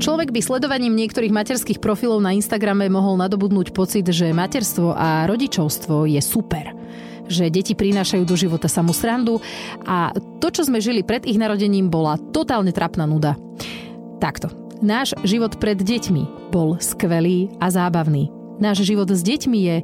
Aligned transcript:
Človek 0.00 0.32
by 0.32 0.40
sledovaním 0.40 0.96
niektorých 0.96 1.28
materských 1.28 1.76
profilov 1.76 2.24
na 2.24 2.32
Instagrame 2.32 2.88
mohol 2.88 3.20
nadobudnúť 3.20 3.76
pocit, 3.76 4.08
že 4.08 4.32
materstvo 4.32 4.96
a 4.96 5.28
rodičovstvo 5.28 6.08
je 6.08 6.20
super 6.24 6.72
že 7.30 7.46
deti 7.46 7.78
prinášajú 7.78 8.26
do 8.26 8.34
života 8.34 8.66
samú 8.66 8.90
srandu 8.90 9.38
a 9.86 10.10
to, 10.42 10.50
čo 10.50 10.66
sme 10.66 10.82
žili 10.82 11.06
pred 11.06 11.22
ich 11.30 11.38
narodením, 11.38 11.86
bola 11.86 12.18
totálne 12.18 12.74
trapná 12.74 13.06
nuda. 13.06 13.38
Takto. 14.18 14.50
Náš 14.82 15.14
život 15.22 15.54
pred 15.62 15.78
deťmi 15.78 16.50
bol 16.50 16.74
skvelý 16.82 17.46
a 17.62 17.70
zábavný. 17.70 18.34
Náš 18.58 18.82
život 18.82 19.06
s 19.06 19.22
deťmi 19.22 19.58
je 19.62 19.76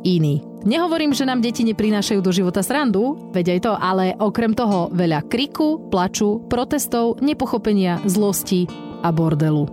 iný. 0.00 0.40
Nehovorím, 0.64 1.12
že 1.12 1.28
nám 1.28 1.44
deti 1.44 1.60
neprinášajú 1.68 2.24
do 2.24 2.32
života 2.32 2.64
srandu, 2.64 3.20
veď 3.36 3.56
aj 3.56 3.60
to, 3.60 3.72
ale 3.76 4.16
okrem 4.16 4.56
toho 4.56 4.88
veľa 4.96 5.28
kriku, 5.28 5.76
plaču, 5.92 6.40
protestov, 6.48 7.20
nepochopenia, 7.20 8.00
zlosti 8.08 8.89
a 9.00 9.08
bordelu. 9.12 9.68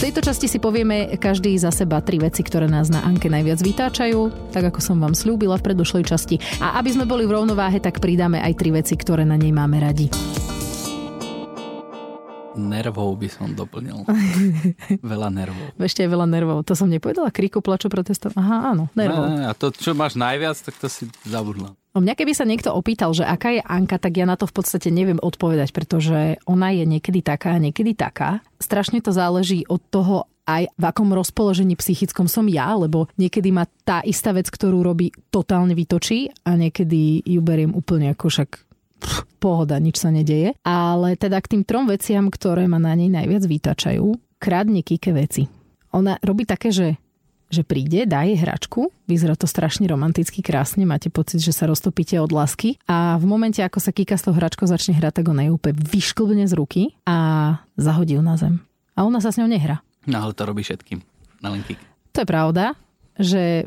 V 0.00 0.08
tejto 0.08 0.24
časti 0.24 0.48
si 0.48 0.56
povieme 0.56 1.20
každý 1.20 1.52
za 1.60 1.68
seba 1.68 2.00
tri 2.00 2.16
veci, 2.16 2.40
ktoré 2.40 2.64
nás 2.64 2.88
na 2.88 3.04
Anke 3.04 3.28
najviac 3.28 3.60
vytáčajú, 3.60 4.48
tak 4.48 4.72
ako 4.72 4.80
som 4.80 4.96
vám 4.96 5.12
slúbila 5.12 5.60
v 5.60 5.70
predošlej 5.70 6.08
časti. 6.08 6.40
A 6.56 6.80
aby 6.80 6.96
sme 6.96 7.04
boli 7.04 7.28
v 7.28 7.36
rovnováhe, 7.36 7.84
tak 7.84 8.00
pridáme 8.00 8.40
aj 8.40 8.56
tri 8.56 8.72
veci, 8.72 8.96
ktoré 8.96 9.28
na 9.28 9.36
nej 9.36 9.52
máme 9.52 9.76
radi. 9.76 10.08
Nervov 12.68 13.16
by 13.16 13.28
som 13.32 13.56
doplnil. 13.56 14.04
veľa 15.12 15.32
nervov. 15.32 15.72
Ešte 15.80 16.04
je 16.04 16.08
veľa 16.12 16.28
nervov. 16.28 16.60
To 16.68 16.76
som 16.76 16.92
nepovedala? 16.92 17.32
Kriku, 17.32 17.64
plaču, 17.64 17.88
protestov? 17.88 18.36
Aha, 18.36 18.76
áno, 18.76 18.92
nervov. 18.92 19.24
Ne, 19.32 19.48
a 19.48 19.52
to, 19.56 19.72
čo 19.72 19.96
máš 19.96 20.20
najviac, 20.20 20.60
tak 20.60 20.76
to 20.76 20.92
si 20.92 21.08
zabudla. 21.24 21.72
No 21.90 21.98
mňa 21.98 22.14
keby 22.14 22.32
sa 22.38 22.46
niekto 22.46 22.70
opýtal, 22.70 23.10
že 23.10 23.26
aká 23.26 23.50
je 23.50 23.62
Anka, 23.66 23.98
tak 23.98 24.14
ja 24.14 24.22
na 24.22 24.38
to 24.38 24.46
v 24.46 24.54
podstate 24.54 24.94
neviem 24.94 25.18
odpovedať, 25.18 25.74
pretože 25.74 26.38
ona 26.46 26.70
je 26.70 26.86
niekedy 26.86 27.18
taká, 27.18 27.58
niekedy 27.58 27.98
taká. 27.98 28.46
Strašne 28.62 29.02
to 29.02 29.10
záleží 29.10 29.66
od 29.66 29.82
toho, 29.90 30.30
aj 30.46 30.70
v 30.70 30.84
akom 30.86 31.10
rozpoložení 31.10 31.74
psychickom 31.78 32.30
som 32.30 32.46
ja, 32.46 32.74
lebo 32.78 33.10
niekedy 33.18 33.50
ma 33.50 33.66
tá 33.86 34.02
istá 34.06 34.30
vec, 34.30 34.50
ktorú 34.50 34.82
robí, 34.82 35.10
totálne 35.30 35.74
vytočí 35.74 36.30
a 36.46 36.54
niekedy 36.54 37.22
ju 37.26 37.40
beriem 37.42 37.74
úplne 37.74 38.14
ako 38.14 38.30
však 38.30 38.69
pff, 39.00 39.24
pohoda, 39.40 39.80
nič 39.80 39.96
sa 39.96 40.12
nedeje. 40.12 40.52
Ale 40.62 41.16
teda 41.16 41.40
k 41.40 41.56
tým 41.56 41.62
trom 41.64 41.88
veciam, 41.88 42.28
ktoré 42.28 42.68
ma 42.68 42.76
na 42.76 42.92
nej 42.92 43.08
najviac 43.08 43.48
vytačajú, 43.48 44.06
kradne 44.36 44.84
kike 44.84 45.16
veci. 45.16 45.48
Ona 45.96 46.20
robí 46.22 46.44
také, 46.44 46.70
že 46.70 47.00
že 47.50 47.66
príde, 47.66 48.06
dá 48.06 48.22
jej 48.22 48.38
hračku, 48.38 48.94
vyzerá 49.10 49.34
to 49.34 49.50
strašne 49.50 49.90
romanticky, 49.90 50.38
krásne, 50.38 50.86
máte 50.86 51.10
pocit, 51.10 51.42
že 51.42 51.50
sa 51.50 51.66
roztopíte 51.66 52.14
od 52.22 52.30
lásky 52.30 52.78
a 52.86 53.18
v 53.18 53.26
momente, 53.26 53.58
ako 53.58 53.82
sa 53.82 53.90
Kika 53.90 54.14
s 54.14 54.22
tou 54.22 54.30
hračkou 54.30 54.70
začne 54.70 54.94
hrať, 54.94 55.20
tak 55.20 55.26
ona 55.26 55.50
ju 55.50 55.58
úplne 55.58 55.74
vyšklbne 55.82 56.46
z 56.46 56.54
ruky 56.54 56.82
a 57.10 57.58
zahodí 57.74 58.14
ju 58.14 58.22
na 58.22 58.38
zem. 58.38 58.62
A 58.94 59.02
ona 59.02 59.18
sa 59.18 59.34
s 59.34 59.42
ňou 59.42 59.50
nehrá. 59.50 59.82
No 60.06 60.22
ale 60.22 60.32
to 60.32 60.46
robí 60.46 60.62
všetkým. 60.62 61.02
Na 61.42 61.50
len 61.50 61.66
To 61.66 62.18
je 62.22 62.28
pravda, 62.28 62.78
že 63.18 63.66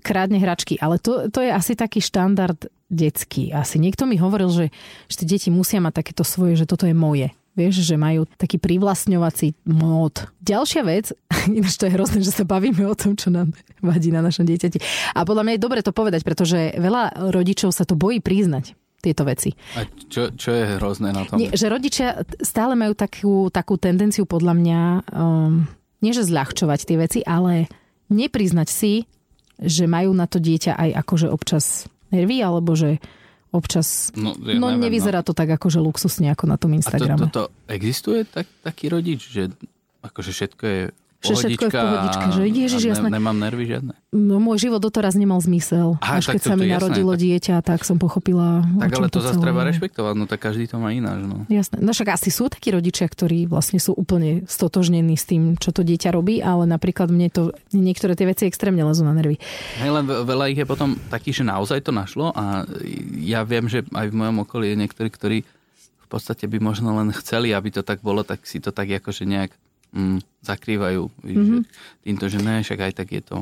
krádne 0.00 0.40
hračky, 0.40 0.80
ale 0.80 0.96
to, 0.96 1.28
to 1.28 1.44
je 1.44 1.52
asi 1.52 1.76
taký 1.76 2.00
štandard 2.00 2.72
detský. 2.88 3.52
Asi 3.52 3.76
niekto 3.76 4.08
mi 4.08 4.16
hovoril, 4.16 4.48
že, 4.48 4.66
že 5.06 5.14
tie 5.22 5.28
deti 5.36 5.48
musia 5.52 5.78
mať 5.78 6.02
takéto 6.04 6.24
svoje, 6.24 6.56
že 6.56 6.68
toto 6.68 6.88
je 6.88 6.96
moje. 6.96 7.30
Vieš, 7.58 7.82
že 7.82 7.98
majú 7.98 8.22
taký 8.38 8.56
privlastňovací 8.62 9.66
mód. 9.66 10.30
Ďalšia 10.40 10.82
vec, 10.86 11.10
ináč 11.58 11.74
to 11.76 11.90
je 11.90 11.94
hrozné, 11.94 12.20
že 12.22 12.32
sa 12.32 12.48
bavíme 12.48 12.86
o 12.86 12.94
tom, 12.96 13.18
čo 13.18 13.28
nám 13.34 13.52
vadí 13.82 14.14
na 14.14 14.24
našom 14.24 14.46
dieťati. 14.46 14.78
A 15.14 15.26
podľa 15.26 15.42
mňa 15.44 15.52
je 15.58 15.64
dobre 15.64 15.80
to 15.82 15.92
povedať, 15.92 16.22
pretože 16.22 16.78
veľa 16.78 17.30
rodičov 17.34 17.74
sa 17.74 17.82
to 17.82 17.98
bojí 17.98 18.22
priznať 18.22 18.78
tieto 18.98 19.22
veci. 19.22 19.54
A 19.78 19.86
čo, 20.10 20.34
čo 20.34 20.50
je 20.54 20.64
hrozné 20.78 21.14
na 21.14 21.22
tom? 21.26 21.38
Nie, 21.38 21.54
že 21.54 21.70
rodičia 21.70 22.22
stále 22.42 22.74
majú 22.74 22.98
takú, 22.98 23.46
takú 23.50 23.78
tendenciu 23.78 24.26
podľa 24.26 24.54
mňa, 24.58 24.80
um, 25.14 25.66
nie 26.02 26.14
že 26.14 26.26
zľahčovať 26.26 26.80
tie 26.82 26.96
veci, 26.98 27.20
ale 27.22 27.70
nepriznať 28.10 28.68
si, 28.70 29.06
že 29.58 29.90
majú 29.90 30.14
na 30.14 30.30
to 30.30 30.38
dieťa 30.38 30.78
aj 30.78 30.90
akože 31.02 31.26
občas 31.30 31.90
nervy, 32.12 32.40
alebo 32.40 32.76
že 32.76 32.98
občas... 33.48 34.12
No, 34.12 34.36
ja 34.36 34.60
no 34.60 34.72
neviem, 34.72 34.88
nevyzerá 34.88 35.24
no. 35.24 35.26
to 35.26 35.32
tak 35.32 35.48
akože 35.48 35.80
luxusne 35.80 36.28
ako 36.32 36.44
na 36.48 36.56
tom 36.60 36.76
Instagrame. 36.76 37.16
A 37.16 37.28
to, 37.28 37.28
to, 37.28 37.44
to 37.48 37.72
existuje 37.72 38.28
tak, 38.28 38.44
taký 38.60 38.92
rodič, 38.92 39.28
že 39.28 39.48
akože 40.04 40.30
všetko 40.32 40.64
je 40.64 40.80
že 41.18 41.34
všetko 41.34 41.62
je 41.66 41.70
v 41.74 41.82
pohodičke, 41.82 42.26
že 42.30 42.42
ježiš, 42.46 42.82
ne, 42.86 42.90
jasné. 42.94 43.08
Nemám 43.10 43.34
nervy 43.34 43.64
žiadne. 43.66 43.92
No 44.14 44.38
môj 44.38 44.70
život 44.70 44.78
doteraz 44.78 45.18
nemal 45.18 45.42
zmysel. 45.42 45.98
Aha, 45.98 46.22
Až 46.22 46.30
keď 46.30 46.42
sa 46.46 46.54
mi 46.54 46.70
narodilo 46.70 47.18
jasné, 47.18 47.22
dieťa, 47.26 47.56
tak 47.66 47.82
som 47.82 47.98
pochopila, 47.98 48.62
Tak 48.78 48.90
ale 48.94 49.10
to, 49.10 49.18
to 49.18 49.26
zase 49.26 49.42
treba 49.42 49.66
rešpektovať, 49.66 50.14
no 50.14 50.30
tak 50.30 50.46
každý 50.46 50.70
to 50.70 50.78
má 50.78 50.94
ináč. 50.94 51.26
No. 51.26 51.42
Jasné. 51.50 51.82
No 51.82 51.90
však 51.90 52.14
asi 52.14 52.30
sú 52.30 52.46
takí 52.46 52.70
rodičia, 52.70 53.10
ktorí 53.10 53.50
vlastne 53.50 53.82
sú 53.82 53.98
úplne 53.98 54.46
stotožnení 54.46 55.18
s 55.18 55.26
tým, 55.26 55.58
čo 55.58 55.74
to 55.74 55.82
dieťa 55.82 56.14
robí, 56.14 56.38
ale 56.38 56.70
napríklad 56.70 57.10
mne 57.10 57.34
to, 57.34 57.50
niektoré 57.74 58.14
tie 58.14 58.30
veci 58.30 58.46
extrémne 58.46 58.86
lezú 58.86 59.02
na 59.02 59.10
nervy. 59.10 59.42
Hej, 59.82 59.90
len 59.90 60.06
veľa 60.06 60.54
ich 60.54 60.62
je 60.62 60.70
potom 60.70 60.94
takých, 61.10 61.42
že 61.42 61.50
naozaj 61.50 61.82
to 61.82 61.90
našlo 61.90 62.30
a 62.30 62.62
ja 63.18 63.42
viem, 63.42 63.66
že 63.66 63.82
aj 63.90 64.06
v 64.06 64.14
mojom 64.14 64.46
okolí 64.46 64.70
je 64.70 64.76
niektorí, 64.86 65.10
ktorí 65.10 65.38
v 65.98 66.06
podstate 66.06 66.46
by 66.48 66.62
možno 66.62 66.94
len 66.96 67.10
chceli, 67.10 67.52
aby 67.52 67.68
to 67.74 67.82
tak 67.84 68.00
bolo, 68.00 68.24
tak 68.24 68.46
si 68.46 68.62
to 68.62 68.72
tak 68.72 68.88
akože 68.88 69.28
nejak 69.28 69.52
mm, 69.94 70.18
zakrývajú. 70.44 71.02
Mm-hmm. 71.22 71.44
Že 71.44 71.56
týmto, 72.04 72.24
že 72.28 72.38
ne, 72.42 72.60
však 72.64 72.80
aj 72.80 72.92
tak 72.98 73.08
je 73.12 73.22
to 73.22 73.38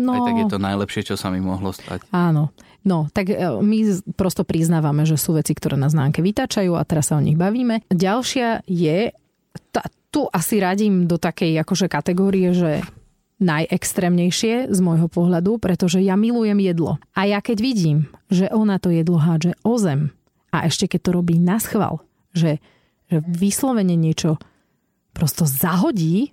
No, 0.00 0.16
aj 0.16 0.20
tak 0.32 0.36
je 0.40 0.46
to 0.48 0.58
najlepšie, 0.62 1.02
čo 1.12 1.14
sa 1.20 1.28
mi 1.28 1.44
mohlo 1.44 1.76
stať. 1.76 2.08
Áno. 2.08 2.56
No, 2.80 3.12
tak 3.12 3.28
e, 3.28 3.36
my 3.60 3.78
prosto 4.16 4.48
priznávame, 4.48 5.04
že 5.04 5.20
sú 5.20 5.36
veci, 5.36 5.52
ktoré 5.52 5.76
nás 5.76 5.92
nánke 5.92 6.24
vytačajú 6.24 6.72
a 6.72 6.86
teraz 6.88 7.12
sa 7.12 7.20
o 7.20 7.24
nich 7.24 7.36
bavíme. 7.36 7.84
Ďalšia 7.92 8.64
je, 8.64 9.12
tá, 9.68 9.84
tu 10.08 10.24
asi 10.32 10.56
radím 10.56 11.04
do 11.04 11.20
takej 11.20 11.60
akože 11.60 11.92
kategórie, 11.92 12.56
že 12.56 12.80
najextrémnejšie 13.40 14.72
z 14.72 14.78
môjho 14.80 15.08
pohľadu, 15.12 15.60
pretože 15.60 16.00
ja 16.00 16.16
milujem 16.16 16.60
jedlo. 16.60 16.96
A 17.12 17.28
ja 17.28 17.44
keď 17.44 17.60
vidím, 17.60 17.98
že 18.32 18.48
ona 18.48 18.80
to 18.80 18.88
jedlo 18.92 19.20
hádže 19.20 19.56
o 19.64 19.76
zem 19.76 20.12
a 20.52 20.64
ešte 20.68 20.88
keď 20.88 21.00
to 21.04 21.10
robí 21.16 21.36
na 21.36 21.60
schval, 21.60 22.04
že, 22.32 22.60
že 23.12 23.20
vyslovene 23.24 23.96
niečo 23.96 24.40
prosto 25.12 25.46
zahodí, 25.46 26.32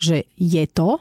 že 0.00 0.24
je 0.36 0.64
to 0.70 0.96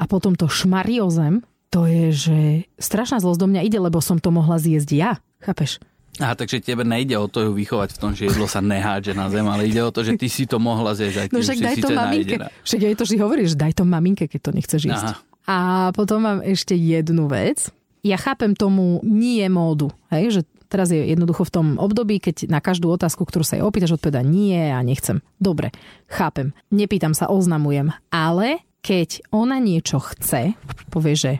a 0.00 0.04
potom 0.08 0.34
to 0.34 0.48
šmarí 0.48 1.00
o 1.00 1.08
zem, 1.12 1.44
to 1.74 1.90
je, 1.90 2.06
že 2.14 2.38
strašná 2.78 3.18
zlosť 3.18 3.40
do 3.42 3.50
mňa 3.50 3.66
ide, 3.66 3.82
lebo 3.82 3.98
som 3.98 4.22
to 4.22 4.30
mohla 4.30 4.62
zjesť 4.62 4.90
ja. 4.94 5.12
Chápeš? 5.42 5.82
Aha, 6.22 6.38
takže 6.38 6.62
tebe 6.62 6.86
nejde 6.86 7.18
o 7.18 7.26
to 7.26 7.42
ju 7.42 7.50
vychovať 7.50 7.90
v 7.90 7.98
tom, 7.98 8.10
že 8.14 8.30
jedlo 8.30 8.46
sa 8.46 8.62
nehádže 8.62 9.18
na 9.18 9.26
zem, 9.26 9.42
ale 9.42 9.66
ide 9.66 9.82
o 9.82 9.90
to, 9.90 10.06
že 10.06 10.14
ty 10.14 10.30
si 10.30 10.46
to 10.46 10.62
mohla 10.62 10.94
zjesť. 10.94 11.26
Aj 11.26 11.28
no 11.34 11.42
však 11.42 11.58
daj 11.58 11.76
to 11.82 11.90
maminke. 11.90 12.34
Nájdená. 12.38 12.46
Však 12.62 12.80
aj 12.86 12.94
to 12.94 13.04
vždy 13.10 13.16
hovoríš, 13.18 13.50
daj 13.58 13.72
to 13.74 13.82
maminke, 13.82 14.24
keď 14.30 14.40
to 14.46 14.50
nechceš 14.54 14.82
jesť. 14.86 15.10
Aha. 15.10 15.18
A 15.44 15.56
potom 15.90 16.22
mám 16.22 16.38
ešte 16.46 16.78
jednu 16.78 17.26
vec. 17.26 17.74
Ja 18.06 18.14
chápem 18.14 18.54
tomu 18.54 19.02
nie 19.02 19.42
módu, 19.50 19.90
hej, 20.14 20.38
že 20.38 20.40
Teraz 20.74 20.90
je 20.90 21.06
jednoducho 21.06 21.46
v 21.46 21.54
tom 21.54 21.66
období, 21.78 22.18
keď 22.18 22.50
na 22.50 22.58
každú 22.58 22.90
otázku, 22.90 23.22
ktorú 23.22 23.46
sa 23.46 23.54
jej 23.54 23.62
opýtaš, 23.62 23.94
odpoveda 23.94 24.26
nie 24.26 24.58
a 24.58 24.82
nechcem. 24.82 25.22
Dobre, 25.38 25.70
chápem. 26.10 26.50
Nepýtam 26.74 27.14
sa, 27.14 27.30
oznamujem. 27.30 27.94
Ale 28.10 28.66
keď 28.82 29.22
ona 29.30 29.62
niečo 29.62 30.02
chce, 30.02 30.58
povie, 30.90 31.14
že 31.14 31.32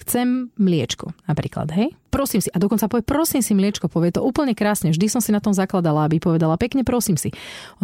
chcem 0.00 0.48
mliečko, 0.56 1.12
napríklad, 1.28 1.68
hej? 1.76 1.92
Prosím 2.08 2.40
si, 2.40 2.48
a 2.48 2.56
dokonca 2.56 2.88
povie, 2.88 3.04
prosím 3.04 3.44
si 3.44 3.52
mliečko, 3.52 3.92
povie 3.92 4.08
to 4.08 4.24
úplne 4.24 4.56
krásne, 4.56 4.88
vždy 4.88 5.04
som 5.12 5.20
si 5.20 5.36
na 5.36 5.44
tom 5.44 5.52
zakladala, 5.52 6.08
aby 6.08 6.16
povedala 6.16 6.56
pekne, 6.56 6.80
prosím 6.80 7.20
si. 7.20 7.28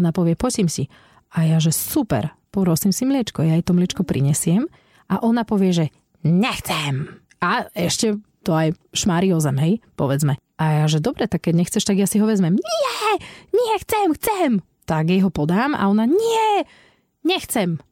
Ona 0.00 0.08
povie, 0.08 0.32
prosím 0.40 0.72
si. 0.72 0.88
A 1.36 1.44
ja, 1.44 1.60
že 1.60 1.68
super, 1.68 2.32
prosím 2.48 2.96
si 2.96 3.04
mliečko, 3.04 3.44
ja 3.44 3.60
jej 3.60 3.66
to 3.66 3.76
mliečko 3.76 4.08
prinesiem 4.08 4.72
a 5.12 5.20
ona 5.20 5.44
povie, 5.44 5.76
že 5.76 5.86
nechcem. 6.24 7.20
A 7.44 7.68
ešte 7.76 8.16
to 8.40 8.56
aj 8.56 8.72
šmári 8.96 9.36
o 9.36 9.40
zem, 9.40 9.60
hej, 9.60 9.72
povedzme. 10.00 10.40
A 10.54 10.82
ja, 10.82 10.84
že 10.86 11.02
dobre, 11.02 11.26
tak 11.26 11.50
keď 11.50 11.54
nechceš, 11.66 11.82
tak 11.82 11.98
ja 11.98 12.06
si 12.06 12.22
ho 12.22 12.26
vezmem. 12.30 12.54
Nie, 12.54 13.10
nie, 13.50 13.74
chcem, 13.82 14.14
chcem. 14.14 14.50
Tak 14.86 15.10
jej 15.10 15.24
ho 15.24 15.30
podám 15.32 15.74
a 15.74 15.90
ona, 15.90 16.06
nie, 16.06 16.68
nechcem. 17.26 17.82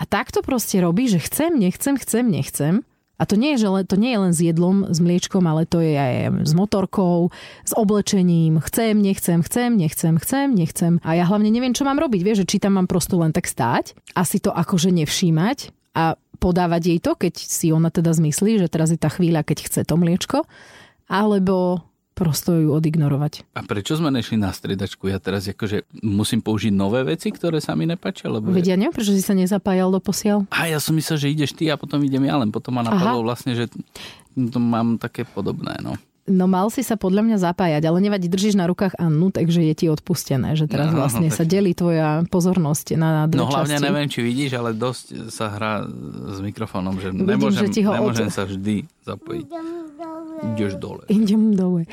A 0.00 0.08
tak 0.08 0.32
to 0.32 0.40
proste 0.40 0.80
robí, 0.80 1.06
že 1.06 1.20
chcem, 1.20 1.60
nechcem, 1.60 2.00
chcem, 2.00 2.24
nechcem. 2.26 2.82
A 3.20 3.28
to 3.28 3.36
nie, 3.36 3.52
je, 3.52 3.68
že 3.68 3.68
len, 3.68 3.84
to 3.84 4.00
nie 4.00 4.16
je 4.16 4.20
len 4.24 4.32
s 4.32 4.40
jedlom, 4.40 4.88
s 4.88 4.96
mliečkom, 4.96 5.44
ale 5.44 5.68
to 5.68 5.84
je 5.84 5.92
aj 5.92 6.40
s 6.40 6.56
motorkou, 6.56 7.28
s 7.68 7.76
oblečením. 7.76 8.64
Chcem, 8.64 8.96
nechcem, 8.96 9.44
chcem, 9.44 9.76
nechcem, 9.76 10.16
chcem, 10.16 10.48
nechcem. 10.56 10.92
A 11.04 11.20
ja 11.20 11.28
hlavne 11.28 11.52
neviem, 11.52 11.76
čo 11.76 11.84
mám 11.84 12.00
robiť. 12.00 12.24
Vieš, 12.24 12.38
že 12.42 12.48
či 12.48 12.64
tam 12.64 12.80
mám 12.80 12.88
prosto 12.88 13.20
len 13.20 13.36
tak 13.36 13.44
stáť 13.44 13.92
a 14.16 14.24
si 14.24 14.40
to 14.40 14.48
akože 14.48 14.88
nevšímať 14.88 15.68
a 15.92 16.16
podávať 16.40 16.82
jej 16.96 16.98
to, 17.04 17.12
keď 17.12 17.34
si 17.36 17.68
ona 17.68 17.92
teda 17.92 18.16
zmyslí, 18.16 18.56
že 18.56 18.72
teraz 18.72 18.88
je 18.88 18.96
tá 18.96 19.12
chvíľa, 19.12 19.44
keď 19.44 19.68
chce 19.68 19.80
to 19.84 20.00
mliečko, 20.00 20.48
alebo 21.04 21.84
prosto 22.20 22.52
ju 22.52 22.76
odignorovať. 22.76 23.56
A 23.56 23.64
prečo 23.64 23.96
sme 23.96 24.12
nešli 24.12 24.36
na 24.36 24.52
stredačku? 24.52 25.08
Ja 25.08 25.16
teraz 25.16 25.48
akože 25.48 25.88
musím 26.04 26.44
použiť 26.44 26.68
nové 26.68 27.00
veci, 27.08 27.32
ktoré 27.32 27.64
sa 27.64 27.72
mi 27.72 27.88
nepačia? 27.88 28.28
Lebo 28.28 28.52
Vedia, 28.52 28.76
neviem, 28.76 28.92
prečo 28.92 29.16
si 29.16 29.24
sa 29.24 29.32
nezapájal 29.32 29.88
do 29.88 30.04
posiel. 30.04 30.44
A 30.52 30.68
ja 30.68 30.76
som 30.76 30.92
myslel, 31.00 31.16
že 31.16 31.32
ideš 31.32 31.56
ty 31.56 31.72
a 31.72 31.80
potom 31.80 32.04
idem 32.04 32.28
ja, 32.28 32.36
len 32.36 32.52
potom 32.52 32.76
ma 32.76 32.84
napadlo 32.84 33.24
Aha. 33.24 33.28
vlastne, 33.32 33.56
že 33.56 33.72
to 34.36 34.60
mám 34.60 35.00
také 35.00 35.24
podobné. 35.24 35.80
No. 35.80 35.96
No 36.30 36.46
mal 36.46 36.70
si 36.70 36.86
sa 36.86 36.94
podľa 36.94 37.26
mňa 37.26 37.36
zapájať, 37.42 37.82
ale 37.90 37.98
nevadí, 37.98 38.30
držíš 38.30 38.54
na 38.54 38.70
rukách 38.70 38.94
Annu, 39.00 39.34
takže 39.34 39.66
je 39.66 39.74
ti 39.74 39.86
odpustené, 39.90 40.54
že 40.54 40.70
teraz 40.70 40.94
no, 40.94 41.02
vlastne 41.02 41.26
no, 41.26 41.32
tak... 41.34 41.38
sa 41.42 41.44
delí 41.48 41.72
tvoja 41.74 42.22
pozornosť 42.30 42.86
na 42.94 43.26
dve 43.26 43.42
No 43.42 43.50
hlavne 43.50 43.80
časti. 43.80 43.86
neviem, 43.90 44.06
či 44.06 44.20
vidíš, 44.22 44.50
ale 44.54 44.70
dosť 44.76 45.32
sa 45.32 45.50
hrá 45.50 45.82
s 46.30 46.38
mikrofónom, 46.38 47.02
že 47.02 47.10
Vidím, 47.10 47.26
nemôžem, 47.34 47.66
že 47.66 47.74
ti 47.74 47.82
ho 47.82 47.90
nemôžem 47.90 48.30
od... 48.30 48.34
sa 48.36 48.46
vždy 48.46 48.86
zapojiť. 49.02 49.46
Ideš 50.40 50.80
dole. 50.80 51.04
Idem 51.12 51.52
dole. 51.56 51.84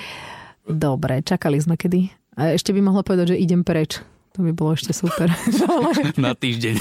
Dobre, 0.67 1.23
čakali 1.23 1.59
sme 1.59 1.75
kedy. 1.75 2.11
A 2.37 2.53
ešte 2.53 2.71
by 2.75 2.81
mohla 2.83 3.01
povedať, 3.01 3.33
že 3.33 3.41
idem 3.41 3.63
preč. 3.65 3.99
To 4.37 4.45
by 4.45 4.53
bolo 4.53 4.77
ešte 4.77 4.93
super. 4.93 5.33
Na 6.21 6.37
týždeň. 6.37 6.77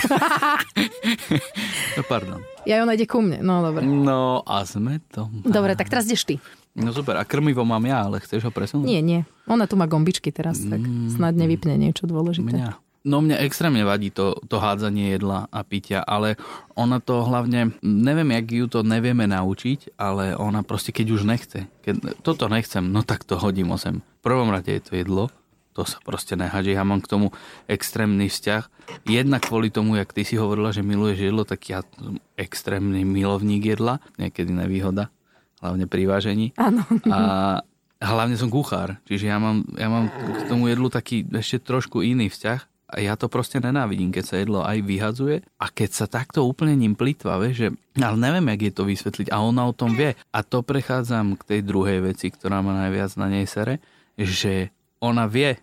no 1.96 2.02
pardon. 2.04 2.44
Ja 2.68 2.84
ona 2.84 2.92
ide 2.92 3.08
ku 3.08 3.24
mne, 3.24 3.40
no 3.40 3.64
dobre. 3.64 3.88
No 3.88 4.44
a 4.44 4.68
sme 4.68 5.00
to. 5.08 5.32
Dobre, 5.40 5.72
tak 5.72 5.88
teraz 5.88 6.04
ideš 6.04 6.28
ty. 6.28 6.36
No 6.76 6.92
super, 6.92 7.16
a 7.16 7.24
krmivo 7.24 7.64
mám 7.64 7.80
ja, 7.88 8.04
ale 8.04 8.20
chceš 8.20 8.44
ho 8.44 8.52
presunúť? 8.52 8.84
Nie, 8.84 9.00
nie. 9.00 9.24
Ona 9.48 9.64
tu 9.64 9.80
má 9.80 9.88
gombičky 9.88 10.28
teraz, 10.28 10.60
tak 10.60 10.84
mm. 10.84 11.16
snad 11.16 11.32
nevypne 11.32 11.80
niečo 11.80 12.04
dôležité. 12.04 12.52
Mňa. 12.52 12.76
No 13.06 13.22
mňa 13.22 13.38
extrémne 13.46 13.86
vadí 13.86 14.10
to, 14.10 14.34
to 14.50 14.58
hádzanie 14.58 15.14
jedla 15.14 15.46
a 15.54 15.62
pitia, 15.62 16.02
ale 16.02 16.34
ona 16.74 16.98
to 16.98 17.22
hlavne, 17.22 17.78
neviem, 17.78 18.34
jak 18.34 18.46
ju 18.50 18.66
to 18.66 18.82
nevieme 18.82 19.30
naučiť, 19.30 19.94
ale 19.94 20.34
ona 20.34 20.66
proste 20.66 20.90
keď 20.90 21.06
už 21.14 21.22
nechce, 21.22 21.70
keď 21.86 22.18
toto 22.26 22.50
nechcem, 22.50 22.82
no 22.82 23.06
tak 23.06 23.22
to 23.22 23.38
hodím 23.38 23.70
osem. 23.70 24.02
V 24.18 24.22
prvom 24.26 24.50
rade 24.50 24.74
je 24.74 24.82
to 24.82 24.98
jedlo, 24.98 25.30
to 25.70 25.86
sa 25.86 26.02
proste 26.02 26.34
nehadže. 26.34 26.74
Ja 26.74 26.82
mám 26.82 26.98
k 26.98 27.06
tomu 27.14 27.26
extrémny 27.70 28.26
vzťah. 28.26 28.66
Jednak 29.06 29.46
kvôli 29.46 29.70
tomu, 29.70 29.94
jak 30.00 30.10
ty 30.10 30.26
si 30.26 30.34
hovorila, 30.34 30.74
že 30.74 30.82
miluješ 30.82 31.30
jedlo, 31.30 31.46
tak 31.46 31.62
ja 31.70 31.86
extrémny 32.34 33.06
milovník 33.06 33.76
jedla, 33.76 34.02
niekedy 34.18 34.50
nevýhoda, 34.50 35.14
hlavne 35.62 35.86
pri 35.86 36.10
vážení. 36.10 36.50
Áno. 36.58 36.82
A 37.06 37.62
hlavne 38.02 38.34
som 38.34 38.50
kuchár, 38.50 38.98
čiže 39.06 39.30
ja 39.30 39.38
mám, 39.38 39.62
ja 39.78 39.86
mám 39.86 40.10
k 40.10 40.48
tomu 40.50 40.68
jedlu 40.68 40.90
taký 40.90 41.22
ešte 41.30 41.62
trošku 41.62 42.02
iný 42.02 42.34
vzťah 42.34 42.75
a 42.86 43.02
ja 43.02 43.18
to 43.18 43.26
proste 43.26 43.58
nenávidím, 43.58 44.14
keď 44.14 44.24
sa 44.24 44.36
jedlo 44.38 44.62
aj 44.62 44.78
vyhadzuje 44.86 45.42
a 45.58 45.66
keď 45.66 45.90
sa 45.90 46.06
takto 46.06 46.46
úplne 46.46 46.78
ním 46.78 46.94
plýtva, 46.94 47.42
vieš, 47.42 47.56
že 47.58 47.68
ale 47.98 48.14
neviem, 48.14 48.46
jak 48.54 48.62
je 48.62 48.72
to 48.78 48.84
vysvetliť 48.86 49.28
a 49.34 49.42
ona 49.42 49.66
o 49.66 49.74
tom 49.74 49.98
vie. 49.98 50.14
A 50.30 50.38
to 50.46 50.62
prechádzam 50.62 51.34
k 51.34 51.42
tej 51.42 51.60
druhej 51.66 51.98
veci, 52.06 52.30
ktorá 52.30 52.62
ma 52.62 52.86
najviac 52.86 53.10
na 53.18 53.26
nej 53.26 53.46
sere, 53.50 53.82
že 54.14 54.70
ona 55.02 55.26
vie, 55.26 55.58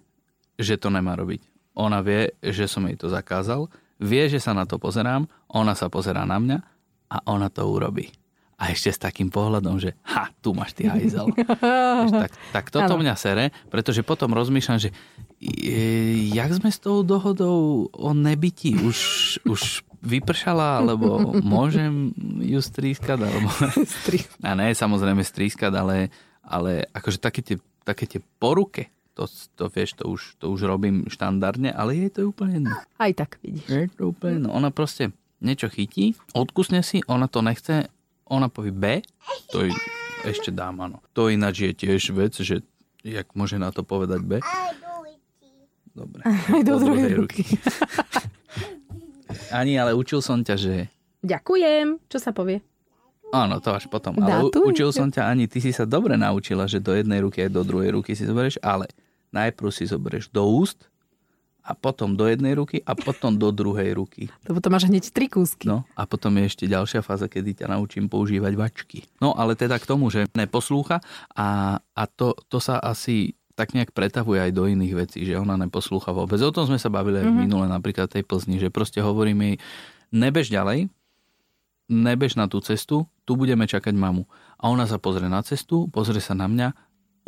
že 0.60 0.76
to 0.76 0.92
nemá 0.92 1.16
robiť. 1.16 1.40
Ona 1.80 2.04
vie, 2.04 2.36
že 2.44 2.68
som 2.68 2.84
jej 2.86 3.00
to 3.00 3.08
zakázal, 3.08 3.72
vie, 4.04 4.24
že 4.28 4.44
sa 4.44 4.52
na 4.52 4.68
to 4.68 4.76
pozerám, 4.76 5.24
ona 5.48 5.74
sa 5.80 5.88
pozerá 5.88 6.28
na 6.28 6.38
mňa 6.38 6.58
a 7.08 7.18
ona 7.32 7.48
to 7.48 7.64
urobí. 7.64 8.12
A 8.58 8.70
ešte 8.70 8.94
s 8.94 9.00
takým 9.02 9.28
pohľadom, 9.34 9.82
že 9.82 9.98
ha, 10.08 10.30
tu 10.40 10.54
máš 10.54 10.78
ty 10.78 10.88
hajzel. 10.88 11.30
tak, 12.24 12.32
tak 12.54 12.66
toto 12.70 12.96
ano. 12.96 13.02
mňa 13.02 13.16
sere, 13.18 13.50
pretože 13.68 14.06
potom 14.06 14.32
rozmýšľam, 14.32 14.80
že 14.80 14.90
je, 15.44 16.32
jak 16.32 16.52
sme 16.56 16.72
s 16.72 16.80
tou 16.80 17.04
dohodou 17.04 17.92
o 17.92 18.10
nebytí 18.16 18.80
už, 18.80 18.98
už 19.44 19.84
vypršala, 20.04 20.84
alebo 20.84 21.36
môžem 21.44 22.12
ju 22.44 22.60
strískať, 22.60 23.20
alebo... 23.24 23.48
a 24.44 24.52
ne, 24.56 24.72
samozrejme 24.76 25.24
strískať, 25.24 25.72
ale, 25.76 25.98
ale 26.44 26.88
akože 26.92 27.20
také 27.20 27.40
tie, 27.44 27.58
také 27.84 28.08
tie 28.08 28.20
poruke, 28.40 28.92
to, 29.14 29.30
to 29.56 29.70
vieš, 29.70 29.96
to 29.96 30.10
už, 30.10 30.22
to 30.42 30.50
už 30.50 30.66
robím 30.66 31.06
štandardne, 31.08 31.70
ale 31.70 31.96
je 31.96 32.10
to 32.10 32.22
úplne 32.34 32.64
jedno. 32.66 32.76
Aj 32.98 33.12
tak 33.14 33.38
vidíš. 33.46 33.68
Je 33.70 33.90
to 33.94 34.12
úplne 34.12 34.42
jedno. 34.42 34.50
Ona 34.52 34.74
proste 34.74 35.14
niečo 35.44 35.70
chytí, 35.70 36.18
odkusne 36.34 36.82
si, 36.82 37.06
ona 37.06 37.28
to 37.28 37.44
nechce, 37.44 37.88
ona 38.28 38.48
povie 38.48 38.72
B, 38.72 38.86
to 39.52 39.68
je, 39.68 39.72
ešte 40.24 40.50
dám, 40.50 40.80
áno. 40.80 41.04
To 41.16 41.28
ináč 41.28 41.68
je 41.68 41.72
tiež 41.76 42.16
vec, 42.16 42.34
že 42.40 42.64
jak 43.04 43.28
môže 43.36 43.60
na 43.60 43.70
to 43.76 43.84
povedať 43.84 44.24
B. 44.24 44.40
Dobre. 45.94 46.26
Aj 46.26 46.62
do, 46.66 46.74
druhej 46.82 47.22
ruky. 47.22 47.46
ruky. 47.46 47.62
Ani, 49.54 49.78
ale 49.78 49.94
učil 49.94 50.26
som 50.26 50.42
ťa, 50.42 50.56
že... 50.58 50.74
Ďakujem. 51.22 52.02
Čo 52.10 52.18
sa 52.18 52.34
povie? 52.34 52.66
Áno, 53.34 53.58
to 53.62 53.74
až 53.74 53.90
potom. 53.90 54.18
Ale 54.22 54.50
Dátum? 54.50 54.70
učil 54.70 54.90
som 54.94 55.10
ťa, 55.10 55.30
Ani, 55.30 55.50
ty 55.50 55.62
si 55.62 55.74
sa 55.74 55.86
dobre 55.90 56.18
naučila, 56.18 56.70
že 56.70 56.82
do 56.82 56.94
jednej 56.94 57.22
ruky 57.22 57.46
aj 57.46 57.54
do 57.54 57.62
druhej 57.66 57.94
ruky 57.94 58.14
si 58.14 58.26
zoberieš, 58.30 58.62
ale 58.62 58.90
najprv 59.34 59.70
si 59.74 59.90
zoberieš 59.90 60.30
do 60.30 60.46
úst 60.46 60.86
a 61.64 61.72
potom 61.72 62.20
do 62.20 62.28
jednej 62.28 62.60
ruky 62.60 62.84
a 62.84 62.92
potom 62.92 63.40
do 63.40 63.48
druhej 63.48 63.96
ruky. 63.96 64.28
To 64.44 64.52
potom 64.60 64.76
máš 64.76 64.92
hneď 64.92 65.16
tri 65.16 65.32
kúsky. 65.32 65.72
No 65.72 65.88
a 65.96 66.04
potom 66.04 66.36
je 66.36 66.52
ešte 66.52 66.66
ďalšia 66.68 67.00
fáza, 67.00 67.32
kedy 67.32 67.64
ťa 67.64 67.72
naučím 67.72 68.12
používať 68.12 68.54
vačky. 68.60 69.08
No 69.24 69.32
ale 69.32 69.56
teda 69.56 69.80
k 69.80 69.88
tomu, 69.88 70.12
že 70.12 70.28
neposlúcha 70.36 71.00
a, 71.32 71.80
a 71.80 72.04
to, 72.12 72.36
to 72.52 72.60
sa 72.60 72.84
asi 72.84 73.40
tak 73.56 73.72
nejak 73.72 73.94
pretavuje 73.94 74.42
aj 74.42 74.52
do 74.52 74.66
iných 74.66 74.94
vecí, 74.98 75.24
že 75.24 75.40
ona 75.40 75.56
neposlúcha 75.56 76.12
vôbec. 76.12 76.42
O 76.42 76.52
tom 76.52 76.68
sme 76.68 76.82
sa 76.82 76.92
bavili 76.92 77.22
aj 77.22 77.30
mm-hmm. 77.30 77.44
minule 77.48 77.66
napríklad 77.70 78.10
tej 78.10 78.26
Plzni, 78.26 78.58
že 78.58 78.74
proste 78.74 79.00
hovorím 79.00 79.40
jej, 79.46 79.56
nebež 80.10 80.50
ďalej, 80.50 80.90
nebež 81.88 82.34
na 82.34 82.50
tú 82.50 82.60
cestu, 82.66 83.06
tu 83.24 83.32
budeme 83.38 83.70
čakať 83.70 83.94
mamu. 83.94 84.26
A 84.58 84.74
ona 84.74 84.90
sa 84.90 84.98
pozrie 84.98 85.30
na 85.30 85.46
cestu, 85.46 85.86
pozrie 85.94 86.20
sa 86.20 86.34
na 86.34 86.50
mňa, 86.50 86.74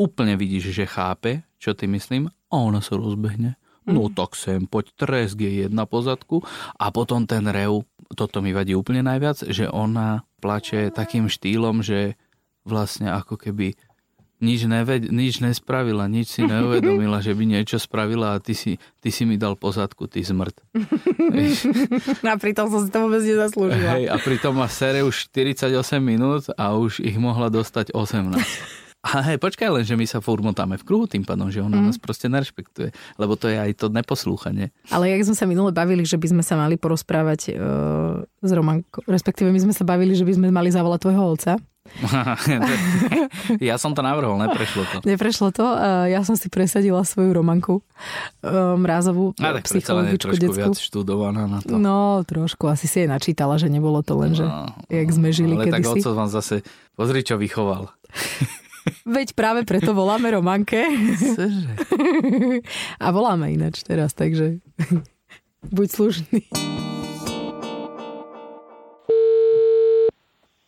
úplne 0.02 0.34
vidíš, 0.34 0.74
že 0.74 0.90
chápe, 0.90 1.46
čo 1.62 1.78
ty 1.78 1.86
myslím, 1.86 2.28
a 2.50 2.56
ona 2.58 2.82
sa 2.82 2.98
rozbehne. 2.98 3.56
No 3.86 4.10
mhm. 4.10 4.18
tak 4.18 4.34
sem, 4.34 4.66
poď 4.66 4.86
tresk 4.98 5.38
je 5.38 5.66
jedna 5.66 5.86
pozadku 5.86 6.42
a 6.78 6.90
potom 6.90 7.30
ten 7.30 7.46
rev, 7.46 7.86
toto 8.18 8.42
mi 8.42 8.50
vadí 8.50 8.74
úplne 8.74 9.06
najviac, 9.06 9.46
že 9.46 9.70
ona 9.70 10.26
plače 10.42 10.90
takým 10.90 11.30
štýlom, 11.30 11.86
že 11.86 12.18
vlastne 12.66 13.14
ako 13.14 13.38
keby 13.38 13.78
nič, 14.44 14.68
neved, 14.68 15.08
nič 15.10 15.40
nespravila, 15.40 16.12
nič 16.12 16.28
si 16.38 16.42
neuvedomila, 16.44 17.24
že 17.24 17.32
by 17.32 17.44
niečo 17.48 17.80
spravila 17.80 18.36
a 18.36 18.42
ty 18.44 18.52
si, 18.52 18.76
ty 19.00 19.10
si 19.10 19.24
mi 19.24 19.40
dal 19.40 19.56
pozadku, 19.56 20.12
ty 20.12 20.22
zmrt. 20.22 20.60
a 22.30 22.36
pritom 22.36 22.68
som 22.68 22.84
si 22.84 22.92
to 22.92 23.00
vôbec 23.08 23.24
nezaslúžila. 23.24 23.96
Hej, 23.96 24.12
a 24.12 24.16
pritom 24.20 24.54
má 24.60 24.68
sere 24.68 25.08
už 25.08 25.32
48 25.32 25.72
minút 26.04 26.52
a 26.60 26.76
už 26.76 27.00
ich 27.00 27.16
mohla 27.16 27.48
dostať 27.48 27.96
18. 27.96 28.36
A 29.06 29.22
hej, 29.30 29.38
počkaj 29.38 29.70
len, 29.70 29.86
že 29.86 29.94
my 29.94 30.10
sa 30.10 30.18
furt 30.18 30.42
motáme 30.42 30.82
v 30.82 30.84
kruhu 30.84 31.06
tým 31.06 31.22
pádom, 31.22 31.54
že 31.54 31.62
ona 31.62 31.78
mm. 31.78 31.94
nás 31.94 32.02
proste 32.02 32.26
nerešpektuje. 32.26 32.90
Lebo 33.22 33.38
to 33.38 33.54
je 33.54 33.58
aj 33.62 33.78
to 33.78 33.94
neposlúchanie. 33.94 34.74
Ale 34.90 35.14
jak 35.14 35.30
sme 35.30 35.36
sa 35.38 35.46
minule 35.46 35.70
bavili, 35.70 36.02
že 36.02 36.18
by 36.18 36.34
sme 36.34 36.42
sa 36.42 36.58
mali 36.58 36.74
porozprávať 36.74 37.54
uh, 37.54 38.26
s 38.42 38.50
Romankou, 38.50 39.06
respektíve 39.06 39.54
my 39.54 39.62
sme 39.62 39.74
sa 39.78 39.86
bavili, 39.86 40.18
že 40.18 40.26
by 40.26 40.34
sme 40.34 40.48
mali 40.50 40.74
zavolať 40.74 41.00
tvojho 41.06 41.24
otca. 41.38 41.54
ja 43.62 43.78
som 43.78 43.94
to 43.94 44.02
navrhol, 44.02 44.42
neprešlo 44.42 44.90
to. 44.90 44.98
Neprešlo 45.06 45.54
to. 45.54 45.66
Ja 46.10 46.26
som 46.26 46.34
si 46.34 46.50
presadila 46.50 47.06
svoju 47.06 47.30
Romanku 47.30 47.86
mrázovú 48.82 49.38
A 49.38 49.62
tak 49.62 49.70
psychologičku 49.70 50.34
trošku 50.34 50.54
viac 50.58 50.74
študovaná 50.82 51.46
na 51.46 51.62
to. 51.62 51.78
No, 51.78 52.26
trošku. 52.26 52.66
Asi 52.66 52.90
si 52.90 53.06
jej 53.06 53.10
načítala, 53.10 53.62
že 53.62 53.70
nebolo 53.70 54.02
to 54.02 54.18
len, 54.18 54.34
že 54.34 54.50
no, 54.50 54.74
jak 54.90 55.10
sme 55.14 55.30
žili 55.30 55.54
ale 55.54 55.70
kedysi. 55.70 55.78
tak 55.78 55.86
oco 55.94 56.10
vám 56.18 56.30
zase, 56.34 56.66
pozri, 56.98 57.22
čo 57.22 57.38
vychoval. 57.38 57.94
Veď 59.06 59.34
práve 59.34 59.66
preto 59.66 59.98
voláme 59.98 60.30
Romanke. 60.30 60.86
A 63.04 63.08
voláme 63.10 63.50
ináč 63.50 63.82
teraz, 63.82 64.14
takže 64.14 64.62
buď 65.74 65.88
slušný. 65.90 66.40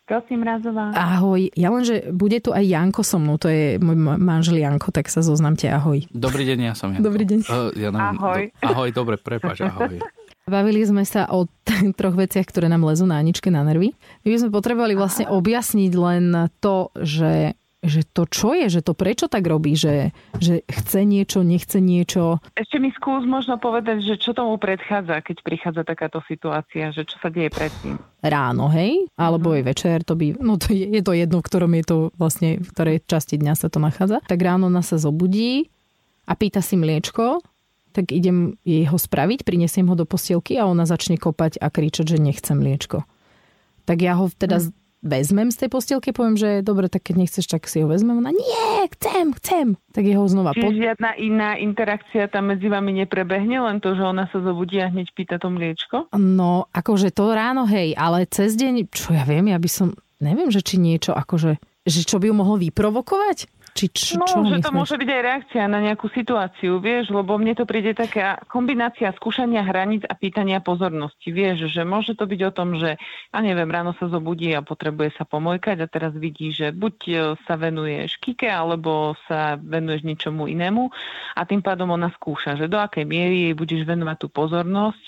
Prosím, 0.08 0.40
Razová. 0.40 0.88
Ahoj, 0.96 1.52
ja 1.52 1.68
len, 1.68 1.84
že 1.84 2.08
bude 2.16 2.40
tu 2.40 2.56
aj 2.56 2.64
Janko 2.64 3.04
so 3.04 3.20
mnou, 3.20 3.36
to 3.36 3.52
je 3.52 3.76
môj 3.76 3.92
manžel 4.16 4.56
Janko, 4.56 4.88
tak 4.88 5.12
sa 5.12 5.20
zoznamte, 5.20 5.68
ahoj. 5.68 6.00
Dobrý 6.08 6.48
deň, 6.48 6.58
ja 6.64 6.72
som 6.72 6.96
Janko. 6.96 7.12
Dobrý 7.12 7.28
deň. 7.28 7.44
Uh, 7.44 7.68
ja 7.76 7.92
neviem, 7.92 8.16
ahoj. 8.16 8.42
Do, 8.48 8.66
ahoj, 8.72 8.88
dobre, 8.96 9.20
prepač, 9.20 9.60
ahoj. 9.60 10.00
Bavili 10.48 10.80
sme 10.88 11.04
sa 11.04 11.28
o 11.28 11.44
t- 11.44 11.92
troch 11.92 12.16
veciach, 12.16 12.48
ktoré 12.48 12.72
nám 12.72 12.88
lezú 12.88 13.04
na 13.04 13.20
Aničke 13.20 13.52
na 13.52 13.60
nervy. 13.60 13.92
My 14.24 14.28
by 14.32 14.38
sme 14.40 14.48
potrebovali 14.48 14.96
vlastne 14.96 15.28
objasniť 15.28 15.92
len 15.92 16.32
to, 16.64 16.88
že 16.96 17.52
že 17.78 18.02
to 18.02 18.26
čo 18.26 18.58
je, 18.58 18.66
že 18.66 18.82
to 18.82 18.90
prečo 18.90 19.30
tak 19.30 19.46
robí, 19.46 19.78
že, 19.78 20.10
že 20.42 20.66
chce 20.66 21.06
niečo, 21.06 21.46
nechce 21.46 21.78
niečo. 21.78 22.42
Ešte 22.58 22.82
mi 22.82 22.90
skús 22.90 23.22
možno 23.22 23.54
povedať, 23.54 24.02
že 24.02 24.14
čo 24.18 24.34
tomu 24.34 24.58
predchádza, 24.58 25.22
keď 25.22 25.36
prichádza 25.46 25.82
takáto 25.86 26.18
situácia, 26.26 26.90
že 26.90 27.06
čo 27.06 27.14
sa 27.22 27.30
deje 27.30 27.54
predtým. 27.54 27.94
Ráno, 28.18 28.66
hej? 28.74 29.06
Alebo 29.14 29.54
aj 29.54 29.62
večer, 29.62 30.02
to 30.02 30.18
by, 30.18 30.34
no 30.42 30.58
to 30.58 30.74
je, 30.74 30.90
je 30.90 31.02
to 31.06 31.14
jedno, 31.14 31.38
v 31.38 31.46
ktorom 31.46 31.72
je 31.78 31.84
to 31.86 31.96
vlastne, 32.18 32.58
v 32.58 32.68
ktorej 32.74 32.96
časti 33.06 33.38
dňa 33.38 33.54
sa 33.54 33.70
to 33.70 33.78
nachádza. 33.78 34.26
Tak 34.26 34.42
ráno 34.42 34.66
nás 34.66 34.90
sa 34.90 34.98
zobudí 34.98 35.70
a 36.26 36.34
pýta 36.34 36.58
si 36.58 36.74
mliečko, 36.74 37.46
tak 37.94 38.10
idem 38.10 38.58
jej 38.66 38.90
ho 38.90 38.98
spraviť, 38.98 39.46
prinesiem 39.46 39.86
ho 39.86 39.94
do 39.94 40.02
postielky 40.02 40.58
a 40.58 40.66
ona 40.66 40.82
začne 40.82 41.14
kopať 41.14 41.62
a 41.62 41.70
kričať, 41.70 42.14
že 42.14 42.18
nechce 42.18 42.52
mliečko. 42.58 43.06
Tak 43.86 43.98
ja 44.02 44.18
ho 44.18 44.26
teda 44.34 44.60
uh-huh 44.60 44.77
vezmem 45.02 45.48
z 45.54 45.64
tej 45.64 45.68
postielky, 45.70 46.10
poviem, 46.10 46.34
že 46.34 46.50
dobre, 46.60 46.90
tak 46.90 47.06
keď 47.06 47.14
nechceš, 47.26 47.46
tak 47.46 47.70
si 47.70 47.82
ho 47.82 47.88
vezmem. 47.88 48.18
Ona, 48.18 48.34
nie, 48.34 48.86
chcem, 48.98 49.30
chcem. 49.38 49.66
Tak 49.94 50.04
jeho 50.04 50.26
znova... 50.26 50.54
Čiže 50.54 50.64
pod... 50.64 50.74
žiadna 50.74 51.10
iná 51.18 51.50
interakcia 51.54 52.26
tam 52.26 52.50
medzi 52.50 52.66
vami 52.66 52.94
neprebehne, 53.04 53.62
len 53.62 53.78
to, 53.78 53.94
že 53.94 54.02
ona 54.02 54.26
sa 54.30 54.42
zobudí 54.42 54.82
a 54.82 54.90
hneď 54.90 55.14
pýta 55.14 55.36
to 55.38 55.50
mliečko? 55.50 56.10
No, 56.18 56.66
akože 56.74 57.14
to 57.14 57.30
ráno, 57.30 57.66
hej, 57.70 57.94
ale 57.94 58.26
cez 58.26 58.58
deň, 58.58 58.90
čo 58.90 59.14
ja 59.14 59.22
viem, 59.22 59.50
ja 59.50 59.58
by 59.58 59.70
som, 59.70 59.94
neviem, 60.18 60.50
že 60.50 60.62
či 60.62 60.78
niečo, 60.82 61.14
akože, 61.14 61.58
že 61.86 62.00
čo 62.02 62.18
by 62.18 62.30
ju 62.30 62.34
mohlo 62.34 62.58
vyprovokovať? 62.58 63.50
Či 63.78 63.86
čo, 63.94 64.18
no, 64.18 64.26
čo 64.26 64.42
že 64.42 64.58
to 64.58 64.74
môže 64.74 64.98
byť 64.98 65.06
aj 65.06 65.22
reakcia 65.22 65.62
na 65.70 65.78
nejakú 65.78 66.10
situáciu, 66.10 66.82
vieš, 66.82 67.14
lebo 67.14 67.38
mne 67.38 67.54
to 67.54 67.62
príde 67.62 67.94
taká 67.94 68.42
kombinácia 68.50 69.06
skúšania 69.14 69.62
hraníc 69.62 70.02
a 70.02 70.18
pýtania 70.18 70.58
pozornosti. 70.58 71.30
Vieš, 71.30 71.70
že 71.70 71.86
môže 71.86 72.18
to 72.18 72.26
byť 72.26 72.40
o 72.42 72.50
tom, 72.50 72.74
že, 72.74 72.98
ja 73.30 73.38
neviem, 73.38 73.70
ráno 73.70 73.94
sa 73.94 74.10
zobudí 74.10 74.50
a 74.50 74.66
potrebuje 74.66 75.14
sa 75.14 75.22
pomojkať 75.22 75.78
a 75.78 75.86
teraz 75.86 76.10
vidí, 76.18 76.50
že 76.50 76.74
buď 76.74 76.96
e, 77.06 77.14
sa 77.46 77.54
venuješ 77.54 78.18
kike, 78.18 78.50
alebo 78.50 79.14
sa 79.30 79.54
venuješ 79.54 80.02
ničomu 80.02 80.50
inému 80.50 80.90
a 81.38 81.40
tým 81.46 81.62
pádom 81.62 81.94
ona 81.94 82.10
skúša, 82.18 82.58
že 82.58 82.66
do 82.66 82.82
akej 82.82 83.06
miery 83.06 83.46
jej 83.46 83.54
budeš 83.54 83.86
venovať 83.86 84.26
tú 84.26 84.28
pozornosť 84.34 85.06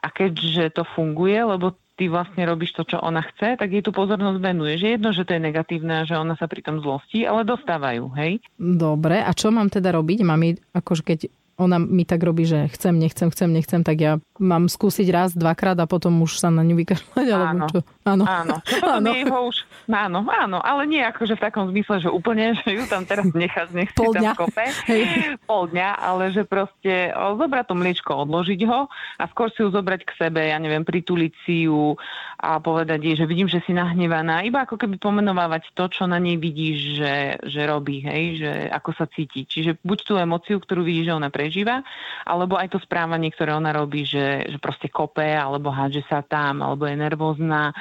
a 0.00 0.08
keďže 0.08 0.80
to 0.80 0.88
funguje, 0.96 1.36
lebo 1.36 1.76
ty 1.96 2.12
vlastne 2.12 2.44
robíš 2.44 2.76
to, 2.76 2.84
čo 2.84 3.00
ona 3.00 3.24
chce, 3.24 3.56
tak 3.56 3.72
jej 3.72 3.80
tú 3.80 3.90
pozornosť 3.90 4.38
venuješ. 4.38 4.78
Je 4.84 4.90
jedno, 5.00 5.10
že 5.16 5.24
to 5.24 5.32
je 5.32 5.40
negatívne 5.40 6.04
a 6.04 6.06
že 6.06 6.14
ona 6.14 6.36
sa 6.36 6.44
pri 6.44 6.60
tom 6.60 6.84
zlostí, 6.84 7.24
ale 7.24 7.42
dostávajú, 7.48 8.12
hej? 8.14 8.38
Dobre, 8.60 9.24
a 9.24 9.32
čo 9.32 9.48
mám 9.48 9.72
teda 9.72 9.96
robiť? 9.96 10.20
Mám 10.22 10.60
akože 10.76 11.02
keď 11.02 11.20
ona 11.56 11.80
mi 11.80 12.04
tak 12.04 12.20
robí, 12.20 12.44
že 12.44 12.68
chcem, 12.76 12.92
nechcem, 13.00 13.32
chcem, 13.32 13.48
nechcem, 13.48 13.80
tak 13.80 13.96
ja 13.96 14.20
mám 14.38 14.68
skúsiť 14.68 15.08
raz, 15.08 15.30
dvakrát 15.32 15.80
a 15.80 15.88
potom 15.88 16.20
už 16.20 16.36
sa 16.36 16.52
na 16.52 16.60
ňu 16.60 16.76
vykašľať, 16.84 17.26
alebo 17.32 17.48
áno. 17.48 17.66
čo? 17.72 17.78
Áno. 18.04 18.24
Áno. 18.28 18.54
áno. 19.00 19.08
ho 19.08 19.40
už, 19.48 19.56
áno, 19.88 20.20
áno, 20.28 20.58
ale 20.60 20.84
nie 20.84 21.00
akože 21.00 21.40
v 21.40 21.44
takom 21.48 21.72
zmysle, 21.72 22.04
že 22.04 22.10
úplne, 22.12 22.52
že 22.60 22.76
ju 22.76 22.84
tam 22.84 23.08
teraz 23.08 23.24
necháš, 23.32 23.72
nech 23.72 23.88
si 23.88 23.96
tam 23.96 24.36
kope. 24.36 24.68
Hej. 24.92 25.40
Pol 25.48 25.72
dňa, 25.72 25.88
ale 25.96 26.36
že 26.36 26.44
proste 26.44 27.08
zobrať 27.16 27.64
to 27.72 27.74
mliečko, 27.80 28.12
odložiť 28.28 28.60
ho 28.68 28.92
a 29.16 29.24
skôr 29.32 29.48
si 29.56 29.64
ju 29.64 29.72
zobrať 29.72 30.04
k 30.04 30.12
sebe, 30.20 30.44
ja 30.44 30.60
neviem, 30.60 30.84
prituliť 30.84 31.32
si 31.48 31.64
ju 31.64 31.96
a 32.36 32.60
povedať 32.60 33.00
jej, 33.00 33.16
že 33.16 33.24
vidím, 33.24 33.48
že 33.48 33.64
si 33.64 33.72
nahnevaná. 33.72 34.44
Iba 34.44 34.68
ako 34.68 34.76
keby 34.76 35.00
pomenovávať 35.00 35.72
to, 35.72 35.88
čo 35.88 36.04
na 36.04 36.20
nej 36.20 36.36
vidíš, 36.36 37.00
že, 37.00 37.14
že 37.48 37.64
robí, 37.64 38.04
hej, 38.04 38.44
že 38.44 38.52
ako 38.68 38.90
sa 38.92 39.08
cíti. 39.08 39.48
Čiže 39.48 39.80
buď 39.80 39.98
tú 40.04 40.20
emociu, 40.20 40.60
ktorú 40.60 40.84
vidíš, 40.84 41.08
že 41.08 41.16
ona 41.16 41.32
pre 41.32 41.46
prežíva, 41.46 41.86
alebo 42.26 42.58
aj 42.58 42.74
to 42.74 42.82
správanie, 42.82 43.30
ktoré 43.30 43.54
ona 43.54 43.70
robí, 43.70 44.02
že, 44.02 44.25
že 44.46 44.58
proste 44.58 44.88
kope, 44.90 45.24
alebo 45.24 45.72
hádže 45.72 46.06
sa 46.06 46.22
tam, 46.22 46.62
alebo 46.62 46.86
je 46.86 46.96
nervózna. 46.96 47.74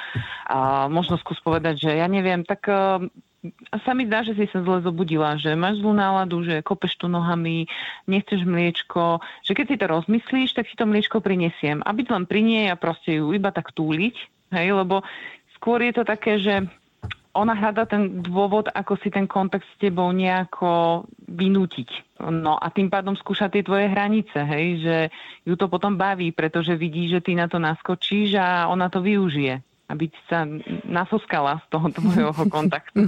A 0.49 0.85
možno 0.87 1.19
skús 1.19 1.37
povedať, 1.41 1.89
že 1.89 1.91
ja 1.97 2.07
neviem, 2.09 2.45
tak 2.45 2.65
uh, 2.69 3.01
sa 3.83 3.91
mi 3.93 4.07
zdá, 4.07 4.25
že 4.25 4.33
si 4.33 4.45
sa 4.49 4.61
zle 4.61 4.81
zobudila, 4.81 5.37
že 5.37 5.53
máš 5.53 5.81
zlú 5.81 5.93
náladu, 5.93 6.41
že 6.45 6.65
kopeš 6.65 6.97
tu 6.97 7.07
nohami, 7.11 7.69
nechceš 8.09 8.45
mliečko, 8.45 9.21
že 9.45 9.51
keď 9.53 9.65
si 9.69 9.75
to 9.77 9.85
rozmyslíš, 9.85 10.49
tak 10.55 10.65
si 10.69 10.75
to 10.77 10.85
mliečko 10.87 11.21
prinesiem. 11.21 11.81
Aby 11.85 12.07
to 12.07 12.15
len 12.15 12.25
prinie 12.25 12.69
a 12.69 12.79
proste 12.79 13.21
ju 13.21 13.33
iba 13.35 13.51
tak 13.53 13.73
túliť, 13.75 14.15
hej, 14.55 14.67
lebo 14.73 15.05
skôr 15.57 15.81
je 15.81 15.93
to 15.93 16.03
také, 16.05 16.37
že 16.41 16.65
ona 17.35 17.51
hľada 17.51 17.83
ten 17.83 18.23
dôvod, 18.23 18.71
ako 18.71 18.95
si 19.03 19.11
ten 19.11 19.27
kontakt 19.27 19.67
s 19.67 19.75
tebou 19.77 20.07
nejako 20.15 21.03
vynútiť. 21.27 22.19
No 22.31 22.55
a 22.55 22.71
tým 22.71 22.87
pádom 22.87 23.19
skúša 23.19 23.51
tie 23.51 23.61
tvoje 23.61 23.91
hranice, 23.91 24.39
hej, 24.39 24.67
že 24.79 24.95
ju 25.43 25.53
to 25.59 25.67
potom 25.67 25.99
baví, 25.99 26.31
pretože 26.31 26.79
vidí, 26.79 27.11
že 27.11 27.19
ty 27.19 27.35
na 27.35 27.51
to 27.51 27.59
naskočíš 27.59 28.39
a 28.39 28.71
ona 28.71 28.87
to 28.87 29.03
využije 29.03 29.74
aby 29.85 30.09
sa 30.25 30.49
nasoskala 30.85 31.61
z 31.61 31.77
toho 31.77 31.87
tvojho 31.93 32.31
kontaktu. 32.55 33.05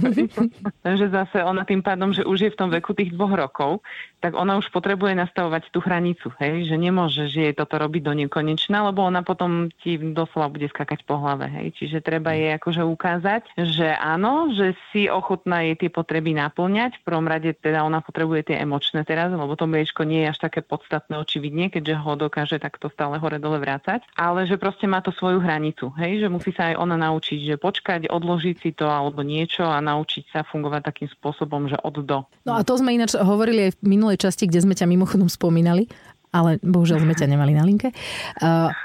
Takže 0.86 1.10
zase 1.10 1.42
ona 1.42 1.66
tým 1.66 1.82
pádom, 1.82 2.14
že 2.14 2.22
už 2.22 2.38
je 2.48 2.50
v 2.54 2.58
tom 2.58 2.70
veku 2.70 2.94
tých 2.94 3.10
dvoch 3.10 3.34
rokov, 3.34 3.82
tak 4.18 4.34
ona 4.34 4.58
už 4.58 4.70
potrebuje 4.74 5.14
nastavovať 5.14 5.70
tú 5.70 5.78
hranicu, 5.82 6.30
hej? 6.42 6.66
že 6.66 6.74
nemôže, 6.74 7.30
že 7.30 7.50
jej 7.50 7.54
toto 7.54 7.78
robiť 7.78 8.02
do 8.02 8.14
nekonečna, 8.14 8.90
lebo 8.90 9.06
ona 9.06 9.22
potom 9.22 9.70
ti 9.82 9.98
doslova 9.98 10.50
bude 10.50 10.66
skakať 10.70 11.06
po 11.06 11.18
hlave. 11.22 11.46
Hej? 11.50 11.78
Čiže 11.78 12.02
treba 12.02 12.34
jej 12.34 12.54
akože 12.58 12.82
ukázať, 12.82 13.42
že 13.58 13.94
áno, 13.94 14.50
že 14.54 14.74
si 14.90 15.06
ochotná 15.06 15.66
jej 15.66 15.78
tie 15.78 15.90
potreby 15.90 16.34
naplňať. 16.34 16.98
V 17.02 17.06
prvom 17.06 17.26
rade 17.30 17.54
teda 17.58 17.86
ona 17.86 18.02
potrebuje 18.02 18.54
tie 18.54 18.56
emočné 18.62 19.06
teraz, 19.06 19.30
lebo 19.30 19.54
to 19.54 19.70
mliečko 19.70 20.02
nie 20.02 20.26
je 20.26 20.30
až 20.34 20.38
také 20.50 20.66
podstatné 20.66 21.14
očividne, 21.14 21.70
keďže 21.70 21.94
ho 22.02 22.18
dokáže 22.18 22.58
takto 22.58 22.90
stále 22.90 23.22
hore 23.22 23.38
dole 23.38 23.62
vrácať, 23.62 24.02
ale 24.18 24.50
že 24.50 24.58
proste 24.58 24.90
má 24.90 24.98
to 24.98 25.14
svoju 25.14 25.38
hranicu, 25.38 25.94
hej? 25.94 26.26
že 26.26 26.28
musí 26.30 26.50
sa 26.50 26.67
aj 26.72 26.76
ona 26.76 26.96
naučiť, 27.00 27.38
že 27.48 27.54
počkať, 27.56 28.12
odložiť 28.12 28.56
si 28.60 28.70
to 28.76 28.84
alebo 28.84 29.24
niečo 29.24 29.64
a 29.64 29.80
naučiť 29.80 30.24
sa 30.28 30.40
fungovať 30.44 30.82
takým 30.84 31.08
spôsobom, 31.08 31.66
že 31.66 31.80
od 31.80 32.04
do. 32.04 32.18
No 32.44 32.56
a 32.56 32.62
to 32.62 32.76
sme 32.76 32.94
ináč 32.94 33.16
hovorili 33.16 33.68
aj 33.68 33.80
v 33.80 33.98
minulej 33.98 34.20
časti, 34.20 34.44
kde 34.46 34.64
sme 34.64 34.74
ťa 34.76 34.86
mimochodom 34.86 35.26
spomínali, 35.32 35.88
ale 36.28 36.60
bohužiaľ 36.60 37.08
sme 37.08 37.16
ťa 37.16 37.26
nemali 37.28 37.52
na 37.56 37.64
linke, 37.64 37.88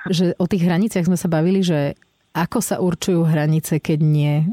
že 0.08 0.32
o 0.40 0.46
tých 0.48 0.64
hraniciach 0.64 1.06
sme 1.06 1.20
sa 1.20 1.28
bavili, 1.28 1.60
že 1.60 2.00
ako 2.32 2.60
sa 2.64 2.80
určujú 2.80 3.28
hranice, 3.28 3.78
keď 3.84 4.00
nie 4.00 4.48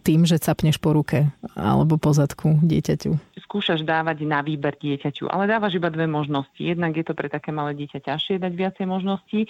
tým, 0.00 0.24
že 0.24 0.40
capneš 0.40 0.80
po 0.80 0.96
ruke 0.96 1.28
alebo 1.52 2.00
po 2.00 2.16
zadku 2.16 2.56
dieťaťu? 2.64 3.36
Skúšaš 3.44 3.84
dávať 3.84 4.24
na 4.24 4.40
výber 4.40 4.72
dieťaťu, 4.80 5.28
ale 5.28 5.44
dávaš 5.44 5.76
iba 5.76 5.92
dve 5.92 6.08
možnosti. 6.08 6.56
Jednak 6.56 6.96
je 6.96 7.04
to 7.04 7.12
pre 7.12 7.28
také 7.28 7.52
malé 7.52 7.76
dieťa 7.76 8.08
ťažšie 8.08 8.40
dať 8.40 8.52
viacej 8.56 8.86
možností 8.88 9.44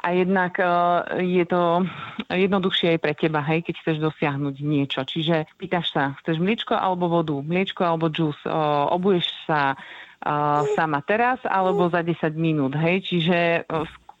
a 0.00 0.08
jednak 0.16 0.56
uh, 0.58 1.04
je 1.20 1.44
to 1.44 1.84
jednoduchšie 2.32 2.96
aj 2.96 3.00
pre 3.04 3.12
teba, 3.12 3.44
hej, 3.44 3.64
keď 3.64 3.74
chceš 3.84 3.96
dosiahnuť 4.00 4.56
niečo. 4.64 5.00
Čiže 5.04 5.46
pýtaš 5.60 5.92
sa, 5.92 6.16
chceš 6.24 6.40
mliečko 6.40 6.72
alebo 6.72 7.12
vodu, 7.12 7.36
mliečko 7.44 7.84
alebo 7.84 8.08
džus, 8.08 8.36
uh, 8.48 8.88
obuješ 8.90 9.28
sa 9.44 9.76
uh, 9.76 10.64
sama 10.72 11.04
teraz 11.04 11.38
alebo 11.44 11.92
za 11.92 12.00
10 12.00 12.16
minút, 12.34 12.72
hej, 12.76 13.04
čiže 13.04 13.68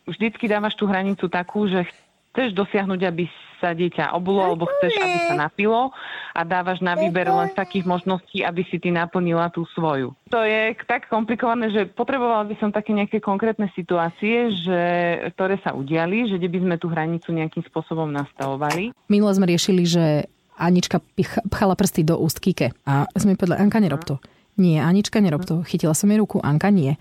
vždycky 0.04 0.50
dávaš 0.50 0.76
tú 0.76 0.90
hranicu 0.90 1.30
takú, 1.30 1.70
že 1.70 1.88
chceš 2.30 2.54
dosiahnuť, 2.54 3.00
aby 3.06 3.24
sa 3.60 3.76
dieťa 3.76 4.16
obulo, 4.16 4.40
alebo 4.40 4.64
chceš, 4.64 4.96
aby 4.96 5.18
sa 5.28 5.34
napilo 5.36 5.92
a 6.32 6.40
dávaš 6.48 6.80
na 6.80 6.96
výber 6.96 7.28
len 7.28 7.52
z 7.52 7.58
takých 7.60 7.84
možností, 7.84 8.40
aby 8.40 8.64
si 8.72 8.80
ty 8.80 8.88
naplnila 8.88 9.52
tú 9.52 9.68
svoju. 9.76 10.16
To 10.32 10.40
je 10.40 10.72
tak 10.88 11.12
komplikované, 11.12 11.68
že 11.68 11.84
potrebovala 11.92 12.48
by 12.48 12.56
som 12.56 12.72
také 12.72 12.96
nejaké 12.96 13.20
konkrétne 13.20 13.68
situácie, 13.76 14.48
že, 14.64 14.82
ktoré 15.36 15.60
sa 15.60 15.76
udiali, 15.76 16.24
že 16.32 16.40
kde 16.40 16.48
by 16.48 16.58
sme 16.64 16.76
tú 16.80 16.88
hranicu 16.88 17.28
nejakým 17.36 17.62
spôsobom 17.68 18.08
nastavovali. 18.08 18.96
Minule 19.12 19.36
sme 19.36 19.50
riešili, 19.52 19.84
že 19.84 20.24
Anička 20.56 21.00
pchala 21.52 21.76
prsty 21.76 22.04
do 22.04 22.16
úst 22.16 22.40
Kike 22.40 22.72
a 22.88 23.08
sme 23.16 23.36
povedali, 23.36 23.60
Anka, 23.60 23.80
nerob 23.80 24.04
to. 24.08 24.16
Nie, 24.56 24.84
Anička, 24.84 25.20
nerob 25.20 25.44
to. 25.44 25.64
Chytila 25.64 25.92
som 25.92 26.08
jej 26.08 26.20
ruku, 26.20 26.40
Anka, 26.40 26.68
nie. 26.72 26.96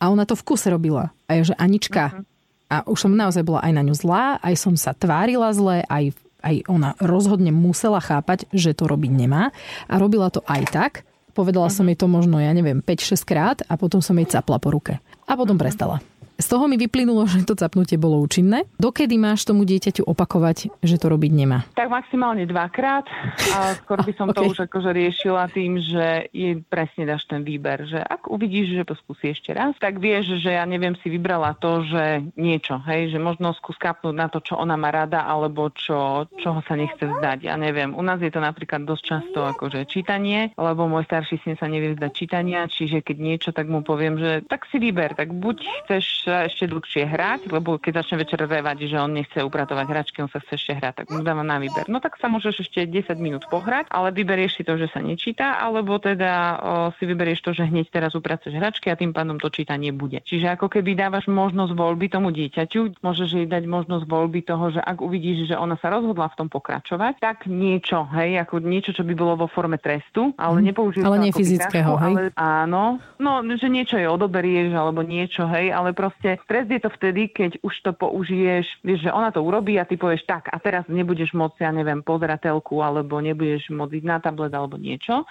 A 0.00 0.08
ona 0.08 0.24
to 0.28 0.36
v 0.36 0.44
kuse 0.44 0.72
robila. 0.72 1.12
A 1.28 1.36
je, 1.36 1.52
že 1.52 1.54
Anička, 1.56 2.12
uh-huh 2.12 2.33
a 2.72 2.82
už 2.88 3.08
som 3.08 3.12
naozaj 3.12 3.44
bola 3.44 3.60
aj 3.60 3.72
na 3.76 3.82
ňu 3.84 3.94
zlá, 3.94 4.24
aj 4.40 4.54
som 4.56 4.74
sa 4.74 4.96
tvárila 4.96 5.52
zle, 5.52 5.84
aj, 5.86 6.16
aj 6.40 6.54
ona 6.66 6.96
rozhodne 6.98 7.52
musela 7.52 8.00
chápať, 8.00 8.48
že 8.50 8.72
to 8.72 8.88
robiť 8.88 9.12
nemá. 9.12 9.52
A 9.86 9.94
robila 10.00 10.32
to 10.32 10.40
aj 10.48 10.62
tak. 10.72 10.92
Povedala 11.34 11.66
som 11.68 11.84
jej 11.90 11.98
to 11.98 12.06
možno, 12.06 12.38
ja 12.38 12.54
neviem, 12.54 12.78
5-6 12.78 13.26
krát 13.26 13.58
a 13.66 13.74
potom 13.74 13.98
som 13.98 14.14
jej 14.16 14.26
capla 14.26 14.62
po 14.62 14.70
ruke. 14.70 15.02
A 15.26 15.34
potom 15.34 15.58
uh-huh. 15.58 15.66
prestala. 15.66 15.98
Z 16.34 16.50
toho 16.50 16.66
mi 16.66 16.74
vyplynulo, 16.74 17.30
že 17.30 17.46
to 17.46 17.54
capnutie 17.54 17.94
bolo 17.94 18.18
účinné. 18.18 18.66
Dokedy 18.74 19.14
máš 19.14 19.46
tomu 19.46 19.62
dieťaťu 19.62 20.02
opakovať, 20.02 20.82
že 20.82 20.96
to 20.98 21.06
robiť 21.06 21.30
nemá? 21.30 21.62
Tak 21.78 21.86
maximálne 21.86 22.42
dvakrát 22.42 23.06
a 23.54 23.78
skôr 23.78 24.02
by 24.02 24.12
som 24.18 24.26
okay. 24.34 24.42
to 24.42 24.50
už 24.50 24.58
akože 24.66 24.90
riešila 24.90 25.46
tým, 25.54 25.78
že 25.78 26.26
jej 26.34 26.58
presne 26.66 27.06
dáš 27.06 27.30
ten 27.30 27.46
výber, 27.46 27.86
že 27.86 28.02
ak 28.02 28.26
uvidíš, 28.26 28.82
že 28.82 28.82
to 28.82 28.98
skúsi 28.98 29.30
ešte 29.30 29.54
raz, 29.54 29.78
tak 29.78 30.02
vieš, 30.02 30.42
že 30.42 30.58
ja 30.58 30.66
neviem, 30.66 30.98
si 30.98 31.06
vybrala 31.06 31.54
to, 31.54 31.86
že 31.86 32.26
niečo, 32.34 32.82
hej, 32.82 33.14
že 33.14 33.22
možno 33.22 33.54
skús 33.54 33.78
kapnúť 33.78 34.14
na 34.18 34.26
to, 34.26 34.42
čo 34.42 34.58
ona 34.58 34.74
má 34.74 34.90
rada, 34.90 35.22
alebo 35.22 35.70
čo, 35.70 36.26
čoho 36.42 36.58
sa 36.66 36.74
nechce 36.74 37.06
vzdať. 37.06 37.46
Ja 37.46 37.54
neviem, 37.54 37.94
u 37.94 38.02
nás 38.02 38.18
je 38.18 38.34
to 38.34 38.42
napríklad 38.42 38.82
dosť 38.82 39.04
často 39.06 39.46
akože 39.54 39.86
čítanie, 39.86 40.50
lebo 40.58 40.90
môj 40.90 41.06
starší 41.06 41.38
syn 41.46 41.54
sa 41.54 41.70
nevie 41.70 41.94
vzdať 41.94 42.10
čítania, 42.10 42.66
čiže 42.66 43.06
keď 43.06 43.16
niečo, 43.22 43.50
tak 43.54 43.70
mu 43.70 43.86
poviem, 43.86 44.18
že 44.18 44.42
tak 44.50 44.66
si 44.74 44.82
vyber, 44.82 45.14
tak 45.14 45.30
buď 45.30 45.62
chceš 45.86 46.23
ešte 46.26 46.70
dlhšie 46.70 47.04
hrať, 47.04 47.40
lebo 47.52 47.76
keď 47.76 48.04
začne 48.04 48.24
večer 48.24 48.40
revať, 48.40 48.88
že 48.88 48.96
on 48.96 49.12
nechce 49.12 49.38
upratovať 49.40 49.86
hračky, 49.88 50.18
on 50.24 50.30
sa 50.30 50.40
chce 50.40 50.56
ešte 50.56 50.72
hrať, 50.78 50.94
tak 51.04 51.06
mu 51.12 51.20
dáva 51.20 51.44
na 51.44 51.60
výber. 51.60 51.84
No 51.90 52.00
tak 52.00 52.16
sa 52.16 52.30
môžeš 52.30 52.64
ešte 52.64 52.86
10 52.86 53.18
minút 53.18 53.44
pohrať, 53.50 53.90
ale 53.90 54.14
vyberieš 54.14 54.60
si 54.60 54.62
to, 54.62 54.78
že 54.78 54.88
sa 54.92 55.02
nečíta, 55.02 55.58
alebo 55.58 55.98
teda 55.98 56.32
o, 56.32 56.48
si 56.96 57.04
vyberieš 57.04 57.40
to, 57.44 57.50
že 57.52 57.68
hneď 57.68 57.90
teraz 57.90 58.14
upracuješ 58.14 58.56
hračky 58.56 58.88
a 58.88 58.98
tým 58.98 59.10
pádom 59.10 59.36
to 59.42 59.50
čítanie 59.50 59.90
bude. 59.90 60.22
Čiže 60.22 60.54
ako 60.54 60.70
keby 60.70 60.94
dávaš 60.94 61.26
možnosť 61.26 61.72
voľby 61.74 62.06
tomu 62.08 62.30
dieťaťu, 62.30 63.02
môžeš 63.02 63.28
jej 63.42 63.46
dať 63.50 63.64
možnosť 63.66 64.04
voľby 64.06 64.40
toho, 64.46 64.70
že 64.70 64.80
ak 64.80 65.02
uvidíš, 65.02 65.50
že 65.50 65.56
ona 65.58 65.74
sa 65.80 65.90
rozhodla 65.90 66.30
v 66.30 66.38
tom 66.38 66.48
pokračovať, 66.48 67.18
tak 67.18 67.50
niečo, 67.50 68.06
hej, 68.14 68.38
ako 68.46 68.62
niečo, 68.62 68.94
čo 68.94 69.02
by 69.02 69.14
bolo 69.18 69.34
vo 69.44 69.48
forme 69.50 69.76
trestu, 69.76 70.30
ale 70.38 70.62
mm, 70.62 70.66
nepoužiješ 70.70 71.04
ale 71.04 71.18
nie 71.18 71.32
fyzického, 71.34 71.92
hej? 71.98 72.14
Ale, 72.14 72.22
áno, 72.38 73.02
no, 73.18 73.42
že 73.42 73.66
niečo 73.66 73.98
je 73.98 74.06
odoberieš 74.06 74.70
alebo 74.74 75.02
niečo, 75.02 75.50
hej, 75.50 75.74
ale 75.74 75.90
proste 75.90 76.13
Stres 76.20 76.66
je 76.70 76.80
to 76.80 76.90
vtedy, 76.94 77.28
keď 77.32 77.58
už 77.60 77.74
to 77.84 77.90
použiješ, 77.92 78.66
vieš, 78.86 79.00
že 79.08 79.14
ona 79.14 79.34
to 79.34 79.42
urobí 79.42 79.76
a 79.76 79.88
ty 79.88 79.98
povieš 79.98 80.24
tak 80.24 80.48
a 80.48 80.56
teraz 80.62 80.86
nebudeš 80.88 81.34
môcť, 81.36 81.64
ja 81.64 81.70
neviem, 81.74 82.00
pozerať 82.00 82.48
telku 82.48 82.80
alebo 82.80 83.20
nebudeš 83.20 83.68
môcť 83.74 84.02
ísť 84.02 84.08
na 84.08 84.18
tablet 84.22 84.52
alebo 84.54 84.80
niečo. 84.80 85.26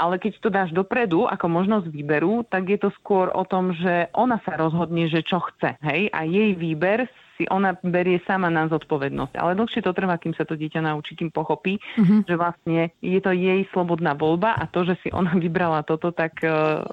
Ale 0.00 0.16
keď 0.16 0.32
to 0.40 0.48
dáš 0.48 0.70
dopredu 0.72 1.28
ako 1.28 1.46
možnosť 1.50 1.92
výberu, 1.92 2.40
tak 2.48 2.72
je 2.72 2.78
to 2.80 2.88
skôr 2.96 3.28
o 3.36 3.44
tom, 3.44 3.76
že 3.76 4.08
ona 4.16 4.40
sa 4.48 4.56
rozhodne, 4.56 5.12
že 5.12 5.20
čo 5.20 5.44
chce. 5.44 5.76
Hej? 5.84 6.08
A 6.16 6.24
jej 6.24 6.56
výber 6.56 7.04
si 7.40 7.48
ona 7.48 7.72
berie 7.80 8.20
sama 8.28 8.52
na 8.52 8.68
zodpovednosť. 8.68 9.40
Ale 9.40 9.56
dlhšie 9.56 9.80
to 9.80 9.96
trvá, 9.96 10.20
kým 10.20 10.36
sa 10.36 10.44
to 10.44 10.60
dieťa 10.60 10.84
naučí, 10.84 11.16
kým 11.16 11.32
pochopí, 11.32 11.80
uh-huh. 11.80 12.20
že 12.28 12.36
vlastne 12.36 12.92
je 13.00 13.16
to 13.16 13.32
jej 13.32 13.64
slobodná 13.72 14.12
voľba 14.12 14.60
a 14.60 14.68
to, 14.68 14.84
že 14.84 15.00
si 15.00 15.08
ona 15.08 15.32
vybrala 15.44 15.80
toto, 15.88 16.12
tak 16.12 16.44
uh, 16.44 16.84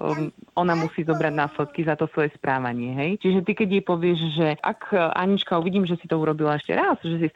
ona 0.56 0.74
musí 0.80 1.04
zobrať 1.04 1.34
následky 1.36 1.84
za 1.84 2.00
to 2.00 2.08
svoje 2.16 2.32
správanie. 2.40 2.96
Hej? 2.96 3.12
Čiže 3.20 3.40
ty, 3.44 3.52
keď 3.60 3.68
jej 3.68 3.84
povieš, 3.84 4.20
že 4.40 4.48
ak 4.64 4.96
Anička 5.20 5.60
uvidím, 5.60 5.84
že 5.84 6.00
si 6.00 6.08
to 6.08 6.16
urobila 6.16 6.56
ešte 6.56 6.72
raz, 6.72 6.96
že 7.04 7.20
si 7.20 7.28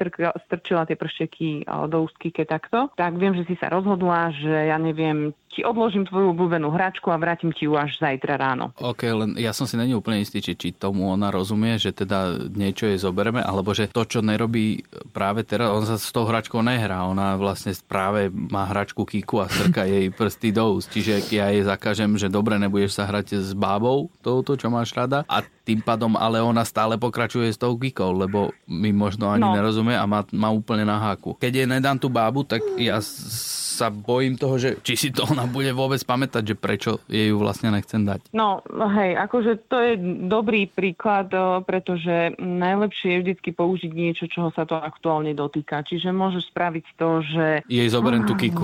strčila 0.47 0.87
tie 0.87 0.95
pršteky 0.95 1.67
do 1.91 2.07
ústky, 2.07 2.31
keď 2.31 2.61
takto, 2.61 2.79
tak 2.95 3.19
viem, 3.19 3.35
že 3.35 3.43
si 3.43 3.59
sa 3.59 3.67
rozhodla, 3.67 4.31
že 4.31 4.71
ja 4.71 4.79
neviem, 4.79 5.35
ti 5.51 5.67
odložím 5.67 6.07
tvoju 6.07 6.31
obľúbenú 6.31 6.71
hračku 6.71 7.11
a 7.11 7.19
vrátim 7.19 7.51
ti 7.51 7.67
ju 7.67 7.75
až 7.75 7.99
zajtra 7.99 8.39
ráno. 8.39 8.71
OK, 8.79 9.03
len 9.03 9.35
ja 9.35 9.51
som 9.51 9.67
si 9.67 9.75
není 9.75 9.91
úplne 9.91 10.23
istý, 10.23 10.39
či, 10.39 10.55
či 10.55 10.71
tomu 10.71 11.11
ona 11.11 11.27
rozumie, 11.27 11.75
že 11.75 11.91
teda 11.91 12.47
niečo 12.55 12.87
jej 13.01 13.09
zobereme, 13.09 13.41
alebo 13.41 13.73
že 13.73 13.89
to, 13.89 14.05
čo 14.05 14.21
nerobí 14.21 14.85
práve 15.09 15.41
teraz, 15.41 15.73
on 15.73 15.89
sa 15.89 15.97
s 15.97 16.13
tou 16.13 16.29
hračkou 16.29 16.61
nehrá, 16.61 17.01
ona 17.09 17.33
vlastne 17.33 17.73
práve 17.89 18.29
má 18.29 18.69
hračku 18.69 19.01
Kiku 19.09 19.41
a 19.41 19.49
strka 19.49 19.89
jej 19.89 20.13
prsty 20.13 20.53
do 20.53 20.77
úst, 20.77 20.93
čiže 20.93 21.25
ja 21.33 21.49
jej 21.49 21.65
zakážem, 21.65 22.13
že 22.21 22.29
dobre, 22.29 22.61
nebudeš 22.61 23.01
sa 23.01 23.09
hrať 23.09 23.41
s 23.41 23.57
bábou, 23.57 24.13
touto, 24.21 24.53
čo 24.53 24.69
máš 24.69 24.93
rada 24.93 25.25
a 25.25 25.41
tým 25.65 25.81
pádom 25.81 26.13
ale 26.13 26.37
ona 26.37 26.61
stále 26.61 27.01
pokračuje 27.01 27.49
s 27.49 27.57
tou 27.57 27.73
Kikou, 27.73 28.13
lebo 28.13 28.53
mi 28.69 28.93
možno 28.93 29.33
ani 29.33 29.49
no. 29.49 29.57
nerozumie 29.57 29.97
a 29.97 30.05
má, 30.05 30.21
má 30.29 30.53
úplne 30.53 30.85
na 30.85 31.01
háku. 31.01 31.33
Keď 31.41 31.51
jej 31.51 31.67
nedám 31.67 31.97
tú 31.97 32.11
bábu, 32.11 32.45
tak 32.45 32.61
ja 32.77 33.01
sa 33.81 33.89
bojím 33.89 34.37
toho, 34.37 34.61
že 34.61 34.77
či 34.85 34.93
si 34.93 35.09
to 35.09 35.25
ona 35.25 35.49
bude 35.49 35.73
vôbec 35.73 35.97
pamätať, 36.05 36.53
že 36.53 36.55
prečo 36.55 37.01
jej 37.09 37.33
ju 37.33 37.41
vlastne 37.41 37.73
nechcem 37.73 38.05
dať. 38.05 38.29
No, 38.29 38.61
hej, 38.69 39.17
akože 39.17 39.65
to 39.65 39.77
je 39.81 39.93
dobrý 40.29 40.69
príklad, 40.69 41.33
pretože 41.65 42.37
najlepšie 42.37 43.17
je 43.17 43.21
vždycky 43.25 43.49
použiť 43.57 43.89
niečo, 43.89 44.29
čoho 44.29 44.53
sa 44.53 44.69
to 44.69 44.77
aktuálne 44.77 45.33
dotýka. 45.33 45.81
Čiže 45.81 46.13
môžeš 46.13 46.53
spraviť 46.53 46.85
to, 46.93 47.09
že... 47.25 47.45
Jej 47.65 47.89
zoberiem 47.89 48.29
tú 48.29 48.37
kiku. 48.37 48.61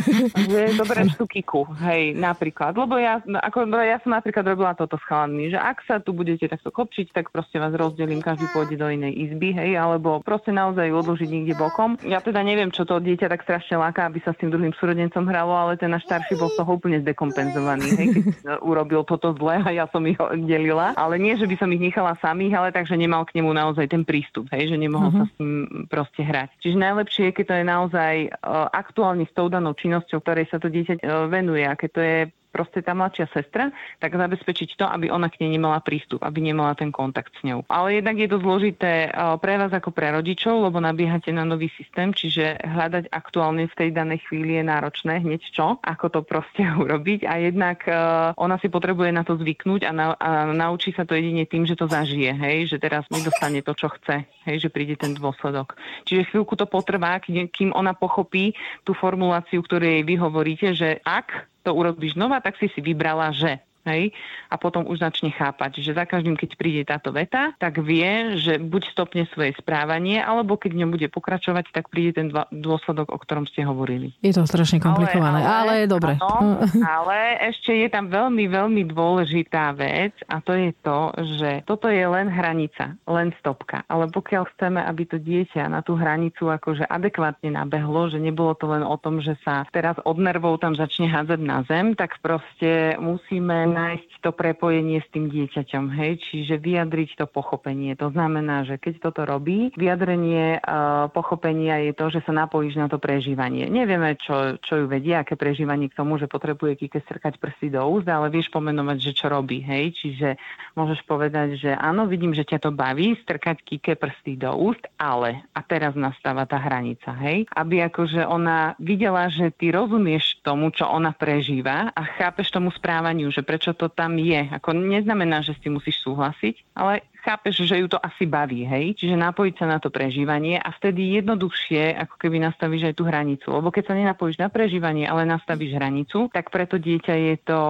že 0.52 0.78
zoberiem 0.78 1.10
tú 1.18 1.26
kiku, 1.26 1.66
hej, 1.82 2.14
napríklad. 2.14 2.78
Lebo 2.78 2.94
ja, 3.00 3.18
ako, 3.24 3.66
ja 3.82 3.98
som 4.04 4.14
napríklad 4.14 4.46
robila 4.46 4.78
toto 4.78 4.94
s 5.00 5.04
chalanmi, 5.08 5.50
že 5.50 5.58
ak 5.58 5.82
sa 5.88 5.98
tu 5.98 6.14
budete 6.14 6.46
takto 6.46 6.70
kopčiť, 6.70 7.10
tak 7.10 7.34
proste 7.34 7.58
vás 7.58 7.74
rozdelím, 7.74 8.22
každý 8.22 8.46
pôjde 8.54 8.78
do 8.78 8.86
inej 8.86 9.16
izby, 9.30 9.50
hej, 9.56 9.74
alebo 9.74 10.22
proste 10.22 10.54
naozaj 10.54 10.92
odložiť 10.92 11.28
niekde 11.28 11.54
bokom. 11.58 11.96
Ja 12.06 12.22
teda 12.22 12.44
neviem, 12.44 12.70
čo 12.70 12.86
to 12.86 13.00
dieťa 13.00 13.26
tak 13.32 13.42
strašne 13.42 13.80
láka, 13.80 14.04
aby 14.04 14.20
sa 14.20 14.36
s 14.36 14.40
tým 14.40 14.52
druhým 14.60 14.76
súrodencom 14.76 15.24
hralo, 15.24 15.56
ale 15.56 15.80
ten 15.80 15.88
náš 15.88 16.04
starší 16.04 16.36
bol 16.36 16.52
z 16.52 16.60
toho 16.60 16.76
úplne 16.76 17.00
zdekompenzovaný, 17.00 17.86
hej, 17.96 18.06
keď 18.12 18.24
urobil 18.60 19.08
toto 19.08 19.32
zle 19.40 19.56
a 19.64 19.68
ja 19.72 19.88
som 19.88 20.04
ich 20.04 20.20
delila. 20.44 20.92
Ale 21.00 21.16
nie, 21.16 21.32
že 21.40 21.48
by 21.48 21.56
som 21.56 21.72
ich 21.72 21.80
nechala 21.80 22.12
samých, 22.20 22.52
ale 22.52 22.68
takže 22.76 23.00
nemal 23.00 23.24
k 23.24 23.40
nemu 23.40 23.48
naozaj 23.56 23.88
ten 23.88 24.04
prístup, 24.04 24.52
hej, 24.52 24.68
že 24.68 24.76
nemohol 24.76 25.08
uh-huh. 25.08 25.24
sa 25.24 25.32
s 25.32 25.34
ním 25.40 25.52
proste 25.88 26.20
hrať. 26.20 26.52
Čiže 26.60 26.76
najlepšie 26.76 27.22
je, 27.32 27.36
keď 27.40 27.44
to 27.48 27.54
je 27.56 27.64
naozaj 27.64 28.14
uh, 28.28 28.68
aktuálne 28.76 29.24
s 29.24 29.32
tou 29.32 29.48
danou 29.48 29.72
činnosťou, 29.72 30.20
ktorej 30.20 30.52
sa 30.52 30.60
to 30.60 30.68
dieťa 30.68 31.00
uh, 31.00 31.24
venuje 31.32 31.64
a 31.64 31.72
keď 31.72 31.90
to 31.96 32.02
je 32.04 32.18
proste 32.50 32.82
tá 32.82 32.92
mladšia 32.92 33.30
sestra, 33.30 33.70
tak 34.02 34.18
zabezpečiť 34.18 34.76
to, 34.76 34.84
aby 34.84 35.08
ona 35.08 35.30
k 35.30 35.46
nej 35.46 35.56
nemala 35.56 35.78
prístup, 35.80 36.20
aby 36.26 36.42
nemala 36.42 36.74
ten 36.74 36.90
kontakt 36.90 37.32
s 37.38 37.46
ňou. 37.46 37.64
Ale 37.70 38.02
jednak 38.02 38.18
je 38.18 38.28
to 38.28 38.42
zložité 38.42 39.08
eh, 39.08 39.12
pre 39.38 39.56
vás 39.56 39.70
ako 39.70 39.94
pre 39.94 40.10
rodičov, 40.10 40.66
lebo 40.68 40.82
nabiehate 40.82 41.30
na 41.30 41.46
nový 41.46 41.70
systém, 41.78 42.10
čiže 42.10 42.58
hľadať 42.60 43.08
aktuálne 43.14 43.70
v 43.70 43.78
tej 43.78 43.90
danej 43.94 44.26
chvíli 44.26 44.58
je 44.58 44.64
náročné 44.66 45.22
hneď 45.22 45.42
čo, 45.54 45.78
ako 45.80 46.06
to 46.10 46.20
proste 46.26 46.66
urobiť 46.82 47.24
a 47.24 47.38
jednak 47.38 47.86
eh, 47.86 47.94
ona 48.34 48.58
si 48.58 48.66
potrebuje 48.68 49.10
na 49.14 49.22
to 49.22 49.38
zvyknúť 49.38 49.86
a, 49.86 49.92
na, 49.94 50.06
a 50.18 50.50
naučí 50.50 50.90
sa 50.92 51.06
to 51.06 51.14
jedine 51.14 51.46
tým, 51.46 51.64
že 51.64 51.78
to 51.78 51.86
zažije, 51.86 52.34
hej, 52.34 52.66
že 52.66 52.82
teraz 52.82 53.06
nedostane 53.08 53.62
to, 53.62 53.72
čo 53.72 53.88
chce, 53.88 54.26
hej, 54.26 54.56
že 54.58 54.68
príde 54.68 54.98
ten 54.98 55.14
dôsledok. 55.14 55.78
Čiže 56.04 56.34
chvíľku 56.34 56.58
to 56.58 56.66
potrvá, 56.66 57.22
kým 57.22 57.70
ona 57.72 57.94
pochopí 57.94 58.52
tú 58.82 58.96
formuláciu, 58.96 59.62
ktorú 59.62 59.84
jej 59.84 60.02
vy 60.02 60.14
hovoríte, 60.18 60.72
že 60.74 60.98
ak 61.04 61.50
to 61.62 61.70
urobíš 61.72 62.16
znova, 62.16 62.40
tak 62.40 62.56
si 62.56 62.68
si 62.72 62.80
vybrala, 62.80 63.32
že 63.32 63.60
Hej? 63.88 64.12
A 64.52 64.60
potom 64.60 64.84
už 64.84 65.00
začne 65.00 65.32
chápať, 65.32 65.80
že 65.80 65.96
za 65.96 66.04
každým, 66.04 66.36
keď 66.36 66.50
príde 66.56 66.82
táto 66.84 67.14
veta, 67.14 67.56
tak 67.56 67.80
vie, 67.80 68.36
že 68.36 68.60
buď 68.60 68.82
stopne 68.92 69.24
svoje 69.32 69.56
správanie, 69.56 70.20
alebo 70.20 70.60
keď 70.60 70.76
ňom 70.84 70.90
bude 70.92 71.08
pokračovať, 71.08 71.72
tak 71.72 71.88
príde 71.88 72.20
ten 72.20 72.28
dôsledok, 72.52 73.12
o 73.12 73.18
ktorom 73.18 73.48
ste 73.48 73.64
hovorili. 73.64 74.12
Je 74.20 74.36
to 74.36 74.44
strašne 74.44 74.82
komplikované, 74.82 75.40
ale, 75.40 75.48
ale, 75.48 75.74
ale 75.84 75.90
dobre. 75.90 76.12
Áno, 76.20 76.60
ale 77.00 77.40
ešte 77.48 77.72
je 77.72 77.88
tam 77.88 78.12
veľmi, 78.12 78.44
veľmi 78.50 78.82
dôležitá 78.90 79.72
vec 79.72 80.12
a 80.28 80.42
to 80.44 80.52
je 80.52 80.70
to, 80.84 81.00
že 81.38 81.50
toto 81.64 81.88
je 81.88 82.04
len 82.04 82.28
hranica, 82.28 82.98
len 83.08 83.32
stopka. 83.40 83.86
Ale 83.88 84.10
pokiaľ 84.12 84.44
chceme, 84.56 84.80
aby 84.82 85.02
to 85.08 85.16
dieťa 85.16 85.70
na 85.70 85.80
tú 85.80 85.96
hranicu 85.96 86.50
akože 86.50 86.84
adekvátne 86.84 87.54
nabehlo, 87.54 88.10
že 88.10 88.18
nebolo 88.20 88.52
to 88.58 88.68
len 88.68 88.84
o 88.84 88.96
tom, 89.00 89.22
že 89.22 89.38
sa 89.46 89.64
teraz 89.70 89.96
od 90.04 90.18
nervov 90.18 90.60
tam 90.60 90.74
začne 90.76 91.08
hádzať 91.08 91.40
na 91.40 91.62
zem, 91.70 91.94
tak 91.94 92.18
proste 92.20 92.98
musíme 92.98 93.69
nájsť 93.70 94.10
to 94.20 94.30
prepojenie 94.34 94.98
s 95.00 95.08
tým 95.14 95.30
dieťaťom, 95.30 95.84
hej, 95.94 96.18
čiže 96.28 96.58
vyjadriť 96.58 97.22
to 97.22 97.26
pochopenie. 97.30 97.94
To 97.96 98.10
znamená, 98.10 98.66
že 98.66 98.76
keď 98.76 99.10
toto 99.10 99.22
robí, 99.22 99.70
vyjadrenie 99.78 100.58
uh, 100.58 101.06
pochopenia 101.14 101.78
je 101.86 101.92
to, 101.94 102.10
že 102.10 102.20
sa 102.26 102.32
napojíš 102.34 102.76
na 102.76 102.90
to 102.90 102.98
prežívanie. 102.98 103.70
Nevieme, 103.70 104.18
čo, 104.18 104.58
čo 104.58 104.84
ju 104.84 104.86
vedie, 104.90 105.14
aké 105.14 105.38
prežívanie 105.38 105.86
k 105.86 105.98
tomu, 105.98 106.16
že 106.18 106.26
potrebuje 106.26 106.80
Kike 106.82 107.00
strkať 107.06 107.38
prsty 107.38 107.70
do 107.70 107.84
úst, 107.86 108.08
ale 108.10 108.32
vieš 108.32 108.50
pomenovať, 108.50 108.98
že 108.98 109.12
čo 109.12 109.26
robí, 109.30 109.60
hej, 109.62 109.92
čiže 109.94 110.40
môžeš 110.74 111.04
povedať, 111.06 111.60
že 111.60 111.70
áno, 111.76 112.08
vidím, 112.08 112.32
že 112.32 112.42
ťa 112.42 112.66
to 112.66 112.70
baví, 112.72 113.14
strkať 113.22 113.60
Kike 113.62 113.94
prsty 114.00 114.40
do 114.40 114.50
úst, 114.56 114.82
ale 114.96 115.44
a 115.52 115.60
teraz 115.60 115.92
nastáva 115.92 116.48
tá 116.48 116.56
hranica, 116.56 117.12
hej, 117.20 117.44
aby 117.52 117.84
akože 117.86 118.24
ona 118.24 118.72
videla, 118.80 119.28
že 119.28 119.52
ty 119.52 119.68
rozumieš 119.68 120.40
tomu, 120.40 120.72
čo 120.72 120.88
ona 120.88 121.12
prežíva 121.12 121.92
a 121.92 122.02
chápeš 122.16 122.48
tomu 122.48 122.72
správaniu, 122.72 123.28
že 123.28 123.44
prečo 123.44 123.59
to 123.76 123.92
tam 123.92 124.16
je. 124.16 124.48
Ako 124.48 124.72
neznamená, 124.72 125.44
že 125.44 125.52
si 125.60 125.68
musíš 125.68 126.00
súhlasiť, 126.00 126.72
ale 126.72 127.04
chápeš, 127.20 127.62
že 127.68 127.78
ju 127.78 127.86
to 127.86 128.00
asi 128.00 128.24
baví, 128.24 128.64
hej? 128.64 128.96
Čiže 128.96 129.16
napojiť 129.20 129.54
sa 129.60 129.66
na 129.68 129.78
to 129.78 129.92
prežívanie 129.92 130.56
a 130.56 130.72
vtedy 130.74 131.20
jednoduchšie, 131.20 131.96
ako 132.08 132.14
keby 132.16 132.40
nastavíš 132.40 132.92
aj 132.92 132.94
tú 132.96 133.04
hranicu. 133.06 133.46
Lebo 133.52 133.68
keď 133.68 133.92
sa 133.92 133.94
nenapojíš 133.94 134.40
na 134.40 134.48
prežívanie, 134.48 135.04
ale 135.04 135.28
nastavíš 135.28 135.76
hranicu, 135.76 136.32
tak 136.32 136.48
preto 136.48 136.80
dieťa 136.80 137.14
je 137.14 137.36
to, 137.44 137.62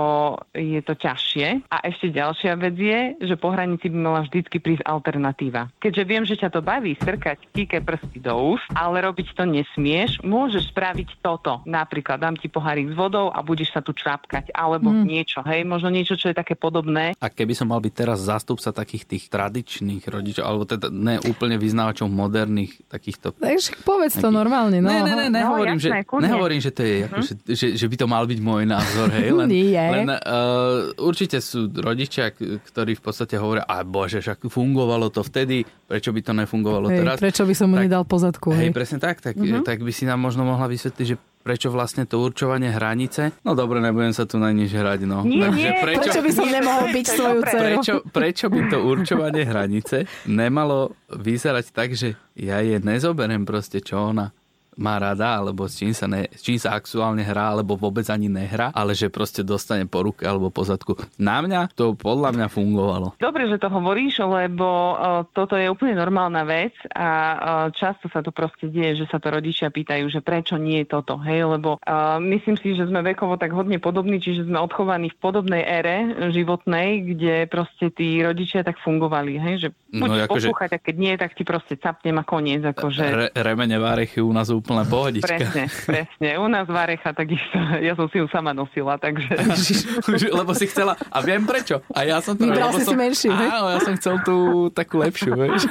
je 0.54 0.80
to 0.80 0.94
ťažšie. 0.94 1.66
A 1.68 1.76
ešte 1.84 2.14
ďalšia 2.14 2.54
vec 2.56 2.76
je, 2.78 3.00
že 3.26 3.34
po 3.34 3.50
hranici 3.50 3.90
by 3.90 3.98
mala 3.98 4.20
vždycky 4.24 4.62
prísť 4.62 4.86
alternatíva. 4.86 5.68
Keďže 5.82 6.02
viem, 6.06 6.24
že 6.24 6.38
ťa 6.38 6.48
to 6.54 6.60
baví 6.62 6.94
strkať 6.96 7.50
tíke 7.50 7.82
prsty 7.82 8.22
do 8.22 8.56
úst, 8.56 8.66
ale 8.72 9.02
robiť 9.02 9.34
to 9.34 9.44
nesmieš, 9.48 10.22
môžeš 10.22 10.70
spraviť 10.70 11.20
toto. 11.24 11.60
Napríklad 11.66 12.22
dám 12.22 12.38
ti 12.38 12.46
pohárik 12.46 12.92
s 12.92 12.94
vodou 12.94 13.32
a 13.32 13.42
budeš 13.42 13.74
sa 13.74 13.80
tu 13.82 13.90
črapkať, 13.90 14.54
alebo 14.54 14.92
mm. 14.92 15.02
niečo, 15.02 15.40
hej? 15.42 15.66
Možno 15.66 15.90
niečo, 15.90 16.14
čo 16.14 16.30
je 16.30 16.36
také 16.36 16.54
podobné. 16.54 17.16
A 17.18 17.26
keby 17.32 17.56
som 17.56 17.68
mal 17.72 17.82
byť 17.82 17.94
teraz 17.94 18.22
zástupca 18.22 18.70
takých 18.70 19.04
tých 19.08 19.24
tradičných 19.40 20.04
rodičov, 20.04 20.44
alebo 20.44 20.68
teda 20.68 20.92
ne 20.92 21.16
úplne 21.24 21.56
vyznávačov 21.56 22.12
moderných 22.12 22.76
takýchto... 22.92 23.32
Takže 23.40 23.80
povedz 23.88 24.20
to 24.20 24.28
normálne. 24.28 24.84
No. 24.84 24.92
Ne, 24.92 25.00
ne, 25.00 25.14
ne, 25.16 25.26
nehovorím, 25.32 25.80
no, 25.80 25.88
jasné, 25.88 26.04
že, 26.04 26.20
nehovorím, 26.28 26.60
že 26.60 26.70
to 26.76 26.82
je, 26.84 26.96
ako, 27.08 27.20
že, 27.24 27.34
že, 27.56 27.66
že 27.80 27.86
by 27.88 27.96
to 27.96 28.06
mal 28.06 28.24
byť 28.28 28.38
môj 28.44 28.62
názor, 28.68 29.08
hej, 29.16 29.32
len, 29.40 29.48
Nie. 29.48 29.86
len 29.96 30.08
uh, 30.12 30.92
určite 31.00 31.40
sú 31.40 31.72
rodičia, 31.72 32.36
ktorí 32.36 33.00
v 33.00 33.02
podstate 33.02 33.40
hovoria, 33.40 33.64
a 33.64 33.80
bože, 33.80 34.20
však 34.20 34.44
fungovalo 34.52 35.08
to 35.08 35.24
vtedy, 35.24 35.64
prečo 35.64 36.12
by 36.12 36.20
to 36.20 36.32
nefungovalo 36.36 36.92
hej, 36.92 37.00
teraz. 37.00 37.16
Prečo 37.16 37.48
by 37.48 37.54
som 37.56 37.72
mu 37.72 37.80
nedal 37.80 38.04
pozadku. 38.04 38.52
Hej, 38.52 38.68
hej, 38.68 38.76
presne 38.76 38.98
tak, 39.00 39.24
tak, 39.24 39.40
uh-huh. 39.40 39.64
tak 39.64 39.80
by 39.80 39.92
si 39.94 40.04
nám 40.04 40.20
možno 40.20 40.44
mohla 40.44 40.68
vysvetliť, 40.68 41.06
že 41.08 41.16
prečo 41.50 41.74
vlastne 41.74 42.06
to 42.06 42.22
určovanie 42.22 42.70
hranice. 42.70 43.34
No 43.42 43.58
dobre, 43.58 43.82
nebudem 43.82 44.14
sa 44.14 44.22
tu 44.22 44.38
na 44.38 44.54
nič 44.54 44.70
hrať, 44.70 45.02
no. 45.02 45.26
Nie, 45.26 45.50
nie, 45.50 45.74
prečo, 45.82 46.06
prečo 46.06 46.22
by 46.22 46.30
som 46.30 46.46
nemohol 46.46 46.86
byť 46.94 47.06
svoju 47.18 47.40
dceru? 47.42 47.58
Prečo, 47.58 47.94
prečo 48.06 48.46
by 48.46 48.60
to 48.70 48.78
určovanie 48.86 49.42
hranice 49.42 50.06
nemalo 50.30 50.94
vyzerať 51.10 51.66
tak, 51.74 51.98
že 51.98 52.14
ja 52.38 52.62
je 52.62 52.78
nezoberiem 52.78 53.42
proste, 53.42 53.82
čo 53.82 54.14
ona 54.14 54.30
má 54.80 54.96
rada, 54.96 55.36
alebo 55.36 55.68
s 55.68 55.76
čím, 55.76 55.92
sa 55.92 56.08
ne, 56.08 56.32
s 56.32 56.40
čím 56.40 56.56
sa 56.56 56.72
aktuálne 56.72 57.20
hrá, 57.20 57.52
alebo 57.52 57.76
vôbec 57.76 58.08
ani 58.08 58.32
nehrá, 58.32 58.72
ale 58.72 58.96
že 58.96 59.12
proste 59.12 59.44
dostane 59.44 59.84
po 59.84 60.00
ruke 60.00 60.24
alebo 60.24 60.48
po 60.48 60.64
zadku. 60.64 60.96
Na 61.20 61.44
mňa 61.44 61.76
to 61.76 61.92
podľa 61.92 62.32
mňa 62.32 62.46
fungovalo. 62.48 63.20
Dobre, 63.20 63.44
že 63.44 63.60
to 63.60 63.68
hovoríš, 63.68 64.24
lebo 64.24 64.96
uh, 64.96 65.28
toto 65.36 65.60
je 65.60 65.68
úplne 65.68 66.00
normálna 66.00 66.48
vec 66.48 66.72
a 66.96 67.08
uh, 67.12 67.36
často 67.76 68.08
sa 68.08 68.24
to 68.24 68.32
proste 68.32 68.72
deje, 68.72 69.04
že 69.04 69.06
sa 69.12 69.20
to 69.20 69.28
rodičia 69.28 69.68
pýtajú, 69.68 70.08
že 70.08 70.24
prečo 70.24 70.56
nie 70.56 70.80
je 70.80 70.96
toto, 70.96 71.20
hej, 71.20 71.44
lebo 71.44 71.76
uh, 71.76 72.16
myslím 72.16 72.56
si, 72.56 72.72
že 72.72 72.88
sme 72.88 73.04
vekovo 73.04 73.36
tak 73.36 73.52
hodne 73.52 73.76
podobní, 73.76 74.16
čiže 74.16 74.48
sme 74.48 74.56
odchovaní 74.56 75.12
v 75.12 75.20
podobnej 75.20 75.60
ére 75.60 76.30
životnej, 76.32 77.04
kde 77.04 77.44
proste 77.52 77.92
tí 77.92 78.24
rodičia 78.24 78.64
tak 78.64 78.80
fungovali, 78.80 79.36
hej, 79.36 79.54
že 79.60 79.68
buď 79.92 80.08
no, 80.08 80.16
akože, 80.24 80.48
poslúchať 80.48 80.70
a 80.72 80.78
keď 80.80 80.94
nie, 80.96 81.12
tak 81.20 81.36
ti 81.36 81.44
proste 81.44 81.76
capnem 81.76 82.16
a 82.16 82.24
koniec. 82.24 82.64
Akože... 82.64 83.04
Re, 83.04 83.28
remene 83.36 83.76
várechy 83.76 84.24
u 84.24 84.32
nás 84.32 84.48
úplne 84.48 84.69
úplná 84.70 84.86
pohodička. 84.86 85.34
Presne, 85.34 85.66
presne. 85.66 86.28
U 86.38 86.46
nás 86.46 86.70
Varecha 86.70 87.10
takisto, 87.10 87.58
ja 87.82 87.98
som 87.98 88.06
si 88.06 88.22
ju 88.22 88.30
sama 88.30 88.54
nosila, 88.54 88.94
takže... 89.02 89.34
lebo 90.38 90.54
si 90.54 90.70
chcela, 90.70 90.94
a 91.10 91.18
viem 91.26 91.42
prečo. 91.42 91.82
A 91.90 92.06
ja 92.06 92.22
som 92.22 92.38
to... 92.38 92.46
Vybral 92.46 92.70
si 92.78 92.86
som, 92.86 92.94
si 92.94 93.02
menšiu, 93.02 93.34
Áno, 93.34 93.66
ja 93.74 93.82
som 93.82 93.98
chcel 93.98 94.22
tú 94.22 94.70
takú 94.70 95.02
lepšiu, 95.02 95.34
vieš. 95.34 95.66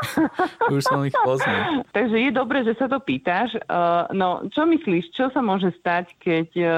Už 0.72 0.80
som 0.80 1.04
ich 1.04 1.12
poznal. 1.20 1.84
Takže 1.92 2.16
je 2.16 2.30
dobré, 2.32 2.64
že 2.64 2.72
sa 2.80 2.88
to 2.88 2.96
pýtaš. 3.04 3.52
Uh, 3.68 4.08
no, 4.16 4.48
čo 4.48 4.64
myslíš, 4.64 5.12
čo 5.12 5.28
sa 5.28 5.44
môže 5.44 5.68
stať, 5.76 6.16
keď 6.16 6.48
uh, 6.56 6.72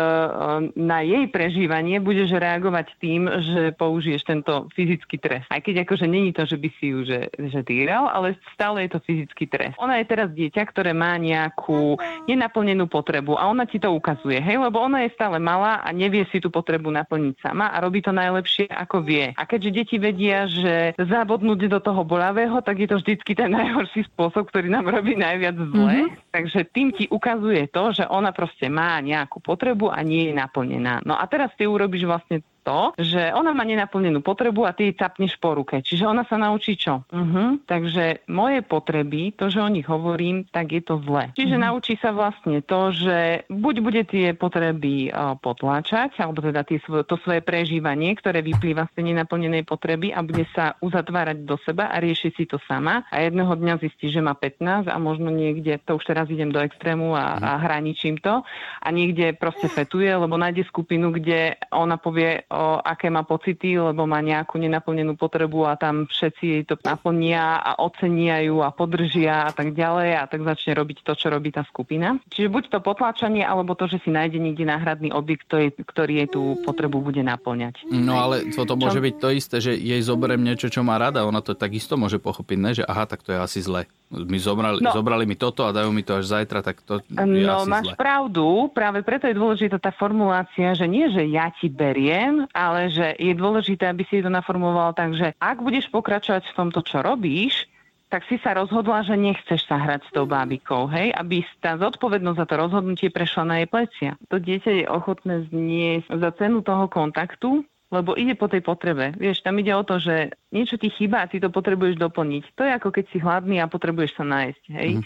na 0.74 1.06
jej 1.06 1.30
prežívanie 1.30 2.02
budeš 2.02 2.34
reagovať 2.34 2.98
tým, 2.98 3.30
že 3.30 3.62
použiješ 3.78 4.26
tento 4.26 4.66
fyzický 4.74 5.22
trest? 5.22 5.46
Aj 5.54 5.62
keď 5.62 5.86
akože 5.86 6.10
není 6.10 6.34
to, 6.34 6.42
že 6.42 6.58
by 6.58 6.68
si 6.82 6.90
ju 6.90 7.06
že, 7.06 7.30
že 7.30 7.60
týral, 7.62 8.10
ale 8.10 8.34
stále 8.56 8.88
je 8.88 8.98
to 8.98 9.00
fyzický 9.06 9.46
trest. 9.46 9.78
Ona 9.78 10.02
je 10.02 10.06
teraz 10.10 10.34
dieťa, 10.34 10.62
ktoré 10.66 10.90
má 10.90 11.14
nejakú 11.44 12.00
nenaplnenú 12.24 12.88
potrebu 12.88 13.36
a 13.36 13.46
ona 13.52 13.68
ti 13.68 13.76
to 13.76 13.92
ukazuje, 13.92 14.40
hej, 14.40 14.56
lebo 14.56 14.80
ona 14.80 15.04
je 15.04 15.12
stále 15.12 15.36
malá 15.36 15.84
a 15.84 15.92
nevie 15.92 16.24
si 16.32 16.40
tú 16.40 16.48
potrebu 16.48 16.88
naplniť 16.88 17.36
sama 17.44 17.68
a 17.68 17.76
robí 17.84 18.00
to 18.00 18.10
najlepšie, 18.10 18.72
ako 18.72 19.04
vie. 19.04 19.36
A 19.36 19.44
keďže 19.44 19.70
deti 19.76 19.96
vedia, 20.00 20.48
že 20.48 20.96
zabodnúť 20.96 21.68
do 21.68 21.80
toho 21.84 22.02
bolavého, 22.02 22.64
tak 22.64 22.80
je 22.80 22.88
to 22.88 22.96
vždycky 22.98 23.36
ten 23.36 23.52
najhorší 23.52 24.08
spôsob, 24.08 24.48
ktorý 24.48 24.72
nám 24.72 24.88
robí 24.88 25.14
najviac 25.14 25.56
zle. 25.58 26.08
Mm-hmm. 26.08 26.32
Takže 26.32 26.60
tým 26.72 26.88
ti 26.96 27.04
ukazuje 27.12 27.68
to, 27.68 27.92
že 27.92 28.08
ona 28.08 28.32
proste 28.32 28.66
má 28.72 28.98
nejakú 29.04 29.38
potrebu 29.44 29.92
a 29.92 30.00
nie 30.00 30.30
je 30.30 30.34
naplnená. 30.34 31.04
No 31.04 31.14
a 31.14 31.24
teraz 31.28 31.52
ty 31.54 31.68
urobíš 31.68 32.08
vlastne 32.08 32.40
to, 32.64 32.96
že 32.96 33.30
ona 33.36 33.52
má 33.52 33.62
nenaplnenú 33.62 34.24
potrebu 34.24 34.64
a 34.64 34.72
ty 34.72 34.88
jej 34.90 34.96
capneš 34.96 35.36
po 35.36 35.52
ruke. 35.52 35.84
Čiže 35.84 36.08
ona 36.08 36.24
sa 36.24 36.40
naučí 36.40 36.80
čo? 36.80 37.04
Uh-huh. 37.12 37.60
Takže 37.68 38.24
moje 38.32 38.64
potreby, 38.64 39.36
to, 39.36 39.52
že 39.52 39.60
o 39.60 39.68
nich 39.68 39.84
hovorím, 39.84 40.48
tak 40.48 40.72
je 40.72 40.82
to 40.82 40.98
zle. 41.04 41.30
Čiže 41.36 41.60
uh-huh. 41.60 41.66
naučí 41.68 41.94
sa 42.00 42.10
vlastne 42.16 42.64
to, 42.64 42.90
že 42.96 43.44
buď 43.52 43.74
bude 43.84 44.02
tie 44.08 44.32
potreby 44.32 45.12
uh, 45.12 45.36
potláčať, 45.36 46.16
alebo 46.18 46.40
teda 46.40 46.64
tie 46.64 46.80
to 46.80 47.16
svoje 47.20 47.44
prežívanie, 47.44 48.16
ktoré 48.16 48.40
vyplýva 48.40 48.88
z 48.90 48.92
tej 48.96 49.04
nenaplnenej 49.12 49.68
potreby 49.68 50.16
a 50.16 50.24
bude 50.24 50.48
sa 50.56 50.80
uzatvárať 50.80 51.44
do 51.44 51.60
seba 51.60 51.92
a 51.92 52.00
rieši 52.00 52.32
si 52.32 52.44
to 52.48 52.56
sama. 52.64 53.04
A 53.12 53.20
jedného 53.20 53.52
dňa 53.52 53.76
zistí, 53.84 54.08
že 54.08 54.24
má 54.24 54.32
15 54.32 54.88
a 54.88 54.96
možno 54.96 55.28
niekde, 55.28 55.76
to 55.84 56.00
už 56.00 56.04
teraz 56.08 56.32
idem 56.32 56.48
do 56.48 56.64
extrému 56.64 57.12
a, 57.12 57.36
uh-huh. 57.36 57.44
a 57.44 57.50
hraničím 57.60 58.16
to, 58.16 58.40
a 58.80 58.88
niekde 58.88 59.36
proste 59.36 59.68
fetuje, 59.68 60.08
lebo 60.08 60.40
nájde 60.40 60.64
skupinu, 60.64 61.12
kde 61.12 61.60
ona 61.68 62.00
povie, 62.00 62.46
o, 62.54 62.78
aké 62.78 63.10
má 63.10 63.26
pocity, 63.26 63.74
lebo 63.74 64.06
má 64.06 64.22
nejakú 64.22 64.62
nenaplnenú 64.62 65.18
potrebu 65.18 65.66
a 65.66 65.74
tam 65.74 66.06
všetci 66.06 66.44
jej 66.46 66.62
to 66.62 66.78
naplnia 66.86 67.58
a 67.58 67.82
ocenia 67.82 68.38
ju 68.46 68.62
a 68.62 68.70
podržia 68.70 69.50
a 69.50 69.52
tak 69.52 69.74
ďalej 69.74 70.10
a 70.14 70.22
tak 70.30 70.46
začne 70.46 70.78
robiť 70.78 71.02
to, 71.02 71.12
čo 71.18 71.26
robí 71.34 71.50
tá 71.50 71.66
skupina. 71.66 72.16
Čiže 72.30 72.48
buď 72.48 72.62
to 72.70 72.78
potláčanie, 72.78 73.42
alebo 73.42 73.74
to, 73.74 73.90
že 73.90 73.98
si 74.06 74.14
nájde 74.14 74.38
niekde 74.38 74.62
náhradný 74.62 75.10
objekt, 75.10 75.50
ktorý, 75.50 75.74
ktorý 75.74 76.12
jej 76.22 76.28
tú 76.30 76.62
potrebu 76.62 77.02
bude 77.02 77.20
naplňať. 77.26 77.82
No 77.90 78.22
ale 78.22 78.54
toto 78.54 78.78
môže 78.78 79.02
byť 79.02 79.14
to 79.18 79.28
isté, 79.34 79.56
že 79.58 79.72
jej 79.74 80.00
zoberiem 80.04 80.40
niečo, 80.40 80.70
čo 80.70 80.86
má 80.86 80.94
rada. 80.96 81.26
Ona 81.26 81.42
to 81.42 81.58
takisto 81.58 81.98
môže 81.98 82.22
pochopiť, 82.22 82.58
ne? 82.62 82.70
že 82.72 82.84
aha, 82.86 83.10
tak 83.10 83.26
to 83.26 83.34
je 83.34 83.38
asi 83.42 83.58
zle. 83.64 83.90
My 84.14 84.38
zobrali, 84.38 84.78
no. 84.78 84.94
zobrali 84.94 85.26
mi 85.26 85.34
toto 85.34 85.66
a 85.66 85.74
dajú 85.74 85.90
mi 85.90 86.06
to 86.06 86.22
až 86.22 86.30
zajtra, 86.30 86.62
tak 86.62 86.84
to 86.86 87.02
je 87.02 87.18
No 87.24 87.66
asi 87.66 87.70
máš 87.72 87.86
zle. 87.90 87.96
pravdu, 87.98 88.70
práve 88.70 89.02
preto 89.02 89.26
je 89.26 89.34
dôležitá 89.34 89.80
tá 89.80 89.90
formulácia, 89.90 90.76
že 90.76 90.86
nie, 90.86 91.10
že 91.10 91.26
ja 91.26 91.50
ti 91.50 91.66
beriem, 91.66 92.43
ale 92.52 92.92
že 92.92 93.16
je 93.16 93.32
dôležité, 93.32 93.88
aby 93.88 94.04
si 94.08 94.20
to 94.20 94.28
naformuloval 94.28 94.92
tak, 94.92 95.16
že 95.16 95.32
ak 95.38 95.62
budeš 95.62 95.88
pokračovať 95.88 96.50
v 96.50 96.56
tomto, 96.56 96.80
čo 96.84 97.00
robíš, 97.00 97.70
tak 98.12 98.30
si 98.30 98.38
sa 98.38 98.54
rozhodla, 98.54 99.02
že 99.02 99.18
nechceš 99.18 99.66
sa 99.66 99.74
hrať 99.74 100.06
s 100.06 100.10
tou 100.14 100.22
bábikou, 100.22 100.86
hej? 100.86 101.10
Aby 101.18 101.42
tá 101.58 101.74
zodpovednosť 101.74 102.38
za 102.38 102.46
to 102.46 102.54
rozhodnutie 102.54 103.08
prešla 103.10 103.42
na 103.42 103.54
jej 103.58 103.68
plecia. 103.68 104.12
To 104.30 104.38
dieťa 104.38 104.70
je 104.70 104.84
ochotné 104.86 105.50
zniesť 105.50 106.14
za 106.14 106.30
cenu 106.38 106.62
toho 106.62 106.86
kontaktu, 106.86 107.66
lebo 107.90 108.14
ide 108.14 108.38
po 108.38 108.46
tej 108.46 108.62
potrebe. 108.62 109.18
Vieš, 109.18 109.42
tam 109.42 109.58
ide 109.58 109.74
o 109.74 109.82
to, 109.82 109.98
že 109.98 110.30
niečo 110.54 110.78
ti 110.78 110.94
chýba 110.94 111.26
a 111.26 111.30
ty 111.30 111.42
to 111.42 111.50
potrebuješ 111.50 111.98
doplniť. 111.98 112.54
To 112.54 112.62
je 112.62 112.70
ako 112.70 112.88
keď 112.94 113.04
si 113.10 113.18
hladný 113.18 113.58
a 113.58 113.66
potrebuješ 113.66 114.14
sa 114.14 114.24
nájsť, 114.26 114.64
hej? 114.78 114.90
Mm. 114.98 115.02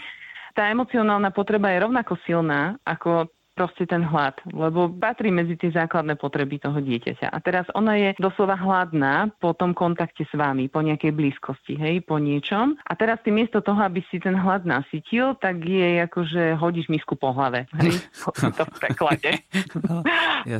Tá 0.53 0.69
emocionálna 0.69 1.29
potreba 1.33 1.73
je 1.73 1.81
rovnako 1.85 2.13
silná 2.25 2.77
ako 2.85 3.25
proste 3.59 3.83
ten 3.83 3.99
hlad, 4.07 4.39
lebo 4.55 4.87
patrí 4.87 5.35
medzi 5.35 5.59
tie 5.59 5.67
základné 5.75 6.15
potreby 6.15 6.63
toho 6.63 6.79
dieťaťa. 6.79 7.27
A 7.27 7.37
teraz 7.43 7.67
ona 7.75 7.99
je 7.99 8.15
doslova 8.15 8.55
hladná 8.55 9.27
po 9.43 9.51
tom 9.51 9.75
kontakte 9.75 10.23
s 10.23 10.31
vami, 10.31 10.71
po 10.71 10.79
nejakej 10.79 11.11
blízkosti, 11.11 11.75
hej, 11.75 11.99
po 12.07 12.23
niečom. 12.23 12.79
A 12.87 12.95
teraz 12.95 13.19
ty 13.19 13.35
miesto 13.35 13.59
toho, 13.59 13.83
aby 13.83 13.99
si 14.07 14.23
ten 14.23 14.39
hlad 14.39 14.63
nasytil, 14.63 15.35
tak 15.43 15.59
je 15.67 15.99
ako, 16.07 16.19
že 16.23 16.55
hodíš 16.55 16.87
misku 16.87 17.19
po 17.19 17.35
hlave. 17.35 17.67
Hej, 17.83 17.99
to 18.55 18.63
v 18.63 18.71
preklade. 18.79 19.43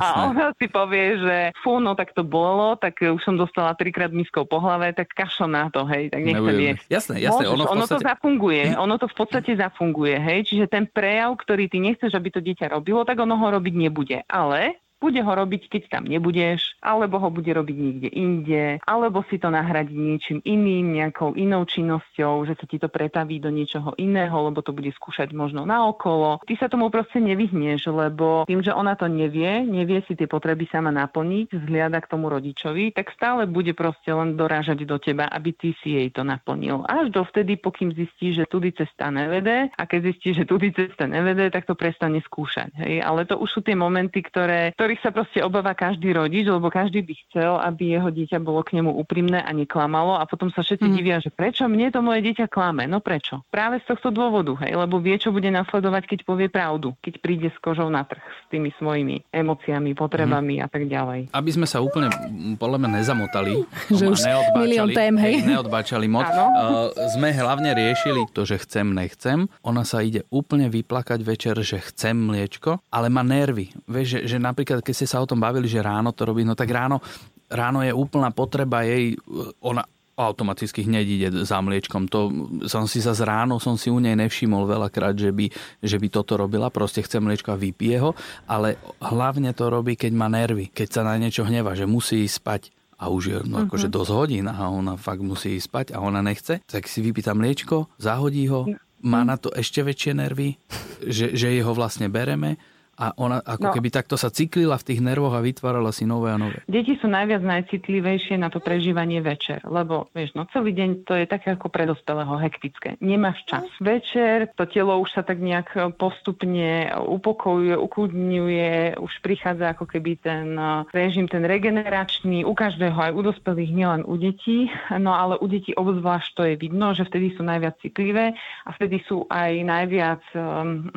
A 0.00 0.28
ona 0.28 0.52
si 0.58 0.66
povie, 0.66 1.16
že 1.20 1.36
fú, 1.64 1.80
no 1.80 1.96
tak 1.96 2.12
to 2.12 2.26
bolo, 2.26 2.76
tak 2.76 3.00
už 3.00 3.20
som 3.22 3.38
dostala 3.38 3.72
trikrát 3.78 4.12
miskou 4.12 4.44
po 4.44 4.60
hlave, 4.60 4.92
tak 4.92 5.12
kašo 5.14 5.48
na 5.48 5.72
to, 5.72 5.86
hej, 5.88 6.12
tak 6.12 6.20
nechcem 6.20 6.56
jesť. 6.60 6.84
Jasné, 6.90 7.14
jasné. 7.22 7.44
Môžeš, 7.46 7.54
ono, 7.54 7.64
podstate... 7.64 7.76
ono 7.76 7.84
to 7.86 7.98
zafunguje, 8.00 8.62
ono 8.76 8.94
to 8.98 9.06
v 9.08 9.16
podstate 9.16 9.52
zafunguje, 9.56 10.16
hej, 10.20 10.40
čiže 10.44 10.66
ten 10.68 10.84
prejav, 10.84 11.32
ktorý 11.38 11.70
ty 11.70 11.78
nechceš, 11.80 12.12
aby 12.12 12.28
to 12.28 12.40
dieťa 12.42 12.72
robilo, 12.74 13.06
tak 13.06 13.16
ono 13.22 13.38
ho 13.38 13.46
robiť 13.56 13.74
nebude. 13.74 14.18
Ale 14.28 14.76
bude 15.00 15.24
ho 15.24 15.32
robiť, 15.32 15.72
keď 15.72 15.82
tam 15.88 16.04
nebudeš, 16.04 16.76
alebo 16.84 17.16
ho 17.16 17.32
bude 17.32 17.48
robiť 17.48 17.76
niekde 17.76 18.08
inde, 18.12 18.64
alebo 18.84 19.24
si 19.26 19.40
to 19.40 19.48
nahradí 19.48 19.96
niečím 19.96 20.44
iným, 20.44 21.00
nejakou 21.00 21.32
inou 21.34 21.64
činnosťou, 21.64 22.44
že 22.44 22.54
sa 22.60 22.68
ti 22.68 22.76
to 22.76 22.92
pretaví 22.92 23.40
do 23.40 23.48
niečoho 23.48 23.96
iného, 23.96 24.36
lebo 24.52 24.60
to 24.60 24.76
bude 24.76 24.92
skúšať 24.92 25.32
možno 25.32 25.64
na 25.64 25.88
okolo. 25.88 26.44
Ty 26.44 26.54
sa 26.60 26.66
tomu 26.68 26.92
proste 26.92 27.18
nevyhneš, 27.18 27.88
lebo 27.88 28.44
tým, 28.44 28.60
že 28.60 28.76
ona 28.76 28.92
to 28.94 29.08
nevie, 29.08 29.64
nevie 29.64 30.04
si 30.04 30.12
tie 30.12 30.28
potreby 30.28 30.68
sama 30.68 30.92
naplniť, 30.92 31.56
vzhliada 31.56 31.98
k 32.04 32.10
tomu 32.12 32.28
rodičovi, 32.28 32.92
tak 32.92 33.16
stále 33.16 33.48
bude 33.48 33.72
proste 33.72 34.12
len 34.12 34.36
dorážať 34.36 34.84
do 34.84 35.00
teba, 35.00 35.26
aby 35.32 35.56
ty 35.56 35.72
si 35.80 35.96
jej 35.96 36.12
to 36.12 36.20
naplnil. 36.20 36.84
Až 36.84 37.08
dovtedy, 37.08 37.56
pokým 37.56 37.96
zistí, 37.96 38.36
že 38.36 38.44
tudy 38.44 38.76
cesta 38.76 39.08
nevede 39.08 39.72
a 39.72 39.82
keď 39.88 40.12
zistí, 40.12 40.36
že 40.36 40.44
tudy 40.44 40.76
cesta 40.76 41.08
nevede, 41.08 41.48
tak 41.48 41.64
to 41.64 41.72
prestane 41.72 42.20
skúšať. 42.20 42.76
Hej? 42.84 43.00
Ale 43.00 43.24
to 43.24 43.40
už 43.40 43.48
sú 43.48 43.60
tie 43.64 43.78
momenty, 43.78 44.20
ktoré, 44.20 44.76
ktoré 44.76 44.89
ktorých 44.90 45.06
sa 45.06 45.14
proste 45.14 45.38
obáva 45.38 45.70
každý 45.70 46.10
rodič, 46.18 46.50
lebo 46.50 46.66
každý 46.66 47.06
by 47.06 47.14
chcel, 47.30 47.62
aby 47.62 47.94
jeho 47.94 48.10
dieťa 48.10 48.42
bolo 48.42 48.66
k 48.66 48.74
nemu 48.74 48.90
úprimné 48.90 49.38
a 49.38 49.54
neklamalo 49.54 50.18
a 50.18 50.26
potom 50.26 50.50
sa 50.50 50.66
všetci 50.66 50.82
mm. 50.82 50.94
divia, 50.98 51.22
že 51.22 51.30
prečo 51.30 51.70
mne 51.70 51.94
to 51.94 52.02
moje 52.02 52.26
dieťa 52.26 52.50
klame? 52.50 52.90
No 52.90 52.98
prečo? 52.98 53.46
Práve 53.54 53.78
z 53.86 53.94
tohto 53.94 54.10
dôvodu, 54.10 54.58
hej, 54.66 54.74
lebo 54.74 54.98
vie, 54.98 55.14
čo 55.14 55.30
bude 55.30 55.46
nasledovať, 55.46 56.10
keď 56.10 56.18
povie 56.26 56.50
pravdu, 56.50 56.98
keď 57.06 57.22
príde 57.22 57.54
s 57.54 57.58
kožou 57.62 57.86
na 57.86 58.02
trh 58.02 58.18
s 58.18 58.44
tými 58.50 58.74
svojimi 58.82 59.30
emóciami, 59.30 59.94
potrebami 59.94 60.58
mm. 60.58 60.64
a 60.66 60.66
tak 60.66 60.82
ďalej. 60.90 61.30
Aby 61.30 61.50
sme 61.54 61.70
sa 61.70 61.78
úplne 61.78 62.10
podľa 62.58 62.82
mňa 62.82 62.90
nezamotali, 62.90 63.62
že 63.94 64.10
už 64.10 64.26
milión 64.58 64.90
tém, 64.90 65.14
hej. 65.22 65.46
Neodbáčali 65.46 66.10
moc. 66.10 66.26
Uh, 66.26 66.90
sme 67.14 67.30
hlavne 67.30 67.78
riešili 67.78 68.26
to, 68.34 68.42
že 68.42 68.58
chcem, 68.66 68.90
nechcem. 68.90 69.46
Ona 69.62 69.86
sa 69.86 70.02
ide 70.02 70.26
úplne 70.34 70.66
vyplakať 70.66 71.22
večer, 71.22 71.54
že 71.62 71.78
chcem 71.78 72.18
mliečko, 72.18 72.82
ale 72.90 73.06
má 73.06 73.22
nervy. 73.22 73.70
Vieš, 73.86 74.18
že, 74.26 74.34
že 74.34 74.36
napríklad 74.42 74.79
keď 74.80 74.94
ste 74.96 75.08
sa 75.08 75.22
o 75.22 75.28
tom 75.28 75.40
bavili, 75.40 75.68
že 75.68 75.84
ráno 75.84 76.12
to 76.12 76.24
robí, 76.28 76.44
no 76.44 76.58
tak 76.58 76.68
ráno, 76.72 77.00
ráno 77.48 77.84
je 77.84 77.92
úplná 77.94 78.34
potreba 78.34 78.82
jej, 78.84 79.16
ona 79.60 79.84
automaticky 80.20 80.84
hneď 80.84 81.06
ide 81.08 81.28
za 81.48 81.56
mliečkom. 81.64 82.04
To 82.12 82.28
som 82.68 82.84
si 82.84 83.00
za 83.00 83.16
ráno 83.24 83.56
som 83.56 83.80
si 83.80 83.88
u 83.88 83.96
nej 83.96 84.12
nevšimol 84.12 84.68
veľakrát, 84.68 85.16
že 85.16 85.32
by, 85.32 85.48
že 85.80 85.96
by 85.96 86.06
toto 86.12 86.36
robila. 86.36 86.68
Proste 86.68 87.00
chce 87.00 87.24
mliečko 87.24 87.56
a 87.56 87.60
vypije 87.60 87.96
ho, 88.04 88.12
ale 88.44 88.76
hlavne 89.00 89.56
to 89.56 89.72
robí, 89.72 89.96
keď 89.96 90.12
má 90.12 90.28
nervy, 90.28 90.68
keď 90.68 90.88
sa 90.92 91.02
na 91.08 91.16
niečo 91.16 91.48
hneva, 91.48 91.72
že 91.72 91.88
musí 91.88 92.28
ísť 92.28 92.36
spať. 92.36 92.62
A 93.00 93.08
už 93.08 93.22
je 93.32 93.36
no, 93.48 93.64
akože 93.64 93.88
dosť 93.88 94.12
hodín 94.12 94.44
a 94.44 94.68
ona 94.68 95.00
fakt 95.00 95.24
musí 95.24 95.56
ísť 95.56 95.66
spať 95.72 95.86
a 95.96 96.04
ona 96.04 96.20
nechce, 96.20 96.60
tak 96.68 96.84
si 96.84 97.00
vypýta 97.00 97.32
mliečko, 97.32 97.88
zahodí 97.96 98.44
ho, 98.52 98.68
má 99.00 99.24
na 99.24 99.40
to 99.40 99.48
ešte 99.56 99.80
väčšie 99.80 100.12
nervy, 100.20 100.60
že, 101.08 101.32
že 101.32 101.48
jeho 101.48 101.72
vlastne 101.72 102.12
bereme 102.12 102.60
a 103.00 103.16
ona 103.16 103.40
ako 103.40 103.72
no. 103.72 103.74
keby 103.74 103.88
takto 103.88 104.20
sa 104.20 104.28
cyklila 104.28 104.76
v 104.76 104.86
tých 104.92 105.00
nervoch 105.00 105.32
a 105.32 105.40
vytvárala 105.40 105.88
si 105.88 106.04
nové 106.04 106.28
a 106.28 106.36
nové. 106.36 106.60
Deti 106.68 107.00
sú 107.00 107.08
najviac 107.08 107.40
najcitlivejšie 107.40 108.36
na 108.36 108.52
to 108.52 108.60
prežívanie 108.60 109.24
večer, 109.24 109.64
lebo 109.64 110.12
vieš, 110.12 110.36
no 110.36 110.44
celý 110.52 110.76
deň 110.76 111.08
to 111.08 111.16
je 111.16 111.24
také 111.24 111.56
ako 111.56 111.72
pre 111.72 111.88
dospelého 111.88 112.36
hektické. 112.36 113.00
Nemáš 113.00 113.40
čas. 113.48 113.64
Večer 113.80 114.52
to 114.52 114.68
telo 114.68 115.00
už 115.00 115.16
sa 115.16 115.24
tak 115.24 115.40
nejak 115.40 115.96
postupne 115.96 116.92
upokojuje, 116.92 117.72
ukludňuje, 117.80 119.00
už 119.00 119.12
prichádza 119.24 119.72
ako 119.72 119.88
keby 119.88 120.20
ten 120.20 120.52
eh, 120.52 120.84
režim, 120.92 121.24
ten 121.24 121.48
regeneračný, 121.48 122.44
u 122.44 122.52
každého, 122.52 123.00
aj 123.00 123.12
u 123.16 123.20
dospelých, 123.24 123.72
nielen 123.72 124.02
u 124.04 124.20
detí, 124.20 124.68
no 124.92 125.16
ale 125.16 125.40
u 125.40 125.46
detí 125.48 125.72
obzvlášť 125.72 126.30
to 126.36 126.42
je 126.44 126.54
vidno, 126.60 126.92
že 126.92 127.08
vtedy 127.08 127.32
sú 127.32 127.42
najviac 127.48 127.80
citlivé 127.80 128.36
a 128.68 128.70
vtedy 128.76 129.00
sú 129.08 129.24
aj 129.32 129.52
najviac 129.64 130.22
um, 130.36 130.92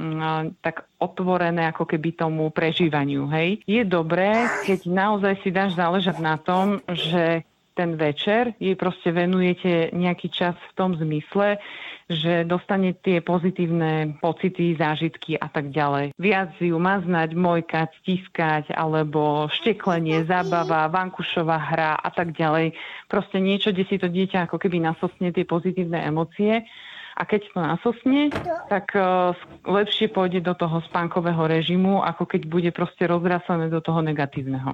tak 0.59 0.83
otvorené 1.03 1.67
ako 1.67 1.83
keby 1.83 2.15
tomu 2.15 2.47
prežívaniu. 2.55 3.27
Hej. 3.27 3.59
Je 3.67 3.83
dobré, 3.83 4.47
keď 4.63 4.87
naozaj 4.87 5.43
si 5.43 5.51
dáš 5.51 5.75
záležať 5.75 6.17
na 6.23 6.39
tom, 6.39 6.79
že 6.87 7.43
ten 7.73 7.97
večer 7.97 8.53
jej 8.61 8.77
proste 8.77 9.09
venujete 9.09 9.91
nejaký 9.97 10.29
čas 10.29 10.53
v 10.53 10.73
tom 10.77 10.93
zmysle, 10.93 11.57
že 12.05 12.45
dostane 12.45 12.93
tie 12.93 13.23
pozitívne 13.23 14.21
pocity, 14.21 14.77
zážitky 14.77 15.39
a 15.39 15.49
tak 15.49 15.73
ďalej. 15.73 16.13
Viac 16.19 16.53
ju 16.61 16.77
maznať, 16.77 17.33
mojkať, 17.33 17.89
stiskať, 18.03 18.63
alebo 18.75 19.49
šteklenie, 19.49 20.27
zábava, 20.29 20.91
vankušová 20.91 21.57
hra 21.57 21.97
a 21.97 22.09
tak 22.13 22.37
ďalej. 22.37 22.77
Proste 23.09 23.41
niečo, 23.41 23.73
kde 23.73 23.83
si 23.89 23.97
to 23.97 24.11
dieťa 24.11 24.45
ako 24.45 24.61
keby 24.61 24.83
nasosne 24.83 25.33
tie 25.33 25.47
pozitívne 25.47 25.97
emócie 26.05 26.67
a 27.13 27.21
keď 27.29 27.41
to 27.53 27.59
nasosne, 27.61 28.33
tak 28.69 28.97
uh, 28.97 29.37
lepšie 29.69 30.09
pôjde 30.09 30.41
do 30.41 30.57
toho 30.57 30.81
spánkového 30.89 31.45
režimu, 31.45 32.01
ako 32.01 32.25
keď 32.25 32.41
bude 32.49 32.69
proste 32.73 33.05
rozrasené 33.05 33.69
do 33.69 33.77
toho 33.85 34.01
negatívneho. 34.01 34.73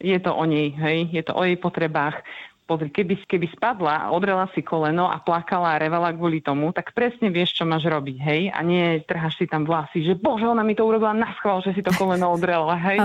Je 0.00 0.16
to 0.20 0.32
o 0.32 0.44
nej, 0.48 0.72
hej, 0.74 1.12
je 1.12 1.22
to 1.22 1.36
o 1.36 1.44
jej 1.44 1.60
potrebách. 1.60 2.24
Pozri, 2.64 2.88
keby, 2.88 3.28
keby 3.28 3.46
spadla 3.52 4.08
a 4.08 4.10
odrela 4.16 4.48
si 4.56 4.64
koleno 4.64 5.04
a 5.04 5.20
plakala 5.20 5.76
a 5.76 5.80
revala 5.84 6.16
kvôli 6.16 6.40
tomu, 6.40 6.72
tak 6.72 6.96
presne 6.96 7.28
vieš, 7.28 7.60
čo 7.60 7.68
máš 7.68 7.84
robiť, 7.84 8.16
hej? 8.24 8.40
A 8.56 8.64
nie 8.64 9.04
trháš 9.04 9.36
si 9.36 9.44
tam 9.44 9.68
vlasy, 9.68 10.00
že 10.00 10.16
bože, 10.16 10.48
ona 10.48 10.64
mi 10.64 10.72
to 10.72 10.88
urobila 10.88 11.12
na 11.12 11.28
schvál, 11.36 11.60
že 11.60 11.76
si 11.76 11.84
to 11.84 11.92
koleno 11.92 12.32
odrela, 12.32 12.72
hej? 12.80 13.04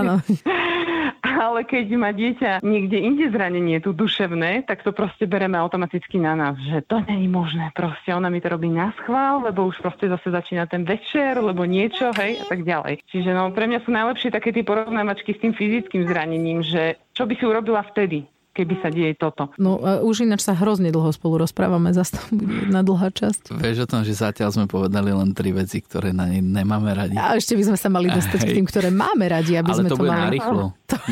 Ale 1.20 1.68
keď 1.68 1.86
má 1.96 2.10
dieťa 2.16 2.64
niekde 2.64 3.00
inde 3.00 3.28
zranenie, 3.28 3.80
tu 3.84 3.92
duševné, 3.92 4.64
tak 4.64 4.80
to 4.80 4.96
proste 4.96 5.28
bereme 5.28 5.60
automaticky 5.60 6.16
na 6.16 6.32
nás, 6.32 6.56
že 6.56 6.80
to 6.88 7.04
není 7.04 7.28
možné, 7.28 7.68
proste 7.76 8.16
ona 8.16 8.32
mi 8.32 8.40
to 8.40 8.48
robí 8.48 8.72
na 8.72 8.96
schvál, 8.96 9.44
lebo 9.44 9.68
už 9.68 9.80
proste 9.84 10.08
zase 10.08 10.32
začína 10.32 10.64
ten 10.68 10.88
večer, 10.88 11.36
lebo 11.36 11.68
niečo, 11.68 12.16
hej, 12.16 12.40
a 12.40 12.44
tak 12.48 12.64
ďalej. 12.64 13.04
Čiže 13.12 13.36
no, 13.36 13.52
pre 13.52 13.68
mňa 13.68 13.84
sú 13.84 13.92
najlepšie 13.92 14.32
také 14.32 14.56
tie 14.56 14.64
porovnávačky 14.64 15.36
s 15.36 15.42
tým 15.44 15.52
fyzickým 15.52 16.08
zranením, 16.08 16.64
že 16.64 16.96
čo 17.12 17.28
by 17.28 17.36
si 17.36 17.44
urobila 17.44 17.84
vtedy, 17.84 18.24
keby 18.60 18.74
sa 18.84 18.92
deje 18.92 19.16
toto. 19.16 19.48
No 19.56 19.80
už 20.04 20.28
ináč 20.28 20.44
sa 20.44 20.52
hrozne 20.52 20.92
dlho 20.92 21.08
spolu 21.16 21.40
rozprávame, 21.40 21.96
zase 21.96 22.20
to 22.20 22.36
bude 22.36 22.68
jedna 22.68 22.84
dlhá 22.84 23.08
časť. 23.08 23.56
Vieš 23.56 23.88
o 23.88 23.88
tom, 23.88 24.04
že 24.04 24.12
zatiaľ 24.12 24.52
sme 24.52 24.68
povedali 24.68 25.16
len 25.16 25.32
tri 25.32 25.56
veci, 25.56 25.80
ktoré 25.80 26.12
na 26.12 26.28
nej 26.28 26.44
nemáme 26.44 26.92
radi. 26.92 27.16
A 27.16 27.40
ešte 27.40 27.56
by 27.56 27.72
sme 27.72 27.78
sa 27.80 27.88
mali 27.88 28.12
dostať 28.12 28.40
k 28.44 28.60
tým, 28.60 28.68
ktoré 28.68 28.92
máme 28.92 29.24
radi, 29.32 29.56
aby 29.56 29.72
Ale 29.72 29.78
sme 29.80 29.88
to, 29.88 29.96
to 29.96 30.00
bude 30.04 30.12
mali. 30.12 30.36
narýchlo. 30.36 30.76
To... 30.92 30.96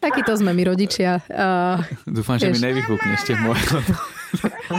Takýto 0.00 0.32
sme 0.36 0.56
my 0.56 0.62
rodičia. 0.64 1.20
Uh, 1.28 1.84
Dúfam, 2.08 2.40
že 2.40 2.48
mi 2.48 2.56
nevyfúkne 2.56 3.20
ešte 3.20 3.36
môj. 3.36 3.60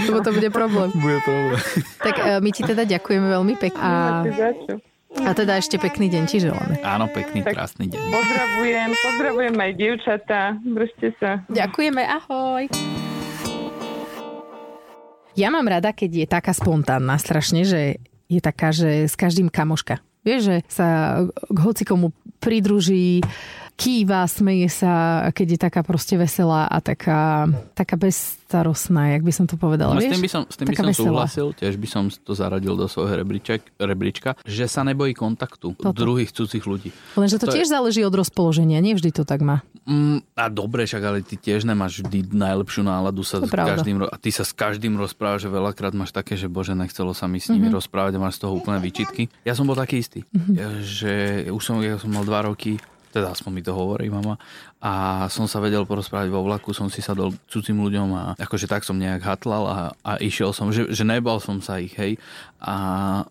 Lebo 0.09 0.25
to 0.25 0.33
bude 0.33 0.49
problém. 0.49 0.89
Bude 0.97 1.21
problém. 1.21 1.61
Tak 2.01 2.15
uh, 2.17 2.41
my 2.41 2.49
ti 2.49 2.65
teda 2.65 2.89
ďakujeme 2.89 3.27
veľmi 3.29 3.53
pekne. 3.57 3.85
A... 3.85 4.25
A 5.19 5.35
teda 5.35 5.59
ešte 5.59 5.75
pekný 5.75 6.07
deň 6.07 6.23
ti 6.31 6.39
želáme. 6.39 6.79
Áno, 6.87 7.11
pekný, 7.11 7.43
tak 7.43 7.59
krásny 7.59 7.91
deň. 7.91 7.99
Pozdravujem, 7.99 8.89
pozdravujem 8.95 9.55
aj 9.59 9.71
dievčatá. 9.75 10.41
Držte 10.63 11.07
sa. 11.19 11.43
Ďakujeme, 11.51 11.99
ahoj. 11.99 12.71
Ja 15.35 15.47
mám 15.51 15.67
rada, 15.67 15.91
keď 15.91 16.11
je 16.23 16.27
taká 16.27 16.51
spontánna 16.55 17.15
strašne, 17.19 17.63
že 17.67 17.99
je 18.31 18.39
taká, 18.39 18.71
že 18.71 19.07
s 19.07 19.15
každým 19.19 19.51
kamoška. 19.51 19.99
Vieš, 20.21 20.41
že 20.45 20.55
sa 20.69 20.87
k 21.27 21.57
hocikomu 21.65 22.13
pridruží, 22.37 23.21
kýva, 23.81 24.29
smeje 24.29 24.69
sa, 24.69 25.25
keď 25.33 25.47
je 25.57 25.59
taká 25.59 25.81
proste 25.81 26.13
veselá 26.13 26.69
a 26.69 26.77
taká, 26.77 27.49
taká 27.73 27.97
bezstarostná, 27.97 29.17
jak 29.17 29.25
by 29.25 29.33
som 29.33 29.45
to 29.49 29.57
povedala. 29.57 29.97
No, 29.97 30.01
vieš? 30.01 30.13
s 30.13 30.13
tým 30.13 30.21
by 30.21 30.29
som, 30.29 30.41
s 30.45 30.55
tým 30.61 30.67
by 30.69 30.75
som 30.77 30.93
súhlasil, 30.93 31.47
tiež 31.57 31.81
by 31.81 31.87
som 31.89 32.03
to 32.13 32.37
zaradil 32.37 32.77
do 32.77 32.85
svojho 32.85 33.17
rebríčka, 33.17 33.57
rebríčka 33.81 34.37
že 34.45 34.69
sa 34.69 34.85
nebojí 34.85 35.17
kontaktu 35.17 35.73
Toto. 35.73 35.97
druhých 35.97 36.29
cudzích 36.29 36.61
ľudí. 36.61 36.93
Lenže 37.17 37.41
to, 37.41 37.49
to 37.49 37.57
tiež 37.57 37.65
je... 37.65 37.73
záleží 37.73 38.05
od 38.05 38.13
rozpoloženia, 38.13 38.77
nie 38.85 38.93
vždy 38.93 39.09
to 39.09 39.25
tak 39.25 39.41
má. 39.41 39.65
Mm, 39.81 40.21
a 40.37 40.45
dobre, 40.53 40.85
však 40.85 41.01
ale 41.01 41.25
ty 41.25 41.41
tiež 41.41 41.65
nemáš 41.65 42.05
vždy 42.05 42.29
najlepšiu 42.29 42.85
náladu 42.85 43.25
sa 43.25 43.41
s 43.41 43.49
každým, 43.49 44.05
a 44.05 44.17
ty 44.21 44.29
sa 44.29 44.45
s 44.45 44.53
každým 44.53 44.93
rozprávaš, 44.93 45.49
že 45.49 45.49
veľakrát 45.49 45.97
máš 45.97 46.13
také, 46.13 46.37
že 46.37 46.45
bože, 46.45 46.77
nechcelo 46.77 47.17
sa 47.17 47.25
mi 47.25 47.41
s 47.41 47.49
nimi 47.49 47.65
mm-hmm. 47.65 47.81
rozprávať 47.81 48.13
a 48.13 48.21
máš 48.21 48.37
z 48.37 48.45
toho 48.45 48.61
úplne 48.61 48.77
výčitky. 48.77 49.33
Ja 49.41 49.57
som 49.57 49.65
bol 49.65 49.73
taký 49.73 50.05
istý, 50.05 50.21
mm-hmm. 50.29 50.85
že 50.85 51.13
už 51.49 51.61
som, 51.65 51.81
ja 51.81 51.97
som 51.97 52.13
mal 52.13 52.21
dva 52.21 52.45
roky 52.45 52.77
teda 53.11 53.35
aspoň 53.35 53.51
mi 53.51 53.61
to 53.61 53.75
hovorí 53.75 54.07
mama. 54.07 54.39
A 54.79 55.27
som 55.27 55.45
sa 55.45 55.59
vedel 55.59 55.83
porozprávať 55.83 56.31
vo 56.31 56.47
vlaku, 56.47 56.71
som 56.71 56.87
si 56.87 57.03
sadol 57.03 57.35
cudzím 57.51 57.83
ľuďom 57.83 58.09
a 58.15 58.23
akože 58.39 58.71
tak 58.71 58.87
som 58.87 58.95
nejak 58.95 59.19
hatlal 59.21 59.63
a, 59.67 59.77
a 60.01 60.11
išiel 60.17 60.55
som, 60.55 60.71
že, 60.71 60.87
že 60.89 61.03
nebal 61.03 61.43
som 61.43 61.59
sa 61.59 61.77
ich, 61.77 61.91
hej. 61.99 62.15
A 62.63 62.73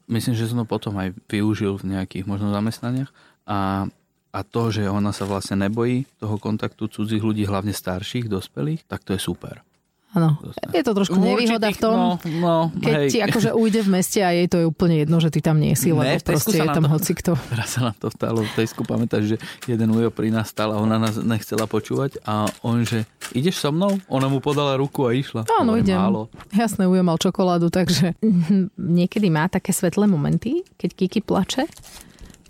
myslím, 0.06 0.36
že 0.36 0.52
som 0.52 0.60
to 0.60 0.68
potom 0.68 0.94
aj 1.00 1.16
využil 1.26 1.80
v 1.80 1.96
nejakých 1.96 2.28
možno 2.28 2.52
zamestnaniach. 2.52 3.08
A, 3.48 3.88
a 4.30 4.40
to, 4.46 4.70
že 4.70 4.86
ona 4.86 5.10
sa 5.10 5.26
vlastne 5.26 5.58
nebojí 5.66 6.06
toho 6.22 6.38
kontaktu 6.38 6.86
cudzích 6.86 7.22
ľudí, 7.22 7.42
hlavne 7.46 7.74
starších, 7.74 8.30
dospelých, 8.30 8.86
tak 8.86 9.02
to 9.02 9.14
je 9.14 9.20
super. 9.20 9.62
Áno, 10.10 10.42
je 10.74 10.82
to 10.82 10.90
trošku 10.90 11.22
nevýhoda 11.22 11.70
v 11.70 11.78
tom, 11.78 11.94
no, 11.94 12.10
no, 12.42 12.54
keď 12.82 12.94
hej. 12.98 13.08
ti 13.14 13.18
akože 13.22 13.54
ujde 13.54 13.86
v 13.86 13.90
meste 13.94 14.18
a 14.18 14.34
jej 14.34 14.50
to 14.50 14.58
je 14.58 14.66
úplne 14.66 14.98
jedno, 14.98 15.22
že 15.22 15.30
ty 15.30 15.38
tam 15.38 15.62
nie 15.62 15.70
si, 15.78 15.94
lebo 15.94 16.02
ne, 16.02 16.18
proste 16.18 16.58
je 16.58 16.66
tam 16.66 16.82
to, 16.82 16.90
hoci 16.90 17.12
kto. 17.14 17.38
Teraz 17.54 17.78
sa 17.78 17.80
nám 17.86 17.94
to 17.94 18.10
stalo 18.10 18.42
v 18.42 18.50
Tesku, 18.58 18.82
pamätáš, 18.82 19.24
že 19.30 19.36
jeden 19.70 19.94
ujo 19.94 20.10
pri 20.10 20.34
nás 20.34 20.50
stal 20.50 20.74
a 20.74 20.82
ona 20.82 20.98
nás 20.98 21.14
nechcela 21.14 21.70
počúvať 21.70 22.18
a 22.26 22.50
on, 22.66 22.82
že 22.82 23.06
ideš 23.38 23.62
so 23.62 23.70
mnou? 23.70 24.02
Ona 24.10 24.26
mu 24.26 24.42
podala 24.42 24.74
ruku 24.74 25.06
a 25.06 25.14
išla. 25.14 25.46
Áno, 25.62 25.78
idem. 25.78 25.94
Málo. 25.94 26.26
Jasné, 26.50 26.90
ujo 26.90 27.06
mal 27.06 27.14
čokoládu, 27.14 27.70
takže 27.70 28.18
niekedy 28.98 29.30
má 29.30 29.46
také 29.46 29.70
svetlé 29.70 30.10
momenty, 30.10 30.66
keď 30.74 30.90
Kiki 30.90 31.22
plače, 31.22 31.70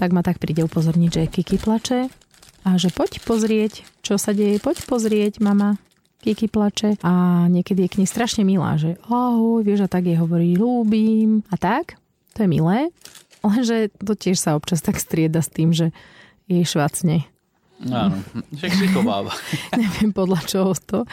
tak 0.00 0.16
ma 0.16 0.24
tak 0.24 0.40
príde 0.40 0.64
upozorniť, 0.64 1.10
že 1.12 1.22
Kiki 1.28 1.60
plače 1.60 2.08
a 2.64 2.80
že 2.80 2.88
poď 2.88 3.20
pozrieť, 3.20 3.84
čo 4.00 4.16
sa 4.16 4.32
deje, 4.32 4.56
poď 4.56 4.88
pozrieť, 4.88 5.44
mama. 5.44 5.76
Kiki 6.24 6.48
plače 6.48 6.96
a 7.04 7.44
niekedy 7.52 7.84
je 7.84 7.90
k 7.92 7.98
nej 8.00 8.08
strašne 8.08 8.44
milá, 8.48 8.80
že 8.80 8.96
ahoj, 9.08 9.60
vieš, 9.60 9.84
a 9.84 9.92
tak 9.92 10.08
jej 10.08 10.16
hovorí, 10.16 10.56
ľúbim 10.56 11.44
a 11.52 11.56
tak. 11.60 12.00
To 12.36 12.44
je 12.44 12.48
milé, 12.48 12.88
lenže 13.44 13.92
to 14.00 14.16
tiež 14.16 14.40
sa 14.40 14.56
občas 14.56 14.80
tak 14.80 14.96
strieda 14.96 15.44
s 15.44 15.52
tým, 15.52 15.76
že 15.76 15.92
jej 16.48 16.64
švacne. 16.64 17.28
Áno, 17.80 18.20
však 18.56 18.72
bába. 19.00 19.32
Neviem 19.80 20.12
podľa 20.12 20.40
čoho 20.44 20.72
to, 20.84 21.08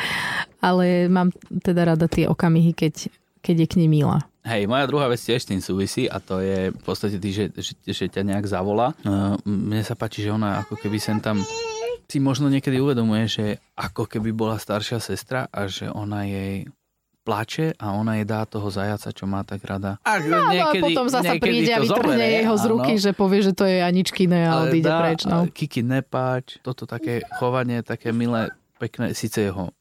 ale 0.59 1.07
mám 1.07 1.31
teda 1.63 1.95
rada 1.95 2.11
tie 2.11 2.27
okamihy, 2.27 2.75
keď, 2.75 3.07
keď 3.47 3.63
je 3.63 3.67
k 3.71 3.77
nej 3.79 3.87
milá. 3.87 4.27
Hej, 4.43 4.67
moja 4.67 4.83
druhá 4.87 5.07
vec 5.07 5.23
tiež 5.23 5.43
s 5.43 5.47
tým 5.47 5.63
súvisí 5.63 6.03
a 6.07 6.19
to 6.19 6.43
je 6.43 6.75
v 6.75 6.83
podstate 6.83 7.15
tý, 7.19 7.31
že, 7.31 7.45
že, 7.55 7.75
že 7.87 8.05
ťa 8.11 8.27
nejak 8.27 8.47
zavolá. 8.47 8.91
Uh, 9.07 9.39
mne 9.47 9.83
sa 9.87 9.95
páči, 9.95 10.27
že 10.27 10.31
ona 10.35 10.63
ako 10.63 10.75
keby 10.75 10.99
sem 10.99 11.23
tam 11.23 11.39
si 12.07 12.23
možno 12.23 12.47
niekedy 12.47 12.79
uvedomuje, 12.79 13.27
že 13.27 13.45
ako 13.75 14.07
keby 14.07 14.31
bola 14.31 14.55
staršia 14.55 15.03
sestra 15.03 15.51
a 15.51 15.67
že 15.67 15.91
ona 15.91 16.23
jej 16.23 16.63
plače 17.27 17.75
a 17.75 17.91
ona 17.91 18.15
jej 18.15 18.23
dá 18.23 18.47
toho 18.47 18.71
zajaca, 18.71 19.11
čo 19.11 19.27
má 19.27 19.43
tak 19.43 19.59
rada. 19.67 19.99
A 20.07 20.23
no, 20.23 20.47
niekedy, 20.47 20.95
no, 20.95 21.03
potom 21.03 21.07
zasa 21.11 21.35
príde 21.35 21.75
a 21.75 21.83
vytrhne 21.83 22.23
jeho 22.39 22.55
z 22.55 22.65
ruky, 22.71 22.93
áno. 22.95 23.03
že 23.03 23.11
povie, 23.11 23.39
že 23.43 23.51
to 23.51 23.67
je 23.67 23.83
Aničkine 23.83 24.47
a 24.47 24.63
odíde 24.63 24.87
preč. 24.87 25.27
No. 25.27 25.43
Kiki 25.51 25.83
nepáč, 25.83 26.63
toto 26.63 26.87
také 26.87 27.19
chovanie, 27.35 27.83
také 27.83 28.15
milé, 28.15 28.47
pekné, 28.79 29.11
síce 29.11 29.43
jeho 29.43 29.75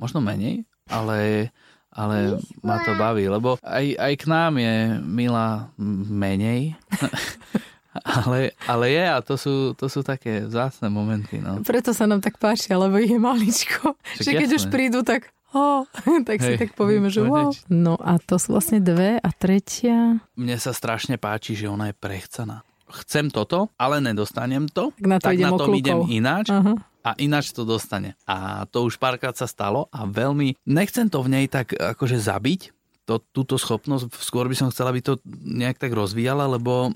možno 0.00 0.24
menej, 0.24 0.64
ale, 0.88 1.52
ale 1.96 2.36
ma 2.60 2.76
to 2.84 2.92
baví, 2.92 3.24
lebo 3.24 3.56
aj, 3.64 3.96
aj 3.96 4.12
k 4.20 4.24
nám 4.28 4.60
je 4.60 4.76
milá 5.00 5.72
menej. 5.80 6.76
Ale, 8.04 8.52
ale 8.68 8.92
je 8.92 9.04
a 9.08 9.18
to 9.24 9.40
sú, 9.40 9.72
to 9.72 9.88
sú 9.88 10.04
také 10.04 10.44
vzácne 10.44 10.92
momenty. 10.92 11.40
No. 11.40 11.64
Preto 11.64 11.96
sa 11.96 12.04
nám 12.04 12.20
tak 12.20 12.36
páči, 12.36 12.68
lebo 12.68 13.00
je 13.00 13.16
maličko. 13.16 13.96
Však 14.20 14.20
že 14.20 14.30
keď 14.36 14.48
jasné. 14.52 14.58
už 14.60 14.64
prídu, 14.68 15.00
tak 15.00 15.32
oh, 15.56 15.88
tak 16.28 16.44
Hej, 16.44 16.44
si 16.44 16.52
tak 16.60 16.76
povieme, 16.76 17.08
že 17.08 17.24
wow. 17.24 17.56
No 17.72 17.96
a 17.96 18.20
to 18.20 18.36
sú 18.36 18.52
vlastne 18.52 18.84
dve 18.84 19.16
a 19.16 19.30
tretia. 19.32 20.20
Mne 20.36 20.56
sa 20.60 20.76
strašne 20.76 21.16
páči, 21.16 21.56
že 21.56 21.72
ona 21.72 21.88
je 21.88 21.96
prechcaná. 21.96 22.60
Chcem 22.86 23.32
toto, 23.32 23.72
ale 23.80 24.04
nedostanem 24.04 24.68
to. 24.68 24.92
Tak 25.00 25.06
na 25.08 25.16
to, 25.16 25.26
tak 25.32 25.36
na 25.40 25.50
tom 25.56 25.72
idem 25.72 26.04
ináč. 26.06 26.52
Aha 26.52 26.76
a 27.06 27.14
ináč 27.22 27.54
to 27.54 27.62
dostane. 27.62 28.18
A 28.26 28.66
to 28.66 28.82
už 28.82 28.98
párkrát 28.98 29.38
sa 29.38 29.46
stalo 29.46 29.86
a 29.94 30.02
veľmi, 30.02 30.58
nechcem 30.66 31.06
to 31.06 31.22
v 31.22 31.30
nej 31.30 31.46
tak 31.46 31.70
akože 31.70 32.18
zabiť, 32.18 32.74
to, 33.06 33.22
túto 33.30 33.54
schopnosť, 33.54 34.10
skôr 34.18 34.50
by 34.50 34.58
som 34.58 34.68
chcela, 34.74 34.90
aby 34.90 34.98
to 34.98 35.22
nejak 35.46 35.78
tak 35.78 35.94
rozvíjala, 35.94 36.50
lebo 36.50 36.90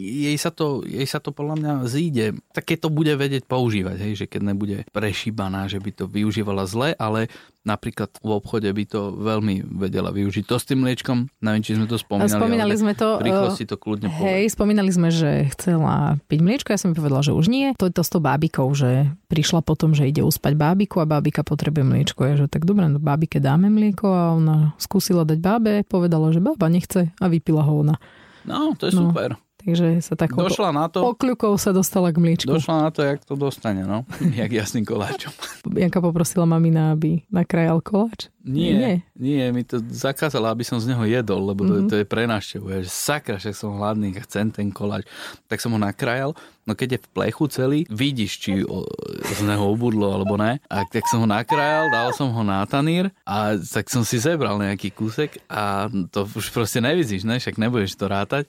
jej 0.00 0.32
sa 0.40 0.48
to, 0.48 0.80
jej 0.88 1.04
sa 1.04 1.20
to 1.20 1.36
podľa 1.36 1.60
mňa 1.60 1.72
zíde. 1.84 2.26
Tak 2.56 2.72
keď 2.72 2.88
to 2.88 2.88
bude 2.88 3.12
vedieť 3.12 3.44
používať, 3.44 3.96
hej, 4.00 4.24
že 4.24 4.26
keď 4.26 4.40
nebude 4.40 4.88
prešíbaná, 4.88 5.68
že 5.68 5.84
by 5.84 5.90
to 5.92 6.04
využívala 6.08 6.64
zle, 6.64 6.96
ale 6.96 7.28
napríklad 7.64 8.12
v 8.20 8.30
obchode 8.30 8.68
by 8.68 8.84
to 8.84 9.16
veľmi 9.16 9.64
vedela 9.80 10.12
využiť. 10.12 10.44
To 10.46 10.60
s 10.60 10.68
tým 10.68 10.84
mliečkom, 10.84 11.26
neviem, 11.40 11.64
či 11.64 11.74
sme 11.74 11.88
to 11.88 11.96
spomínali. 11.96 12.30
Spomínali 12.30 12.74
sme 12.76 12.92
to. 12.92 13.18
Rýchlo 13.18 13.48
si 13.56 13.64
to 13.64 13.80
kľudne 13.80 14.12
povedať. 14.12 14.24
Hej, 14.28 14.42
spomínali 14.52 14.90
sme, 14.92 15.08
že 15.08 15.48
chcela 15.56 16.20
piť 16.28 16.40
mliečko, 16.44 16.68
ja 16.76 16.78
som 16.78 16.92
mi 16.92 16.96
povedala, 16.96 17.24
že 17.24 17.32
už 17.32 17.48
nie. 17.48 17.72
To 17.80 17.88
je 17.88 17.96
to 17.96 18.04
s 18.04 18.12
tou 18.12 18.20
bábikou, 18.20 18.68
že 18.76 19.08
prišla 19.32 19.64
potom, 19.64 19.96
že 19.96 20.06
ide 20.06 20.20
uspať 20.20 20.54
bábiku 20.54 21.00
a 21.00 21.08
bábika 21.08 21.40
potrebuje 21.40 21.84
mliečko. 21.88 22.20
Ja, 22.28 22.34
že 22.36 22.46
tak 22.46 22.68
dobre, 22.68 22.86
no 22.86 23.00
bábike 23.00 23.40
dáme 23.40 23.72
mlieko 23.72 24.06
a 24.12 24.36
ona 24.36 24.56
skúsila 24.76 25.24
dať 25.24 25.40
bábe, 25.40 25.72
povedala, 25.88 26.30
že 26.30 26.44
bába 26.44 26.68
nechce 26.68 27.10
a 27.16 27.26
vypila 27.26 27.64
ho 27.64 27.80
ona. 27.80 27.96
No, 28.44 28.76
to 28.76 28.92
je 28.92 28.92
no. 28.92 29.08
super. 29.08 29.40
Takže 29.64 30.04
sa 30.04 30.12
tak 30.12 30.36
Došla 30.36 30.76
na 30.76 30.92
to, 30.92 31.00
pokľukou 31.00 31.56
sa 31.56 31.72
dostala 31.72 32.12
k 32.12 32.20
mliečku. 32.20 32.52
Došla 32.52 32.84
na 32.84 32.90
to, 32.92 33.00
jak 33.00 33.24
to 33.24 33.32
dostane, 33.32 33.88
no. 33.88 34.04
jak 34.40 34.52
jasným 34.52 34.84
koláčom. 34.84 35.32
Janka 35.72 36.04
poprosila 36.04 36.44
mamina, 36.44 36.92
aby 36.92 37.24
nakrájal 37.32 37.80
koláč. 37.80 38.28
Nie, 38.44 38.76
nie, 38.76 38.94
nie, 39.16 39.40
mi 39.56 39.64
to 39.64 39.80
zakázala, 39.80 40.52
aby 40.52 40.68
som 40.68 40.76
z 40.76 40.92
neho 40.92 41.00
jedol, 41.08 41.48
lebo 41.48 41.64
mm-hmm. 41.64 41.72
to, 41.72 41.80
mhm. 41.80 41.88
to 41.88 41.94
je 41.96 42.04
pre 42.04 42.28
návštevu. 42.28 42.64
Ja, 42.68 42.78
sakra, 42.84 43.40
že 43.40 43.56
som 43.56 43.80
hladný, 43.80 44.12
chcem 44.20 44.52
ten 44.52 44.68
koláč. 44.68 45.08
Tak 45.48 45.64
som 45.64 45.72
ho 45.72 45.80
nakrájal, 45.80 46.36
no 46.68 46.76
keď 46.76 47.00
je 47.00 47.00
v 47.00 47.08
plechu 47.16 47.44
celý, 47.48 47.80
vidíš, 47.88 48.32
či 48.44 48.52
o, 48.68 48.84
z 49.24 49.40
neho 49.48 49.64
ubudlo 49.72 50.12
alebo 50.12 50.36
ne. 50.36 50.60
A 50.68 50.84
tak 50.84 51.08
som 51.08 51.24
ho 51.24 51.28
nakrájal, 51.28 51.88
dal 51.88 52.12
som 52.12 52.28
ho 52.28 52.42
na 52.44 52.60
tanír 52.68 53.08
a 53.24 53.56
tak 53.56 53.88
som 53.88 54.04
si 54.04 54.20
zebral 54.20 54.60
nejaký 54.60 54.92
kúsek 54.92 55.40
a 55.48 55.88
to 56.12 56.28
už 56.28 56.52
proste 56.52 56.84
nevidíš, 56.84 57.24
ne? 57.24 57.40
Však 57.40 57.56
nebudeš 57.56 57.96
to 57.96 58.12
rátať. 58.12 58.44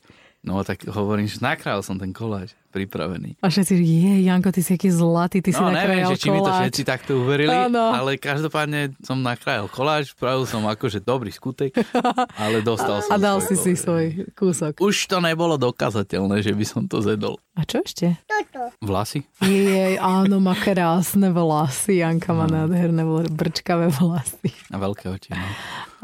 No 0.45 0.61
tak 0.61 0.85
hovorím, 0.85 1.25
že 1.25 1.41
nakrájal 1.41 1.81
som 1.81 1.97
ten 1.97 2.13
koláč 2.13 2.53
pripravený. 2.69 3.41
A 3.41 3.49
všetci, 3.49 3.81
je, 3.81 4.13
Janko, 4.29 4.53
ty 4.53 4.61
si 4.61 4.77
aký 4.77 4.93
zlatý, 4.93 5.41
ty 5.41 5.49
no, 5.49 5.57
si 5.57 5.61
nakrájal 5.63 5.81
neviem, 5.81 6.05
že 6.11 6.17
či 6.21 6.29
mi 6.29 6.39
to 6.43 6.51
všetci 6.53 6.81
takto 6.85 7.11
uverili, 7.17 7.49
ano. 7.49 7.95
ale 7.95 8.19
každopádne 8.19 8.93
som 9.01 9.17
nakrájal 9.25 9.65
koláč, 9.71 10.13
spravil 10.13 10.45
som 10.45 10.61
akože 10.67 11.01
dobrý 11.01 11.33
skutek, 11.33 11.73
ale 12.43 12.61
dostal 12.61 13.01
som 13.01 13.15
A 13.15 13.17
dal 13.17 13.41
si 13.41 13.57
si 13.57 13.73
svoj 13.73 14.29
kúsok. 14.37 14.77
Už 14.77 15.09
to 15.09 15.17
nebolo 15.17 15.57
dokazateľné, 15.57 16.45
že 16.45 16.53
by 16.53 16.65
som 16.67 16.83
to 16.85 17.01
zedol. 17.01 17.41
A 17.57 17.65
čo 17.65 17.81
ešte? 17.81 18.19
Toto. 18.27 18.69
Vlasy? 18.83 19.23
Jej, 19.39 19.95
áno, 19.97 20.43
má 20.43 20.53
krásne 20.53 21.31
vlasy. 21.31 22.03
Janka 22.03 22.35
má 22.35 22.51
no. 22.51 22.67
nádherné 22.67 23.07
brčkavé 23.31 23.87
vlasy. 23.87 24.51
A 24.69 24.77
veľké 24.77 25.07
oči, 25.07 25.31
no. 25.31 25.47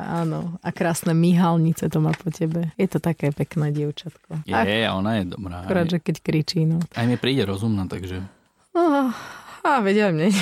Áno, 0.02 0.58
a 0.66 0.70
krásne 0.74 1.14
myhalnice 1.14 1.86
to 1.88 2.02
má 2.02 2.12
po 2.18 2.34
tebe. 2.34 2.74
Je 2.76 2.90
to 2.90 2.98
také 2.98 3.30
pekné 3.30 3.70
dievčatko. 3.70 4.42
Je, 4.50 4.82
a 4.82 4.92
ona 4.98 5.22
je 5.22 5.30
dobrá. 5.30 5.62
Akurát, 5.62 5.86
že 5.86 6.02
keď 6.02 6.16
kričí, 6.26 6.66
no. 6.66 6.82
Aj 6.98 7.06
mi 7.06 7.22
príde 7.22 7.46
rozumná, 7.46 7.86
takže... 7.86 8.26
Oh, 8.74 9.14
a 9.62 9.78
vedia 9.86 10.10
mne. 10.10 10.34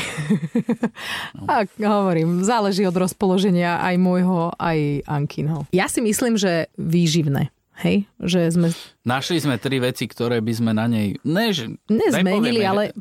No. 1.36 1.44
A 1.46 1.68
hovorím, 1.68 2.42
záleží 2.42 2.88
od 2.88 2.96
rozpoloženia 2.96 3.84
aj 3.84 3.96
môjho, 4.00 4.56
aj 4.56 5.04
Ankinho. 5.06 5.68
Ja 5.76 5.92
si 5.92 6.00
myslím, 6.00 6.40
že 6.40 6.72
výživné. 6.80 7.52
Hej, 7.80 8.12
že 8.20 8.52
sme... 8.52 8.76
Našli 9.08 9.40
sme 9.40 9.56
tri 9.56 9.80
veci, 9.80 10.04
ktoré 10.04 10.44
by 10.44 10.52
sme 10.52 10.72
na 10.76 10.92
nej... 10.92 11.16
Ne, 11.24 11.56
že... 11.56 11.72
Nezmenili, 11.88 12.60
ale... 12.60 12.92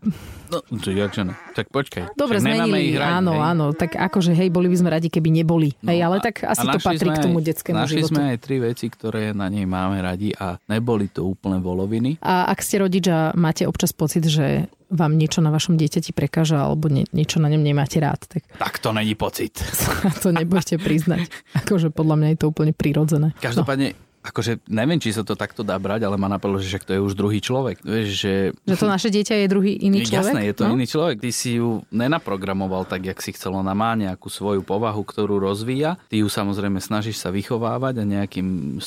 No, 0.49 0.63
to 0.63 0.95
jakže 0.95 1.27
ne. 1.29 1.35
Tak 1.53 1.75
počkaj. 1.75 2.15
Dobre, 2.15 2.39
zmenili, 2.39 2.95
ich 2.95 2.97
radi, 2.97 3.11
áno, 3.21 3.35
hej. 3.37 3.43
áno. 3.43 3.65
Tak 3.75 3.99
akože, 3.99 4.33
hej, 4.39 4.49
boli 4.55 4.71
by 4.71 4.77
sme 4.79 4.89
radi, 4.95 5.11
keby 5.11 5.35
neboli. 5.35 5.75
No, 5.83 5.91
hej, 5.91 6.01
ale 6.07 6.23
tak 6.23 6.47
asi 6.47 6.63
to 6.63 6.79
patrí 6.79 7.11
k 7.11 7.19
tomu 7.21 7.43
detskému 7.43 7.75
našli 7.75 8.07
životu. 8.07 8.15
sme 8.15 8.23
aj 8.33 8.39
tri 8.39 8.57
veci, 8.63 8.87
ktoré 8.87 9.35
na 9.35 9.51
nej 9.51 9.67
máme 9.67 9.99
radi 9.99 10.31
a 10.39 10.57
neboli 10.71 11.11
to 11.11 11.27
úplne 11.27 11.59
voloviny. 11.59 12.23
A 12.23 12.47
ak 12.49 12.63
ste 12.63 12.79
rodič 12.79 13.11
a 13.11 13.35
máte 13.35 13.67
občas 13.67 13.91
pocit, 13.91 14.25
že 14.25 14.71
vám 14.89 15.21
niečo 15.21 15.45
na 15.45 15.53
vašom 15.53 15.77
dieťati 15.77 16.17
prekáža 16.17 16.65
alebo 16.65 16.89
nie, 16.89 17.05
niečo 17.13 17.45
na 17.45 17.53
ňom 17.53 17.61
nemáte 17.61 18.01
rád. 18.01 18.25
Tak, 18.25 18.47
tak 18.57 18.75
to 18.81 18.97
není 18.97 19.13
pocit. 19.13 19.61
to 20.25 20.33
nebudete 20.33 20.81
priznať. 20.81 21.29
Akože 21.61 21.93
podľa 21.93 22.15
mňa 22.17 22.29
je 22.33 22.39
to 22.41 22.47
úplne 22.49 22.73
prirodzené. 22.73 23.37
Každopádne 23.43 23.93
no 23.93 24.08
akože 24.29 24.69
neviem, 24.69 25.01
či 25.01 25.17
sa 25.17 25.25
to 25.25 25.33
takto 25.35 25.65
dá 25.65 25.75
brať, 25.81 26.05
ale 26.05 26.21
má 26.21 26.29
napadlo, 26.29 26.61
že 26.61 26.69
však 26.69 26.85
to 26.85 26.93
je 26.97 27.01
už 27.01 27.13
druhý 27.17 27.41
človek. 27.41 27.81
Vieš, 27.81 28.09
že... 28.13 28.35
že 28.69 28.77
to 28.77 28.87
naše 28.87 29.09
dieťa 29.09 29.35
je 29.45 29.47
druhý 29.49 29.73
iný 29.81 30.05
človek? 30.05 30.37
Jasné, 30.37 30.41
je 30.53 30.55
to 30.55 30.65
no? 30.69 30.77
iný 30.77 30.87
človek. 30.87 31.17
Ty 31.25 31.31
si 31.33 31.57
ju 31.57 31.83
nenaprogramoval 31.89 32.85
tak, 32.85 33.09
jak 33.09 33.19
si 33.25 33.33
chcel. 33.33 33.57
Ona 33.57 33.73
má 33.73 33.97
nejakú 33.97 34.29
svoju 34.29 34.61
povahu, 34.61 35.01
ktorú 35.01 35.41
rozvíja. 35.41 35.97
Ty 36.13 36.23
ju 36.23 36.29
samozrejme 36.29 36.79
snažíš 36.79 37.19
sa 37.19 37.33
vychovávať 37.33 38.01
a 38.01 38.05
nejakým 38.05 38.79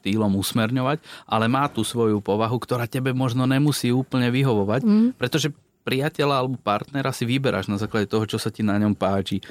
štýlom 0.00 0.38
usmerňovať, 0.38 1.02
ale 1.26 1.50
má 1.50 1.66
tú 1.66 1.82
svoju 1.82 2.22
povahu, 2.22 2.56
ktorá 2.62 2.86
tebe 2.86 3.10
možno 3.10 3.44
nemusí 3.44 3.90
úplne 3.90 4.30
vyhovovať, 4.30 4.80
mm. 4.86 5.08
pretože 5.18 5.50
priateľa 5.86 6.42
alebo 6.42 6.58
partnera 6.58 7.14
si 7.14 7.22
vyberáš 7.22 7.70
na 7.70 7.78
základe 7.78 8.10
toho, 8.10 8.26
čo 8.26 8.38
sa 8.42 8.50
ti 8.50 8.66
na 8.66 8.74
ňom 8.78 8.94
páči. 8.94 9.42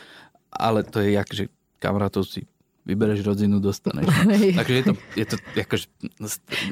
Ale 0.51 0.83
to 0.87 1.03
je 1.03 1.15
jak, 1.15 1.29
že 1.31 1.43
kamarátov 1.79 2.23
si 2.23 2.47
vybereš 2.85 3.25
rodzinu, 3.25 3.57
dostaneš. 3.57 4.05
Takže 4.61 4.73
je 4.73 4.83
to, 4.85 4.93
je 5.17 5.25
to 5.25 5.35
akože, 5.57 5.85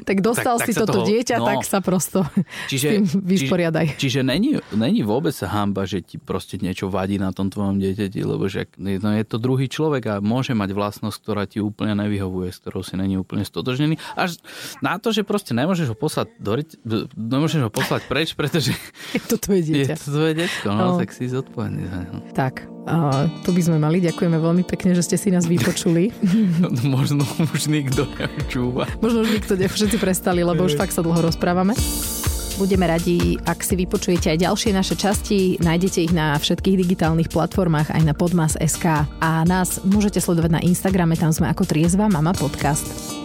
Tak 0.06 0.16
dostal 0.22 0.62
tak, 0.62 0.66
si 0.70 0.72
tak 0.72 0.86
toto 0.86 1.02
toho, 1.02 1.06
dieťa, 1.10 1.36
no, 1.42 1.46
tak 1.50 1.66
sa 1.66 1.82
prosto 1.82 2.22
čiže, 2.70 2.86
s 2.86 2.90
tým 2.94 3.04
vysporiadaj. 3.26 3.98
Čiže, 3.98 4.00
čiže 4.00 4.20
není, 4.22 4.50
není 4.70 5.02
vôbec 5.02 5.34
hamba, 5.42 5.84
že 5.90 6.00
ti 6.00 6.22
proste 6.22 6.56
niečo 6.62 6.86
vadí 6.86 7.18
na 7.18 7.34
tom 7.34 7.50
tvojom 7.50 7.82
dieťati, 7.82 8.22
lebo 8.22 8.46
že 8.46 8.70
no, 8.78 9.10
je 9.10 9.24
to 9.26 9.36
druhý 9.42 9.66
človek 9.66 10.02
a 10.06 10.14
môže 10.22 10.54
mať 10.54 10.70
vlastnosť, 10.70 11.16
ktorá 11.18 11.42
ti 11.50 11.58
úplne 11.58 11.98
nevyhovuje, 11.98 12.54
s 12.54 12.62
ktorou 12.62 12.86
si 12.86 12.94
není 12.94 13.18
úplne 13.18 13.42
stotožnený. 13.42 13.98
Až 14.14 14.38
na 14.78 15.02
to, 15.02 15.10
že 15.10 15.26
proste 15.26 15.50
nemôžeš 15.50 15.90
ho 15.90 15.96
poslať, 15.98 16.30
do, 16.38 16.62
nemôžeš 17.18 17.66
ho 17.66 17.70
poslať 17.74 18.06
preč, 18.06 18.38
pretože 18.38 18.70
je 19.16 19.22
to 19.26 19.34
tvoje 19.34 19.66
dieťa. 19.66 19.94
Je 19.94 19.98
to 19.98 20.08
tvoje 20.14 20.32
dieťa, 20.38 20.58
no, 20.70 20.74
no. 20.78 20.96
tak 21.02 21.10
si 21.10 21.26
zodpovedný 21.26 21.82
za. 21.90 21.98
Tak, 22.38 22.73
a 22.84 23.28
tu 23.42 23.50
by 23.52 23.62
sme 23.64 23.76
mali. 23.80 24.00
Ďakujeme 24.04 24.36
veľmi 24.36 24.64
pekne, 24.68 24.92
že 24.92 25.04
ste 25.04 25.16
si 25.16 25.28
nás 25.32 25.48
vypočuli. 25.48 26.12
Možno 26.94 27.24
už 27.24 27.72
nikto 27.72 28.04
neočúva. 28.16 28.84
Možno 29.00 29.24
už 29.24 29.40
nikto, 29.40 29.52
všetci 29.56 29.96
prestali, 29.96 30.44
lebo 30.44 30.64
už 30.64 30.76
fakt 30.76 30.92
sa 30.92 31.00
dlho 31.00 31.24
rozprávame. 31.24 31.72
Budeme 32.54 32.86
radi, 32.86 33.34
ak 33.42 33.66
si 33.66 33.74
vypočujete 33.74 34.30
aj 34.30 34.38
ďalšie 34.46 34.70
naše 34.70 34.94
časti. 34.94 35.58
Nájdete 35.58 36.06
ich 36.06 36.14
na 36.14 36.38
všetkých 36.38 36.86
digitálnych 36.86 37.26
platformách, 37.26 37.90
aj 37.90 38.02
na 38.06 38.14
podmas.sk. 38.14 39.10
A 39.18 39.30
nás 39.42 39.82
môžete 39.82 40.22
sledovať 40.22 40.50
na 40.54 40.60
Instagrame, 40.62 41.18
tam 41.18 41.34
sme 41.34 41.50
ako 41.50 41.66
Triezva 41.66 42.06
Mama 42.06 42.30
Podcast. 42.30 43.23